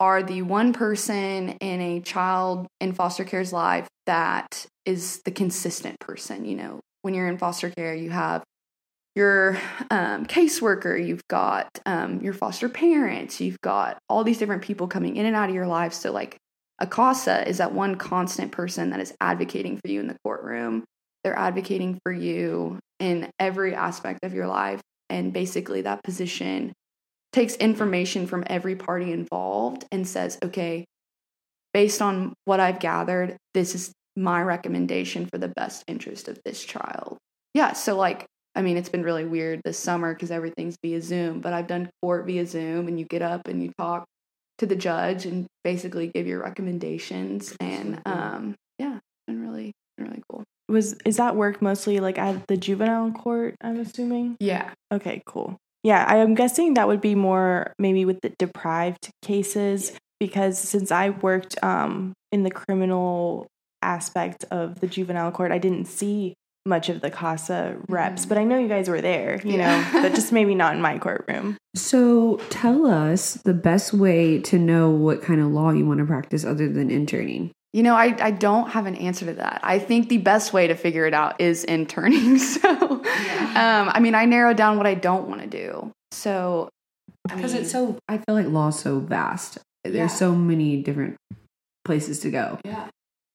are 0.00 0.22
the 0.22 0.42
one 0.42 0.72
person 0.72 1.50
in 1.60 1.80
a 1.80 2.00
child 2.00 2.66
in 2.80 2.92
foster 2.92 3.22
care's 3.22 3.52
life 3.52 3.86
that 4.06 4.66
is 4.86 5.20
the 5.24 5.30
consistent 5.30 6.00
person. 6.00 6.46
You 6.46 6.56
know, 6.56 6.80
when 7.02 7.14
you're 7.14 7.28
in 7.28 7.38
foster 7.38 7.70
care, 7.70 7.94
you 7.94 8.10
have 8.10 8.42
your 9.14 9.58
um, 9.90 10.24
caseworker, 10.24 11.06
you've 11.06 11.26
got 11.28 11.68
um, 11.84 12.20
your 12.20 12.32
foster 12.32 12.68
parents, 12.68 13.40
you've 13.40 13.60
got 13.60 13.98
all 14.08 14.24
these 14.24 14.38
different 14.38 14.62
people 14.62 14.88
coming 14.88 15.16
in 15.16 15.26
and 15.26 15.36
out 15.36 15.50
of 15.50 15.54
your 15.54 15.66
life. 15.66 15.92
So, 15.92 16.12
like, 16.12 16.38
a 16.78 16.86
CASA 16.86 17.46
is 17.46 17.58
that 17.58 17.74
one 17.74 17.96
constant 17.96 18.52
person 18.52 18.90
that 18.90 19.00
is 19.00 19.12
advocating 19.20 19.78
for 19.78 19.88
you 19.88 20.00
in 20.00 20.06
the 20.06 20.16
courtroom. 20.24 20.84
They're 21.22 21.38
advocating 21.38 21.98
for 22.02 22.12
you 22.12 22.78
in 22.98 23.30
every 23.38 23.74
aspect 23.74 24.20
of 24.22 24.32
your 24.32 24.46
life. 24.46 24.80
And 25.10 25.32
basically, 25.32 25.82
that 25.82 26.02
position 26.02 26.72
takes 27.32 27.54
information 27.56 28.26
from 28.26 28.44
every 28.46 28.76
party 28.76 29.12
involved 29.12 29.84
and 29.92 30.06
says, 30.06 30.38
okay, 30.42 30.84
based 31.72 32.02
on 32.02 32.34
what 32.44 32.60
I've 32.60 32.80
gathered, 32.80 33.36
this 33.54 33.74
is 33.74 33.92
my 34.16 34.42
recommendation 34.42 35.26
for 35.26 35.38
the 35.38 35.48
best 35.48 35.84
interest 35.86 36.28
of 36.28 36.38
this 36.44 36.64
child. 36.64 37.18
Yeah. 37.54 37.72
So, 37.72 37.96
like, 37.96 38.26
I 38.54 38.62
mean, 38.62 38.76
it's 38.76 38.88
been 38.88 39.04
really 39.04 39.24
weird 39.24 39.60
this 39.64 39.78
summer 39.78 40.12
because 40.12 40.30
everything's 40.30 40.76
via 40.82 41.00
Zoom, 41.00 41.40
but 41.40 41.52
I've 41.52 41.68
done 41.68 41.90
court 42.02 42.26
via 42.26 42.46
Zoom 42.46 42.88
and 42.88 42.98
you 42.98 43.06
get 43.06 43.22
up 43.22 43.46
and 43.46 43.62
you 43.62 43.72
talk 43.78 44.04
to 44.58 44.66
the 44.66 44.76
judge 44.76 45.24
and 45.24 45.46
basically 45.62 46.08
give 46.08 46.26
your 46.26 46.42
recommendations. 46.42 47.54
And 47.60 48.00
um, 48.04 48.56
yeah, 48.78 48.96
it's 48.96 49.26
been 49.26 49.40
really, 49.40 49.72
been 49.96 50.08
really 50.08 50.22
cool. 50.30 50.44
Was 50.68 50.94
is 51.04 51.16
that 51.16 51.34
work 51.34 51.62
mostly 51.62 51.98
like 51.98 52.18
at 52.18 52.46
the 52.46 52.56
juvenile 52.56 53.10
court? 53.12 53.54
I'm 53.60 53.80
assuming. 53.80 54.36
Yeah. 54.38 54.70
Okay, 54.92 55.22
cool. 55.26 55.56
Yeah, 55.82 56.04
I'm 56.06 56.34
guessing 56.34 56.74
that 56.74 56.88
would 56.88 57.00
be 57.00 57.14
more 57.14 57.72
maybe 57.78 58.04
with 58.04 58.20
the 58.20 58.30
deprived 58.38 59.10
cases 59.22 59.92
because 60.18 60.58
since 60.58 60.92
I 60.92 61.10
worked 61.10 61.62
um, 61.64 62.12
in 62.32 62.42
the 62.42 62.50
criminal 62.50 63.46
aspect 63.82 64.44
of 64.50 64.80
the 64.80 64.86
juvenile 64.86 65.30
court, 65.32 65.52
I 65.52 65.58
didn't 65.58 65.86
see 65.86 66.34
much 66.66 66.90
of 66.90 67.00
the 67.00 67.10
CASA 67.10 67.76
reps, 67.88 68.26
Mhm. 68.26 68.28
but 68.28 68.36
I 68.38 68.44
know 68.44 68.58
you 68.58 68.68
guys 68.68 68.88
were 68.90 69.00
there, 69.00 69.40
you 69.42 69.56
Yeah. 69.56 69.80
know, 69.92 70.02
but 70.02 70.14
just 70.14 70.30
maybe 70.38 70.54
not 70.54 70.74
in 70.74 70.82
my 70.82 70.98
courtroom. 70.98 71.56
So 71.74 72.36
tell 72.50 72.86
us 72.86 73.34
the 73.34 73.54
best 73.54 73.94
way 73.94 74.38
to 74.40 74.58
know 74.58 74.90
what 74.90 75.22
kind 75.22 75.40
of 75.40 75.46
law 75.48 75.70
you 75.70 75.86
want 75.86 76.00
to 76.00 76.04
practice 76.04 76.44
other 76.44 76.68
than 76.68 76.90
interning. 76.90 77.52
You 77.72 77.82
know, 77.84 77.94
I, 77.94 78.16
I 78.20 78.30
don't 78.32 78.68
have 78.70 78.86
an 78.86 78.96
answer 78.96 79.26
to 79.26 79.34
that. 79.34 79.60
I 79.62 79.78
think 79.78 80.08
the 80.08 80.18
best 80.18 80.52
way 80.52 80.66
to 80.66 80.74
figure 80.74 81.06
it 81.06 81.14
out 81.14 81.40
is 81.40 81.64
interning. 81.64 82.38
So, 82.38 82.68
um, 82.68 83.90
I 83.92 84.00
mean, 84.00 84.14
I 84.14 84.24
narrowed 84.24 84.56
down 84.56 84.76
what 84.76 84.86
I 84.86 84.94
don't 84.94 85.28
want 85.28 85.40
to 85.42 85.46
do. 85.46 85.92
So, 86.12 86.68
I 87.30 87.36
Because 87.36 87.52
mean, 87.54 87.62
it's 87.62 87.70
so, 87.72 87.96
I 88.08 88.18
feel 88.18 88.34
like 88.34 88.46
law's 88.48 88.80
so 88.80 88.98
vast. 89.00 89.58
There's 89.84 89.94
Yeah. 89.96 90.06
so 90.08 90.34
many 90.34 90.82
different 90.82 91.16
places 91.84 92.20
to 92.20 92.30
go. 92.30 92.58
yeah. 92.64 92.88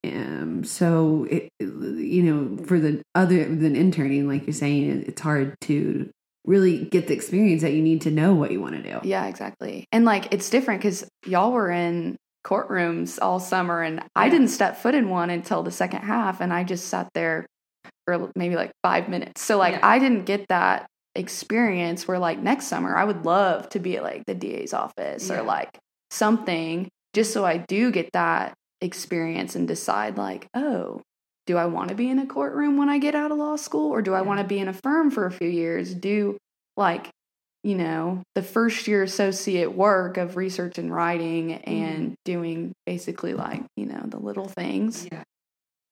Um, 0.05 0.63
so 0.63 1.25
it, 1.31 1.49
you 1.59 2.21
know, 2.21 2.63
for 2.65 2.79
the 2.79 3.01
other 3.15 3.43
than 3.43 3.75
interning, 3.75 4.27
like 4.27 4.45
you're 4.45 4.53
saying, 4.53 4.89
it- 4.89 5.07
it's 5.07 5.21
hard 5.21 5.55
to 5.61 6.09
really 6.45 6.85
get 6.85 7.07
the 7.07 7.13
experience 7.15 7.63
that 7.63 7.73
you 7.73 7.81
need 7.81 8.01
to 8.01 8.11
know 8.11 8.35
what 8.35 8.51
you 8.51 8.61
want 8.61 8.75
to 8.75 8.83
do. 8.83 8.99
Yeah, 9.07 9.25
exactly. 9.25 9.85
And 9.91 10.05
like 10.05 10.31
it's 10.31 10.49
different 10.51 10.81
because 10.81 11.07
y'all 11.25 11.51
were 11.51 11.71
in 11.71 12.17
courtrooms 12.45 13.17
all 13.21 13.39
summer, 13.39 13.81
and 13.81 14.03
I 14.15 14.29
didn't 14.29 14.49
step 14.49 14.77
foot 14.77 14.95
in 14.95 15.09
one 15.09 15.29
until 15.29 15.63
the 15.63 15.71
second 15.71 16.01
half, 16.01 16.41
and 16.41 16.53
I 16.53 16.63
just 16.63 16.87
sat 16.87 17.09
there 17.13 17.45
for 18.05 18.31
maybe 18.35 18.55
like 18.55 18.71
five 18.83 19.09
minutes. 19.09 19.41
So 19.41 19.57
like 19.57 19.73
Yeah. 19.73 19.79
I 19.83 19.99
didn't 19.99 20.25
get 20.25 20.47
that 20.49 20.85
experience 21.15 22.07
where 22.07 22.19
like 22.19 22.39
next 22.39 22.67
summer 22.67 22.95
I 22.95 23.03
would 23.05 23.25
love 23.25 23.69
to 23.69 23.79
be 23.79 23.97
at 23.97 24.03
like 24.03 24.23
the 24.27 24.35
DA's 24.35 24.73
office 24.73 25.29
Yeah. 25.29 25.39
or 25.39 25.43
like 25.43 25.69
something 26.11 26.87
just 27.13 27.31
so 27.33 27.45
I 27.45 27.57
do 27.57 27.91
get 27.91 28.09
that 28.13 28.53
experience 28.81 29.55
and 29.55 29.67
decide 29.67 30.17
like, 30.17 30.47
oh, 30.53 31.01
do 31.47 31.57
I 31.57 31.65
want 31.65 31.89
to 31.89 31.95
be 31.95 32.09
in 32.09 32.19
a 32.19 32.25
courtroom 32.27 32.77
when 32.77 32.89
I 32.89 32.97
get 32.99 33.15
out 33.15 33.31
of 33.31 33.37
law 33.37 33.55
school 33.55 33.89
or 33.91 34.01
do 34.01 34.13
I 34.13 34.21
want 34.21 34.39
to 34.39 34.45
be 34.45 34.59
in 34.59 34.67
a 34.67 34.73
firm 34.73 35.09
for 35.09 35.25
a 35.25 35.31
few 35.31 35.47
years? 35.47 35.93
Do 35.93 36.37
like, 36.77 37.09
you 37.65 37.73
know, 37.73 38.21
the 38.35 38.43
first 38.43 38.87
year 38.87 39.01
associate 39.01 39.73
work 39.73 40.17
of 40.17 40.37
research 40.37 40.77
and 40.77 40.93
writing 40.93 41.53
and 41.53 42.13
doing 42.23 42.73
basically 42.85 43.33
like, 43.33 43.63
you 43.75 43.87
know, 43.87 44.03
the 44.05 44.19
little 44.19 44.47
things. 44.47 45.07
Yeah. 45.11 45.23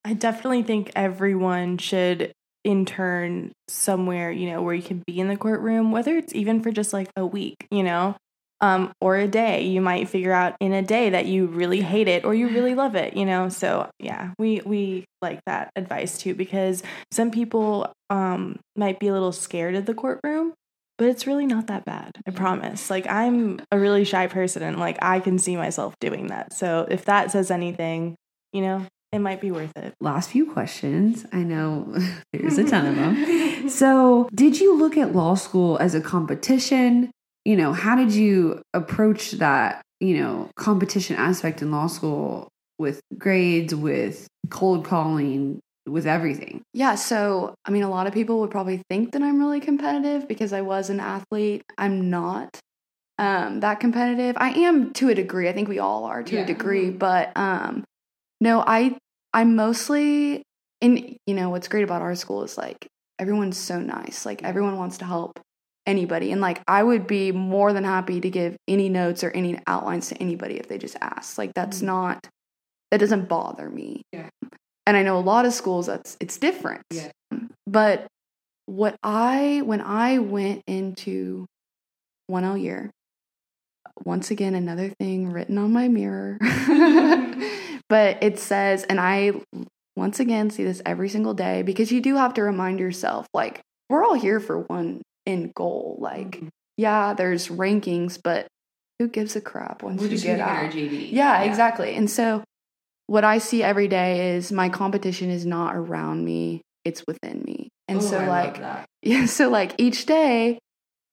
I 0.05 0.13
definitely 0.13 0.61
think 0.61 0.91
everyone 0.95 1.79
should 1.79 2.31
intern 2.63 3.53
somewhere, 3.67 4.31
you 4.31 4.51
know, 4.51 4.61
where 4.61 4.75
you 4.75 4.83
can 4.83 5.01
be 5.07 5.19
in 5.19 5.29
the 5.29 5.35
courtroom, 5.35 5.91
whether 5.91 6.15
it's 6.15 6.35
even 6.35 6.61
for 6.61 6.71
just 6.71 6.93
like 6.93 7.09
a 7.15 7.25
week, 7.25 7.65
you 7.71 7.81
know, 7.81 8.15
um, 8.61 8.93
or 9.01 9.15
a 9.15 9.27
day. 9.27 9.63
You 9.63 9.81
might 9.81 10.07
figure 10.07 10.31
out 10.31 10.55
in 10.59 10.73
a 10.73 10.83
day 10.83 11.09
that 11.09 11.25
you 11.25 11.47
really 11.47 11.81
hate 11.81 12.07
it 12.07 12.23
or 12.23 12.35
you 12.35 12.49
really 12.49 12.75
love 12.75 12.93
it, 12.93 13.17
you 13.17 13.25
know. 13.25 13.49
So 13.49 13.89
yeah, 13.99 14.33
we 14.37 14.61
we 14.63 15.05
like 15.23 15.39
that 15.47 15.71
advice 15.75 16.19
too 16.19 16.35
because 16.35 16.83
some 17.11 17.31
people 17.31 17.91
um 18.11 18.59
might 18.75 18.99
be 18.99 19.07
a 19.07 19.13
little 19.13 19.31
scared 19.31 19.73
of 19.73 19.87
the 19.87 19.95
courtroom. 19.95 20.53
But 21.03 21.09
it's 21.09 21.27
really 21.27 21.45
not 21.45 21.67
that 21.67 21.83
bad. 21.83 22.11
I 22.25 22.29
mm-hmm. 22.29 22.37
promise. 22.37 22.89
Like 22.89 23.05
I'm 23.07 23.59
a 23.73 23.77
really 23.77 24.05
shy 24.05 24.27
person 24.27 24.63
and 24.63 24.79
like 24.79 24.97
I 25.01 25.19
can 25.19 25.37
see 25.37 25.57
myself 25.57 25.99
doing 25.99 26.27
that. 26.27 26.53
So 26.53 26.87
if 26.89 27.03
that 27.03 27.29
says 27.29 27.51
anything, 27.51 28.15
you 28.53 28.61
know, 28.61 28.85
it 29.11 29.19
might 29.19 29.41
be 29.41 29.51
worth 29.51 29.75
it. 29.75 29.95
Last 29.99 30.29
few 30.29 30.49
questions. 30.49 31.25
I 31.33 31.39
know 31.39 31.93
there's 32.31 32.57
a 32.57 32.63
ton 32.63 32.85
of 32.85 32.95
them. 32.95 33.67
So, 33.69 34.29
did 34.33 34.59
you 34.61 34.77
look 34.77 34.97
at 34.97 35.13
law 35.13 35.35
school 35.35 35.77
as 35.79 35.93
a 35.93 35.99
competition? 36.01 37.11
You 37.43 37.57
know, 37.57 37.73
how 37.73 37.97
did 37.97 38.13
you 38.13 38.61
approach 38.73 39.31
that, 39.31 39.81
you 39.99 40.17
know, 40.17 40.49
competition 40.55 41.17
aspect 41.17 41.61
in 41.61 41.71
law 41.71 41.87
school 41.87 42.47
with 42.79 43.01
grades, 43.17 43.75
with 43.75 44.27
cold 44.49 44.85
calling, 44.85 45.59
with 45.85 46.05
everything? 46.07 46.61
Yeah, 46.73 46.95
so 46.95 47.55
I 47.65 47.71
mean, 47.71 47.83
a 47.83 47.89
lot 47.89 48.07
of 48.07 48.13
people 48.13 48.39
would 48.41 48.51
probably 48.51 48.81
think 48.89 49.11
that 49.11 49.21
I'm 49.21 49.39
really 49.39 49.59
competitive 49.59 50.27
because 50.27 50.53
I 50.53 50.61
was 50.61 50.89
an 50.89 50.99
athlete. 50.99 51.63
I'm 51.77 52.09
not 52.09 52.59
um, 53.19 53.59
that 53.59 53.79
competitive. 53.79 54.35
I 54.39 54.49
am 54.51 54.91
to 54.93 55.09
a 55.09 55.15
degree. 55.15 55.47
I 55.47 55.53
think 55.53 55.67
we 55.69 55.79
all 55.79 56.05
are 56.05 56.23
to 56.23 56.35
Yeah. 56.35 56.43
a 56.43 56.45
degree, 56.45 56.89
but 56.89 57.31
um, 57.35 57.83
no, 58.41 58.63
I 58.65 58.97
I'm 59.33 59.55
mostly 59.55 60.43
and 60.81 61.17
you 61.25 61.33
know 61.33 61.49
what's 61.49 61.67
great 61.67 61.83
about 61.83 62.01
our 62.01 62.15
school 62.15 62.43
is 62.43 62.57
like 62.57 62.87
everyone's 63.19 63.57
so 63.57 63.79
nice. 63.79 64.25
Like 64.25 64.43
everyone 64.43 64.77
wants 64.77 64.97
to 64.99 65.05
help 65.05 65.39
anybody, 65.85 66.31
and 66.31 66.41
like 66.41 66.61
I 66.67 66.81
would 66.81 67.07
be 67.07 67.31
more 67.31 67.73
than 67.73 67.83
happy 67.83 68.19
to 68.21 68.29
give 68.29 68.55
any 68.67 68.89
notes 68.89 69.23
or 69.23 69.31
any 69.31 69.59
outlines 69.67 70.09
to 70.09 70.17
anybody 70.17 70.55
if 70.55 70.67
they 70.67 70.77
just 70.77 70.97
ask. 71.01 71.37
Like 71.37 71.53
that's 71.53 71.81
not 71.81 72.27
that 72.91 72.99
doesn't 72.99 73.27
bother 73.29 73.69
me 73.69 74.01
and 74.85 74.97
I 74.97 75.03
know 75.03 75.17
a 75.17 75.21
lot 75.21 75.45
of 75.45 75.53
schools 75.53 75.87
that's 75.87 76.17
it's 76.19 76.37
different. 76.37 76.81
Yeah. 76.91 77.11
But 77.67 78.07
what 78.65 78.95
I 79.03 79.61
when 79.65 79.81
I 79.81 80.19
went 80.19 80.63
into 80.67 81.45
one 82.27 82.43
L 82.43 82.57
year, 82.57 82.89
once 84.05 84.31
again 84.31 84.55
another 84.55 84.89
thing 84.89 85.31
written 85.31 85.57
on 85.57 85.71
my 85.73 85.87
mirror. 85.87 86.37
but 87.89 88.21
it 88.23 88.39
says, 88.39 88.83
and 88.83 88.99
I 88.99 89.33
once 89.95 90.19
again 90.19 90.49
see 90.49 90.63
this 90.63 90.81
every 90.85 91.09
single 91.09 91.33
day 91.33 91.61
because 91.61 91.91
you 91.91 92.01
do 92.01 92.15
have 92.15 92.33
to 92.35 92.43
remind 92.43 92.79
yourself, 92.79 93.27
like, 93.33 93.61
we're 93.89 94.03
all 94.03 94.15
here 94.15 94.39
for 94.39 94.59
one 94.61 95.01
end 95.25 95.53
goal. 95.53 95.97
Like, 95.99 96.31
Mm-hmm. 96.37 96.47
yeah, 96.77 97.13
there's 97.13 97.49
rankings, 97.49 98.17
but 98.23 98.47
who 98.99 99.07
gives 99.07 99.35
a 99.35 99.41
crap 99.41 99.83
once 99.83 100.01
you 100.01 100.17
get 100.17 100.39
out? 100.39 100.71
JD. 100.71 101.11
Yeah, 101.11 101.43
exactly. 101.43 101.95
And 101.95 102.09
so 102.09 102.43
what 103.07 103.23
I 103.23 103.37
see 103.37 103.63
every 103.63 103.87
day 103.87 104.35
is 104.35 104.51
my 104.51 104.69
competition 104.69 105.29
is 105.29 105.45
not 105.45 105.75
around 105.75 106.23
me, 106.23 106.61
it's 106.85 107.03
within 107.07 107.43
me. 107.45 107.69
And 107.87 108.01
so 108.01 108.19
like 108.25 108.61
yeah, 109.01 109.25
so 109.25 109.49
like 109.49 109.75
each 109.77 110.05
day 110.05 110.59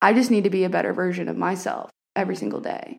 I 0.01 0.13
just 0.13 0.31
need 0.31 0.45
to 0.45 0.49
be 0.49 0.63
a 0.63 0.69
better 0.69 0.93
version 0.93 1.27
of 1.27 1.37
myself 1.37 1.89
every 2.15 2.35
single 2.35 2.59
day. 2.59 2.97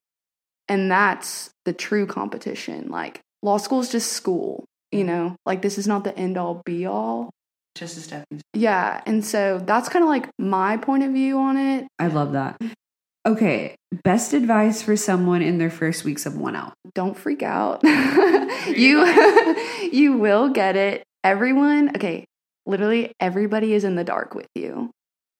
And 0.68 0.90
that's 0.90 1.50
the 1.64 1.72
true 1.72 2.06
competition. 2.06 2.88
Like 2.88 3.20
law 3.42 3.56
school 3.56 3.80
is 3.80 3.90
just 3.90 4.12
school, 4.12 4.64
you 4.92 5.04
know? 5.04 5.36
Like 5.44 5.62
this 5.62 5.78
is 5.78 5.86
not 5.86 6.04
the 6.04 6.16
end 6.16 6.38
all 6.38 6.62
be 6.64 6.86
all. 6.86 7.30
just 7.74 7.96
a 7.96 8.00
stepping 8.00 8.40
Yeah, 8.54 9.02
and 9.06 9.24
so 9.24 9.60
that's 9.64 9.88
kind 9.88 10.04
of 10.04 10.08
like 10.08 10.28
my 10.38 10.76
point 10.76 11.02
of 11.02 11.12
view 11.12 11.38
on 11.38 11.56
it. 11.56 11.86
I 11.98 12.06
love 12.08 12.32
that. 12.32 12.60
Okay, 13.24 13.76
best 14.02 14.32
advice 14.32 14.82
for 14.82 14.96
someone 14.96 15.42
in 15.42 15.58
their 15.58 15.70
first 15.70 16.04
weeks 16.04 16.26
of 16.26 16.32
1L. 16.32 16.72
don't 16.92 17.16
freak 17.16 17.42
out. 17.42 17.82
you 18.66 19.04
you 19.92 20.14
will 20.16 20.48
get 20.48 20.74
it. 20.76 21.04
Everyone, 21.22 21.90
okay, 21.94 22.24
literally 22.66 23.12
everybody 23.20 23.74
is 23.74 23.84
in 23.84 23.94
the 23.94 24.02
dark 24.02 24.34
with 24.34 24.48
you. 24.56 24.90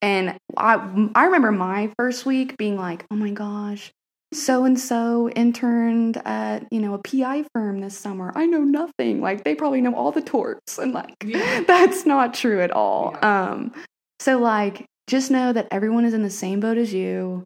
And 0.01 0.37
I 0.57 1.11
I 1.15 1.25
remember 1.25 1.51
my 1.51 1.91
first 1.99 2.25
week 2.25 2.57
being 2.57 2.77
like, 2.77 3.05
"Oh 3.11 3.17
my 3.17 3.31
gosh, 3.31 3.91
so 4.33 4.65
and 4.65 4.79
so 4.79 5.29
interned 5.31 6.23
at, 6.25 6.67
you 6.71 6.81
know, 6.81 6.95
a 6.95 6.99
PI 6.99 7.45
firm 7.53 7.81
this 7.81 7.99
summer. 7.99 8.33
I 8.37 8.47
know 8.47 8.63
nothing. 8.63 9.21
Like 9.21 9.43
they 9.43 9.57
probably 9.57 9.81
know 9.81 9.95
all 9.95 10.13
the 10.13 10.23
torts." 10.23 10.79
And 10.79 10.93
like 10.93 11.15
that's 11.67 12.07
not 12.07 12.33
true 12.35 12.61
at 12.61 12.71
all. 12.71 13.17
Um 13.25 13.73
so 14.21 14.39
like 14.39 14.87
just 15.09 15.33
know 15.33 15.53
that 15.53 15.67
everyone 15.73 16.05
is 16.05 16.15
in 16.15 16.23
the 16.23 16.31
same 16.31 16.61
boat 16.61 16.79
as 16.79 16.93
you 16.95 17.43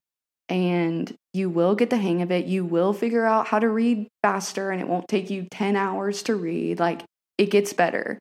and 0.48 1.12
you 1.32 1.50
will 1.50 1.74
get 1.74 1.90
the 1.90 1.96
hang 1.96 2.22
of 2.22 2.30
it. 2.30 2.46
You 2.46 2.64
will 2.64 2.92
figure 2.92 3.24
out 3.24 3.46
how 3.46 3.58
to 3.58 3.68
read 3.68 4.08
faster 4.22 4.70
and 4.70 4.80
it 4.80 4.88
won't 4.88 5.08
take 5.08 5.30
you 5.30 5.46
10 5.50 5.76
hours 5.76 6.22
to 6.24 6.34
read. 6.34 6.78
Like 6.78 7.02
it 7.38 7.50
gets 7.50 7.72
better. 7.72 8.18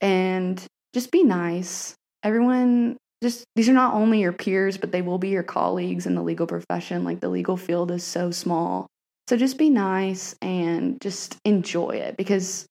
And 0.00 0.62
just 0.94 1.10
be 1.10 1.22
nice. 1.22 1.94
Everyone 2.22 2.96
just 3.22 3.44
these 3.56 3.68
are 3.68 3.74
not 3.74 3.94
only 3.94 4.20
your 4.20 4.32
peers, 4.32 4.76
but 4.76 4.92
they 4.92 5.02
will 5.02 5.18
be 5.18 5.28
your 5.28 5.42
colleagues 5.42 6.06
in 6.06 6.14
the 6.14 6.22
legal 6.22 6.46
profession. 6.46 7.04
Like 7.04 7.20
the 7.20 7.28
legal 7.28 7.56
field 7.56 7.90
is 7.90 8.04
so 8.04 8.30
small. 8.30 8.86
So 9.28 9.36
just 9.36 9.58
be 9.58 9.70
nice 9.70 10.34
and 10.40 11.00
just 11.00 11.36
enjoy 11.44 11.90
it 11.90 12.16
because 12.16 12.66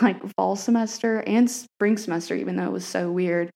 like 0.00 0.22
fall 0.36 0.54
semester 0.54 1.20
and 1.26 1.50
spring 1.50 1.96
semester 1.96 2.34
even 2.34 2.56
though 2.56 2.66
it 2.66 2.72
was 2.72 2.84
so 2.84 3.10
weird 3.10 3.50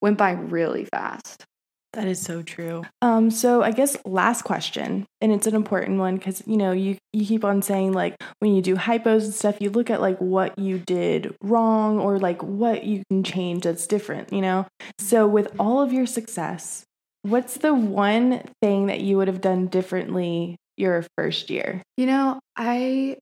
went 0.00 0.18
by 0.18 0.32
really 0.32 0.86
fast. 0.86 1.44
That 1.92 2.08
is 2.08 2.20
so 2.20 2.42
true. 2.42 2.84
Um, 3.02 3.30
so 3.30 3.62
I 3.62 3.70
guess 3.70 3.98
last 4.06 4.42
question, 4.42 5.06
and 5.20 5.30
it's 5.30 5.46
an 5.46 5.54
important 5.54 5.98
one 5.98 6.16
because 6.16 6.42
you 6.46 6.56
know 6.56 6.72
you 6.72 6.96
you 7.12 7.26
keep 7.26 7.44
on 7.44 7.60
saying 7.60 7.92
like 7.92 8.16
when 8.38 8.54
you 8.54 8.62
do 8.62 8.76
hypos 8.76 9.24
and 9.24 9.34
stuff, 9.34 9.60
you 9.60 9.68
look 9.68 9.90
at 9.90 10.00
like 10.00 10.18
what 10.18 10.58
you 10.58 10.78
did 10.78 11.34
wrong 11.42 11.98
or 11.98 12.18
like 12.18 12.42
what 12.42 12.84
you 12.84 13.02
can 13.10 13.22
change 13.22 13.64
that's 13.64 13.86
different. 13.86 14.32
You 14.32 14.40
know, 14.40 14.66
so 14.98 15.26
with 15.26 15.54
all 15.58 15.82
of 15.82 15.92
your 15.92 16.06
success, 16.06 16.84
what's 17.22 17.58
the 17.58 17.74
one 17.74 18.42
thing 18.62 18.86
that 18.86 19.00
you 19.00 19.18
would 19.18 19.28
have 19.28 19.42
done 19.42 19.66
differently 19.66 20.56
your 20.78 21.04
first 21.18 21.50
year? 21.50 21.82
You 21.98 22.06
know, 22.06 22.40
I 22.56 23.18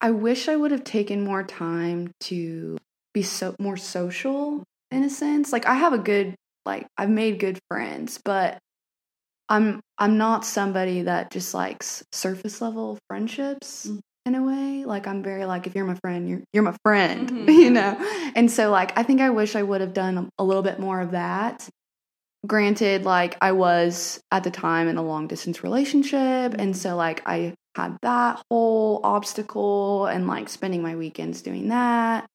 I 0.00 0.10
wish 0.10 0.48
I 0.48 0.56
would 0.56 0.72
have 0.72 0.84
taken 0.84 1.22
more 1.22 1.44
time 1.44 2.10
to 2.22 2.78
be 3.14 3.22
so 3.22 3.54
more 3.60 3.76
social 3.76 4.64
in 4.90 5.04
a 5.04 5.10
sense. 5.10 5.52
Like 5.52 5.66
I 5.66 5.74
have 5.74 5.92
a 5.92 5.98
good 5.98 6.34
like 6.68 6.86
I've 6.96 7.10
made 7.10 7.40
good 7.40 7.58
friends, 7.68 8.20
but 8.24 8.58
I'm 9.48 9.80
I'm 9.96 10.18
not 10.18 10.44
somebody 10.44 11.02
that 11.02 11.30
just 11.30 11.54
likes 11.54 12.04
surface 12.12 12.60
level 12.60 12.98
friendships 13.08 13.86
mm. 13.86 13.98
in 14.26 14.34
a 14.34 14.44
way. 14.44 14.84
Like 14.84 15.06
I'm 15.06 15.22
very 15.22 15.46
like 15.46 15.66
if 15.66 15.74
you're 15.74 15.86
my 15.86 15.96
friend, 15.96 16.28
you're 16.28 16.42
you're 16.52 16.62
my 16.62 16.76
friend, 16.84 17.30
Mhm. 17.30 17.48
you 17.64 17.70
know. 17.70 17.96
And 18.36 18.50
so 18.50 18.70
like 18.70 18.96
I 18.98 19.02
think 19.02 19.20
I 19.20 19.30
wish 19.30 19.56
I 19.56 19.62
would 19.62 19.80
have 19.80 19.94
done 19.94 20.28
a 20.38 20.44
little 20.44 20.62
bit 20.62 20.78
more 20.78 21.00
of 21.00 21.12
that. 21.12 21.68
Granted, 22.46 23.04
like 23.04 23.36
I 23.40 23.52
was 23.52 24.20
at 24.30 24.44
the 24.44 24.50
time 24.50 24.86
in 24.86 24.96
a 24.98 25.02
long 25.02 25.26
distance 25.26 25.64
relationship, 25.64 26.52
and 26.52 26.60
mm-hmm. 26.60 26.72
so 26.72 26.94
like 26.94 27.22
I 27.26 27.54
had 27.74 27.96
that 28.02 28.42
whole 28.50 29.00
obstacle 29.02 30.06
and 30.06 30.26
like 30.26 30.48
spending 30.48 30.82
my 30.82 30.96
weekends 30.96 31.42
doing 31.42 31.68
that, 31.68 32.26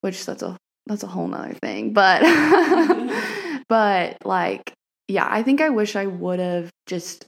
which 0.00 0.24
that's 0.24 0.42
a 0.42 0.56
that's 0.86 1.02
a 1.02 1.06
whole 1.06 1.28
nother 1.28 1.54
thing. 1.54 1.92
But 1.92 2.22
mm-hmm. 2.22 3.41
but 3.72 4.18
like 4.26 4.74
yeah, 5.08 5.26
I 5.28 5.42
think 5.42 5.62
I 5.62 5.70
wish 5.70 5.96
I 5.96 6.04
would 6.04 6.40
have 6.40 6.70
just 6.86 7.24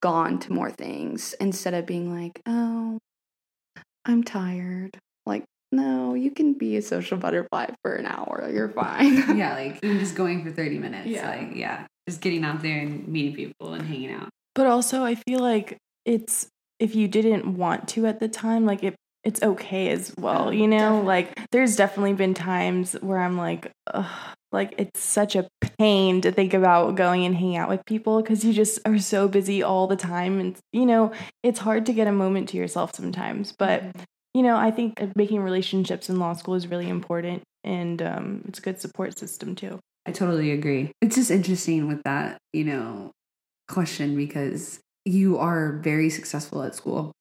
gone 0.00 0.38
to 0.38 0.52
more 0.52 0.70
things 0.70 1.34
instead 1.40 1.74
of 1.74 1.86
being 1.86 2.14
like, 2.14 2.40
oh, 2.46 2.98
I'm 4.04 4.22
tired. 4.22 4.96
Like, 5.26 5.44
no, 5.72 6.14
you 6.14 6.30
can 6.30 6.54
be 6.54 6.76
a 6.76 6.82
social 6.82 7.18
butterfly 7.18 7.66
for 7.82 7.96
an 7.96 8.06
hour. 8.06 8.48
You're 8.52 8.68
fine. 8.68 9.36
yeah, 9.36 9.54
like 9.54 9.80
even 9.82 9.98
just 9.98 10.14
going 10.14 10.44
for 10.44 10.52
30 10.52 10.78
minutes. 10.78 11.08
Yeah. 11.08 11.28
Like, 11.28 11.56
yeah, 11.56 11.86
just 12.08 12.20
getting 12.20 12.44
out 12.44 12.62
there 12.62 12.78
and 12.78 13.06
meeting 13.08 13.34
people 13.34 13.74
and 13.74 13.84
hanging 13.84 14.12
out. 14.12 14.28
But 14.54 14.68
also, 14.68 15.04
I 15.04 15.16
feel 15.16 15.40
like 15.40 15.78
it's 16.04 16.46
if 16.78 16.94
you 16.94 17.08
didn't 17.08 17.56
want 17.56 17.88
to 17.88 18.06
at 18.06 18.20
the 18.20 18.28
time, 18.28 18.64
like 18.64 18.84
it, 18.84 18.94
it's 19.28 19.42
okay 19.42 19.90
as 19.90 20.14
well. 20.18 20.54
You 20.54 20.66
know, 20.66 21.02
like 21.02 21.38
there's 21.52 21.76
definitely 21.76 22.14
been 22.14 22.32
times 22.32 22.94
where 23.02 23.18
I'm 23.18 23.36
like, 23.36 23.70
Ugh, 23.92 24.34
like 24.52 24.74
it's 24.78 25.00
such 25.00 25.36
a 25.36 25.46
pain 25.78 26.22
to 26.22 26.32
think 26.32 26.54
about 26.54 26.94
going 26.94 27.26
and 27.26 27.36
hang 27.36 27.54
out 27.54 27.68
with 27.68 27.84
people 27.84 28.22
because 28.22 28.42
you 28.42 28.54
just 28.54 28.80
are 28.86 28.98
so 28.98 29.28
busy 29.28 29.62
all 29.62 29.86
the 29.86 29.96
time, 29.96 30.40
and 30.40 30.56
you 30.72 30.86
know, 30.86 31.12
it's 31.42 31.58
hard 31.58 31.84
to 31.86 31.92
get 31.92 32.08
a 32.08 32.12
moment 32.12 32.48
to 32.48 32.56
yourself 32.56 32.94
sometimes. 32.94 33.52
But 33.52 33.84
you 34.32 34.42
know, 34.42 34.56
I 34.56 34.70
think 34.70 34.98
making 35.14 35.42
relationships 35.42 36.08
in 36.08 36.18
law 36.18 36.32
school 36.32 36.54
is 36.54 36.66
really 36.66 36.88
important, 36.88 37.42
and 37.64 38.00
um, 38.00 38.44
it's 38.48 38.60
a 38.60 38.62
good 38.62 38.80
support 38.80 39.18
system 39.18 39.54
too. 39.54 39.78
I 40.06 40.12
totally 40.12 40.52
agree. 40.52 40.90
It's 41.02 41.16
just 41.16 41.30
interesting 41.30 41.86
with 41.86 42.02
that, 42.04 42.38
you 42.54 42.64
know, 42.64 43.10
question 43.68 44.16
because 44.16 44.80
you 45.04 45.36
are 45.36 45.72
very 45.82 46.08
successful 46.08 46.62
at 46.62 46.74
school 46.74 47.12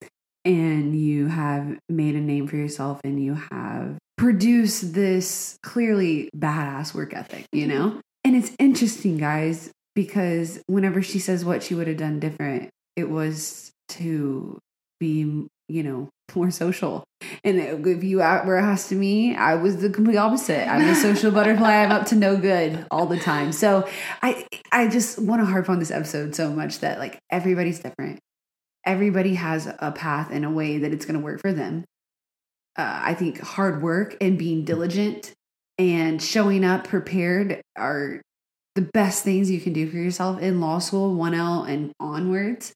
and 0.47 0.97
you 0.97 1.27
have 1.27 1.77
made 1.89 2.15
a 2.15 2.21
name 2.21 2.47
for 2.47 2.55
yourself 2.55 3.01
and 3.03 3.21
you 3.21 3.33
have 3.33 3.97
produced 4.17 4.93
this 4.93 5.57
clearly 5.61 6.29
badass 6.35 6.93
work 6.93 7.13
ethic, 7.13 7.45
you 7.51 7.67
know? 7.67 7.99
And 8.23 8.35
it's 8.35 8.55
interesting, 8.57 9.17
guys, 9.17 9.69
because 9.93 10.61
whenever 10.67 11.01
she 11.01 11.19
says 11.19 11.43
what 11.43 11.63
she 11.63 11.75
would 11.75 11.87
have 11.87 11.97
done 11.97 12.19
different, 12.19 12.69
it 12.95 13.09
was 13.09 13.71
to 13.89 14.57
be, 14.99 15.47
you 15.67 15.83
know, 15.83 16.09
more 16.33 16.49
social. 16.49 17.03
And 17.43 17.59
if 17.59 18.03
you 18.03 18.17
were 18.17 18.57
asked 18.57 18.89
to 18.89 18.95
me, 18.95 19.35
I 19.35 19.55
was 19.55 19.77
the 19.77 19.89
complete 19.89 20.17
opposite. 20.17 20.67
I'm 20.67 20.87
a 20.87 20.95
social 20.95 21.31
butterfly. 21.31 21.71
I'm 21.71 21.91
up 21.91 22.05
to 22.07 22.15
no 22.15 22.37
good 22.37 22.85
all 22.89 23.05
the 23.05 23.19
time. 23.19 23.51
So 23.51 23.87
I 24.21 24.45
I 24.71 24.87
just 24.87 25.19
want 25.19 25.41
to 25.41 25.45
harp 25.45 25.69
on 25.69 25.79
this 25.79 25.91
episode 25.91 26.35
so 26.35 26.51
much 26.51 26.79
that 26.79 26.99
like 26.99 27.19
everybody's 27.31 27.79
different. 27.79 28.19
Everybody 28.88 29.35
has 29.35 29.67
a 29.79 29.91
path 29.91 30.29
and 30.31 30.45
a 30.45 30.49
way 30.49 30.79
that 30.79 30.93
it's 30.93 31.05
going 31.05 31.19
to 31.19 31.23
work 31.23 31.41
for 31.41 31.53
them. 31.53 31.83
Uh, 32.75 33.01
I 33.03 33.13
think 33.13 33.39
hard 33.39 33.83
work 33.83 34.15
and 34.21 34.38
being 34.39 34.65
diligent 34.65 35.33
and 35.77 36.21
showing 36.21 36.63
up 36.63 36.88
prepared 36.88 37.61
are 37.75 38.21
the 38.75 38.89
best 38.93 39.23
things 39.23 39.51
you 39.51 39.59
can 39.59 39.73
do 39.73 39.89
for 39.89 39.97
yourself 39.97 40.39
in 40.39 40.61
law 40.61 40.79
school, 40.79 41.15
1L 41.15 41.67
and 41.67 41.91
onwards. 41.99 42.73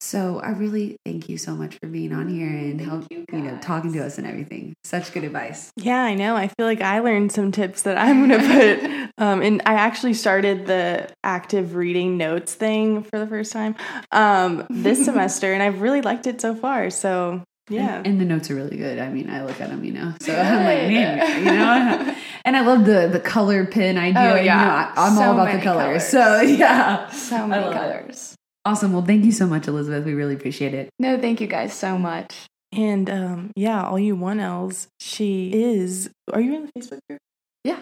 So 0.00 0.40
I 0.40 0.50
really 0.50 0.96
thank 1.04 1.28
you 1.28 1.38
so 1.38 1.54
much 1.54 1.78
for 1.80 1.88
being 1.88 2.12
on 2.12 2.28
here 2.28 2.48
and 2.48 2.80
help 2.80 3.06
you, 3.10 3.23
know 3.42 3.58
talking 3.58 3.92
to 3.92 4.04
us 4.04 4.18
and 4.18 4.26
everything. 4.26 4.74
Such 4.84 5.12
good 5.12 5.24
advice. 5.24 5.70
Yeah, 5.76 6.02
I 6.02 6.14
know. 6.14 6.36
I 6.36 6.48
feel 6.48 6.66
like 6.66 6.80
I 6.80 7.00
learned 7.00 7.32
some 7.32 7.52
tips 7.52 7.82
that 7.82 7.98
I'm 7.98 8.28
going 8.28 8.40
to 8.40 8.48
put. 8.48 8.94
Um, 9.16 9.42
and 9.42 9.62
I 9.64 9.74
actually 9.74 10.14
started 10.14 10.66
the 10.66 11.08
active 11.22 11.76
reading 11.76 12.16
notes 12.16 12.52
thing 12.52 13.04
for 13.04 13.20
the 13.20 13.28
first 13.28 13.52
time 13.52 13.76
um, 14.10 14.66
this 14.68 15.04
semester, 15.04 15.52
and 15.52 15.62
I've 15.62 15.82
really 15.82 16.00
liked 16.00 16.26
it 16.26 16.40
so 16.40 16.56
far. 16.56 16.90
So 16.90 17.44
yeah, 17.70 17.98
and, 17.98 18.06
and, 18.06 18.20
the 18.20 18.24
notes 18.24 18.50
are 18.50 18.54
really 18.54 18.76
good. 18.76 18.98
I 18.98 19.08
mean, 19.08 19.30
I 19.30 19.44
look 19.44 19.60
at 19.60 19.70
them, 19.70 19.84
you 19.84 19.92
know. 19.92 20.14
So 20.20 20.34
I'm 20.34 20.64
like, 20.64 20.88
man, 20.88 21.38
you 21.38 21.52
know. 21.52 22.16
And 22.46 22.58
I 22.58 22.60
love 22.60 22.84
the 22.84 23.08
the 23.10 23.20
color 23.20 23.64
pin 23.64 23.96
idea. 23.96 24.20
Oh, 24.20 24.34
yeah. 24.34 24.40
You 24.40 24.44
know, 24.44 25.02
I, 25.02 25.06
am 25.06 25.16
so 25.16 25.22
all 25.22 25.32
about 25.32 25.52
the 25.52 25.62
colors. 25.62 26.10
colors. 26.10 26.42
So 26.42 26.42
yeah, 26.42 27.08
so 27.08 27.46
many 27.46 27.72
colors. 27.72 28.32
It. 28.32 28.38
Awesome. 28.66 28.92
Well, 28.92 29.00
thank 29.00 29.24
you 29.24 29.32
so 29.32 29.46
much, 29.46 29.66
Elizabeth. 29.66 30.04
We 30.04 30.12
really 30.12 30.34
appreciate 30.34 30.74
it. 30.74 30.90
No, 30.98 31.18
thank 31.18 31.40
you 31.40 31.46
guys 31.46 31.72
so 31.72 31.96
much. 31.96 32.34
And 32.76 33.08
um, 33.10 33.50
yeah, 33.56 33.84
all 33.84 33.98
you 33.98 34.16
one 34.16 34.40
Ls, 34.40 34.88
she 35.00 35.50
is. 35.52 36.10
Are 36.32 36.40
you 36.40 36.54
in 36.56 36.66
the 36.66 36.72
Facebook 36.80 37.00
group? 37.08 37.20
Yeah. 37.62 37.78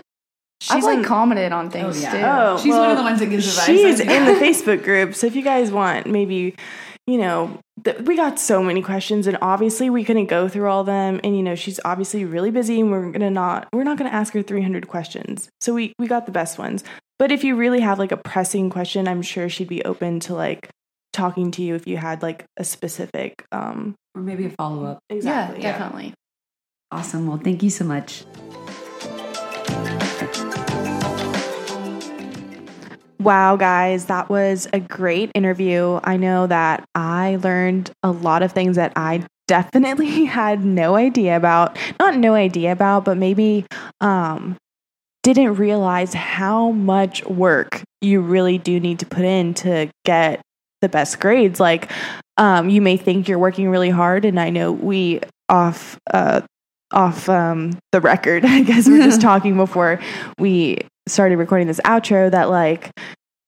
She's 0.61 0.71
I've 0.73 0.85
like 0.85 0.99
on- 0.99 1.05
commented 1.05 1.53
on 1.53 1.71
things 1.71 1.99
Oh, 1.99 2.01
yeah. 2.01 2.13
too. 2.13 2.19
Oh, 2.25 2.59
She's 2.63 2.75
one 2.75 2.91
of 2.91 2.97
the 2.97 3.03
ones 3.03 3.19
that 3.21 3.27
gives 3.27 3.49
advice. 3.49 3.67
She's 3.67 4.01
in 4.01 4.07
the. 4.27 4.33
Facebook 4.33 4.85
group. 4.85 5.15
So 5.15 5.27
if 5.27 5.35
you 5.35 5.43
guys 5.43 5.71
want, 5.73 6.07
maybe, 6.07 6.55
you 7.07 7.19
know, 7.19 7.59
th- 7.85 8.01
we 8.03 8.15
got 8.17 8.39
so 8.39 8.63
many 8.63 8.81
questions, 8.83 9.27
and 9.27 9.37
obviously 9.43 9.91
we 9.91 10.05
couldn't 10.05 10.27
go 10.27 10.49
through 10.49 10.69
all 10.69 10.81
of 10.81 10.87
them. 10.87 11.21
And 11.25 11.37
you 11.37 11.43
know, 11.43 11.55
she's 11.57 11.81
obviously 11.85 12.25
really 12.25 12.51
busy, 12.51 12.81
and 12.81 12.91
we're 12.93 13.11
gonna 13.11 13.31
not, 13.31 13.69
we're 13.73 13.83
not 13.85 13.99
gonna 13.99 14.11
ask 14.11 14.35
her 14.35 14.43
300 14.43 14.87
questions. 14.89 15.49
So 15.61 15.75
we 15.75 15.95
we 15.99 16.07
got 16.07 16.27
the 16.27 16.33
best 16.33 16.59
ones. 16.59 16.85
But 17.19 17.33
if 17.33 17.43
you 17.45 17.57
really 17.57 17.81
have 17.81 17.99
like 17.99 18.13
a 18.13 18.17
pressing 18.17 18.69
question, 18.71 19.09
I'm 19.09 19.23
sure 19.23 19.49
she'd 19.49 19.69
be 19.69 19.85
open 19.85 20.21
to 20.21 20.35
like 20.35 20.69
talking 21.13 21.51
to 21.53 21.63
you 21.63 21.75
if 21.75 21.87
you 21.87 21.97
had 21.97 22.23
like 22.23 22.45
a 22.57 22.65
specific. 22.65 23.45
um 23.53 23.95
or 24.15 24.23
maybe 24.23 24.47
a 24.47 24.51
follow 24.51 24.85
up. 24.85 24.99
Exactly. 25.09 25.63
yeah, 25.63 25.73
definitely. 25.79 26.15
Awesome. 26.91 27.27
Well, 27.27 27.39
thank 27.39 27.63
you 27.63 27.71
so 27.71 27.85
much. 27.85 28.25
Wow, 33.19 33.55
guys, 33.55 34.07
that 34.07 34.29
was 34.29 34.67
a 34.73 34.81
great 34.81 35.31
interview. 35.35 36.01
I 36.03 36.17
know 36.17 36.49
that 36.49 36.85
I 36.95 37.39
learned 37.43 37.93
a 38.03 38.11
lot 38.11 38.43
of 38.43 38.51
things 38.51 38.75
that 38.77 38.93
I 38.97 39.25
definitely 39.47 40.25
had 40.27 40.65
no 40.65 40.97
idea 40.97 41.37
about. 41.37 41.79
Not 42.01 42.17
no 42.17 42.35
idea 42.35 42.73
about, 42.73 43.05
but 43.05 43.17
maybe 43.17 43.65
um, 44.01 44.57
didn't 45.23 45.55
realize 45.55 46.15
how 46.15 46.73
much 46.73 47.25
work 47.27 47.83
you 48.01 48.21
really 48.21 48.59
do 48.59 48.81
need 48.81 48.99
to 48.99 49.07
put 49.07 49.25
in 49.25 49.55
to 49.55 49.89
get 50.05 50.41
the 50.83 50.89
best 50.89 51.19
grades. 51.19 51.59
Like, 51.59 51.91
um, 52.37 52.69
you 52.69 52.83
may 52.83 52.99
think 52.99 53.29
you're 53.29 53.39
working 53.39 53.71
really 53.71 53.91
hard, 53.91 54.27
and 54.27 54.39
I 54.39 54.51
know 54.51 54.73
we 54.73 55.21
off 55.49 55.99
uh, 56.13 56.43
off 56.93 57.29
um, 57.29 57.79
the 57.93 58.01
record. 58.01 58.45
I 58.47 58.63
guess 58.63 58.87
we 58.87 58.99
we're 58.99 59.05
just 59.05 59.21
talking 59.33 59.57
before 59.57 59.99
we 60.39 60.79
started 61.09 61.37
recording 61.37 61.67
this 61.67 61.81
outro 61.85 62.31
that 62.31 62.49
like 62.49 62.91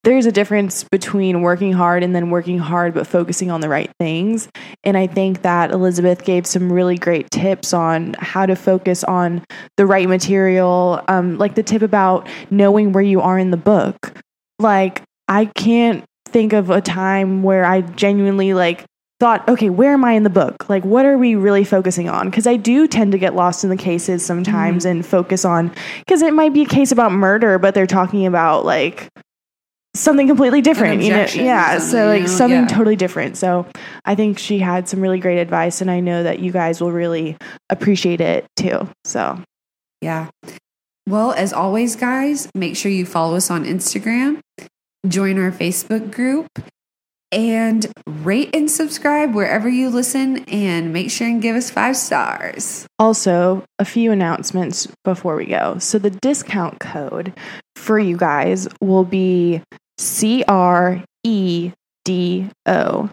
there's 0.02 0.26
a 0.26 0.32
difference 0.32 0.84
between 0.84 1.40
working 1.40 1.72
hard 1.72 2.02
and 2.02 2.14
then 2.14 2.28
working 2.28 2.58
hard 2.58 2.92
but 2.92 3.06
focusing 3.06 3.50
on 3.50 3.62
the 3.62 3.70
right 3.70 3.90
things. 3.98 4.48
And 4.82 4.98
I 4.98 5.06
think 5.06 5.42
that 5.42 5.70
Elizabeth 5.70 6.24
gave 6.24 6.46
some 6.46 6.70
really 6.70 6.98
great 6.98 7.30
tips 7.30 7.72
on 7.72 8.14
how 8.18 8.44
to 8.44 8.54
focus 8.54 9.02
on 9.02 9.42
the 9.78 9.86
right 9.86 10.06
material. 10.06 11.02
Um, 11.08 11.38
like 11.38 11.54
the 11.54 11.62
tip 11.62 11.80
about 11.80 12.28
knowing 12.50 12.92
where 12.92 13.02
you 13.02 13.22
are 13.22 13.38
in 13.38 13.50
the 13.50 13.56
book. 13.56 14.12
Like, 14.58 15.02
I 15.26 15.46
can't 15.46 16.04
think 16.34 16.52
of 16.52 16.68
a 16.68 16.80
time 16.80 17.44
where 17.44 17.64
I 17.64 17.82
genuinely 17.82 18.54
like 18.54 18.84
thought, 19.20 19.48
okay, 19.48 19.70
where 19.70 19.92
am 19.92 20.04
I 20.04 20.14
in 20.14 20.24
the 20.24 20.30
book? 20.30 20.68
Like, 20.68 20.84
what 20.84 21.06
are 21.06 21.16
we 21.16 21.36
really 21.36 21.62
focusing 21.62 22.08
on? 22.08 22.28
Because 22.28 22.48
I 22.48 22.56
do 22.56 22.88
tend 22.88 23.12
to 23.12 23.18
get 23.18 23.36
lost 23.36 23.62
in 23.62 23.70
the 23.70 23.76
cases 23.76 24.26
sometimes 24.26 24.84
mm-hmm. 24.84 24.96
and 24.96 25.06
focus 25.06 25.44
on, 25.44 25.72
because 26.00 26.22
it 26.22 26.34
might 26.34 26.52
be 26.52 26.62
a 26.62 26.66
case 26.66 26.90
about 26.90 27.12
murder, 27.12 27.60
but 27.60 27.72
they're 27.72 27.86
talking 27.86 28.26
about 28.26 28.64
like 28.64 29.08
something 29.94 30.26
completely 30.26 30.60
different, 30.60 31.02
you 31.02 31.10
know? 31.10 31.24
Yeah. 31.32 31.78
So, 31.78 32.08
like, 32.08 32.22
you 32.22 32.26
know? 32.26 32.32
something 32.32 32.62
Yeah. 32.62 32.66
totally 32.66 32.96
different. 32.96 33.36
So, 33.36 33.64
I 34.04 34.16
think 34.16 34.40
she 34.40 34.58
had 34.58 34.88
some 34.88 35.00
really 35.00 35.20
great 35.20 35.38
advice, 35.38 35.80
and 35.80 35.88
I 35.88 36.00
know 36.00 36.24
that 36.24 36.40
you 36.40 36.50
guys 36.50 36.80
will 36.80 36.90
really 36.90 37.36
appreciate 37.70 38.20
it 38.20 38.44
too. 38.56 38.88
So, 39.04 39.40
Yeah. 40.00 40.28
Well, 41.08 41.32
as 41.32 41.52
always, 41.52 41.96
guys, 41.96 42.48
make 42.54 42.76
sure 42.76 42.90
you 42.90 43.06
follow 43.06 43.36
us 43.36 43.50
on 43.50 43.64
Instagram, 43.64 44.40
join 45.06 45.38
our 45.38 45.50
Facebook 45.50 46.12
group, 46.12 46.46
and 47.32 47.86
rate 48.06 48.54
and 48.54 48.70
subscribe 48.70 49.34
wherever 49.34 49.68
you 49.68 49.90
listen. 49.90 50.44
And 50.44 50.92
make 50.92 51.10
sure 51.10 51.26
and 51.26 51.42
give 51.42 51.56
us 51.56 51.70
five 51.70 51.96
stars. 51.96 52.86
Also, 52.98 53.64
a 53.78 53.84
few 53.84 54.12
announcements 54.12 54.88
before 55.04 55.36
we 55.36 55.46
go. 55.46 55.78
So, 55.78 55.98
the 55.98 56.10
discount 56.10 56.80
code 56.80 57.32
for 57.76 57.98
you 57.98 58.16
guys 58.16 58.68
will 58.80 59.04
be 59.04 59.62
C 59.98 60.44
R 60.46 61.02
E 61.24 61.72
D 62.04 62.48
O. 62.66 63.10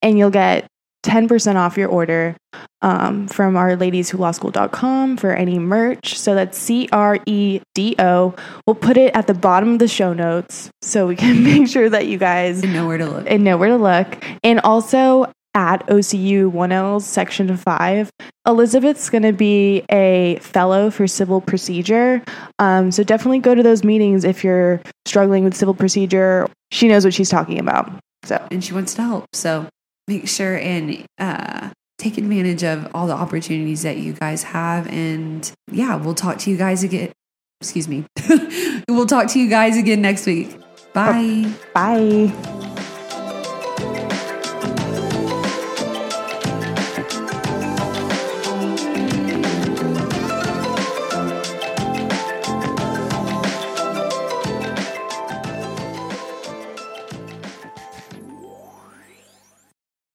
And 0.00 0.18
you'll 0.18 0.30
get 0.30 0.66
10% 1.04 1.56
off 1.56 1.76
your 1.76 1.88
order 1.88 2.36
um, 2.82 3.26
from 3.28 3.56
our 3.56 3.76
ladieswholawschool.com 3.76 5.16
for 5.16 5.32
any 5.32 5.58
merch. 5.58 6.18
So 6.18 6.34
that's 6.34 6.56
C 6.58 6.88
R 6.92 7.18
E 7.26 7.60
D 7.74 7.94
O. 7.98 8.34
We'll 8.66 8.74
put 8.76 8.96
it 8.96 9.14
at 9.14 9.26
the 9.26 9.34
bottom 9.34 9.72
of 9.74 9.78
the 9.78 9.88
show 9.88 10.12
notes 10.12 10.70
so 10.80 11.06
we 11.06 11.16
can 11.16 11.42
make 11.44 11.68
sure 11.68 11.88
that 11.88 12.06
you 12.06 12.18
guys 12.18 12.62
And 12.62 12.72
know 12.72 12.86
where 12.86 12.98
to 12.98 13.06
look. 13.06 13.24
and 13.28 13.44
know 13.44 13.56
where 13.56 13.68
to 13.70 13.76
look. 13.76 14.22
And 14.44 14.60
also 14.60 15.32
at 15.54 15.86
OCU 15.88 16.50
1L's 16.50 17.04
section 17.04 17.54
5, 17.56 18.10
Elizabeth's 18.46 19.10
going 19.10 19.22
to 19.22 19.34
be 19.34 19.84
a 19.90 20.38
fellow 20.40 20.90
for 20.90 21.06
civil 21.06 21.40
procedure. 21.42 22.22
Um, 22.58 22.90
so 22.90 23.04
definitely 23.04 23.40
go 23.40 23.54
to 23.54 23.62
those 23.62 23.84
meetings 23.84 24.24
if 24.24 24.42
you're 24.42 24.80
struggling 25.04 25.44
with 25.44 25.54
civil 25.54 25.74
procedure. 25.74 26.46
She 26.70 26.88
knows 26.88 27.04
what 27.04 27.12
she's 27.12 27.28
talking 27.28 27.58
about. 27.58 27.92
So, 28.24 28.42
and 28.50 28.64
she 28.64 28.72
wants 28.72 28.94
to 28.94 29.02
help. 29.02 29.26
So 29.34 29.66
make 30.08 30.28
sure 30.28 30.56
and 30.56 31.04
uh, 31.18 31.70
take 31.98 32.18
advantage 32.18 32.64
of 32.64 32.90
all 32.94 33.06
the 33.06 33.14
opportunities 33.14 33.82
that 33.82 33.96
you 33.98 34.12
guys 34.12 34.42
have. 34.42 34.88
And 34.88 35.50
yeah, 35.70 35.96
we'll 35.96 36.14
talk 36.14 36.38
to 36.38 36.50
you 36.50 36.56
guys 36.56 36.82
again. 36.82 37.12
Excuse 37.60 37.86
me. 37.88 38.04
we'll 38.88 39.06
talk 39.06 39.28
to 39.28 39.38
you 39.38 39.48
guys 39.48 39.76
again 39.76 40.02
next 40.02 40.26
week. 40.26 40.56
Bye. 40.92 41.52
Bye. 41.72 42.68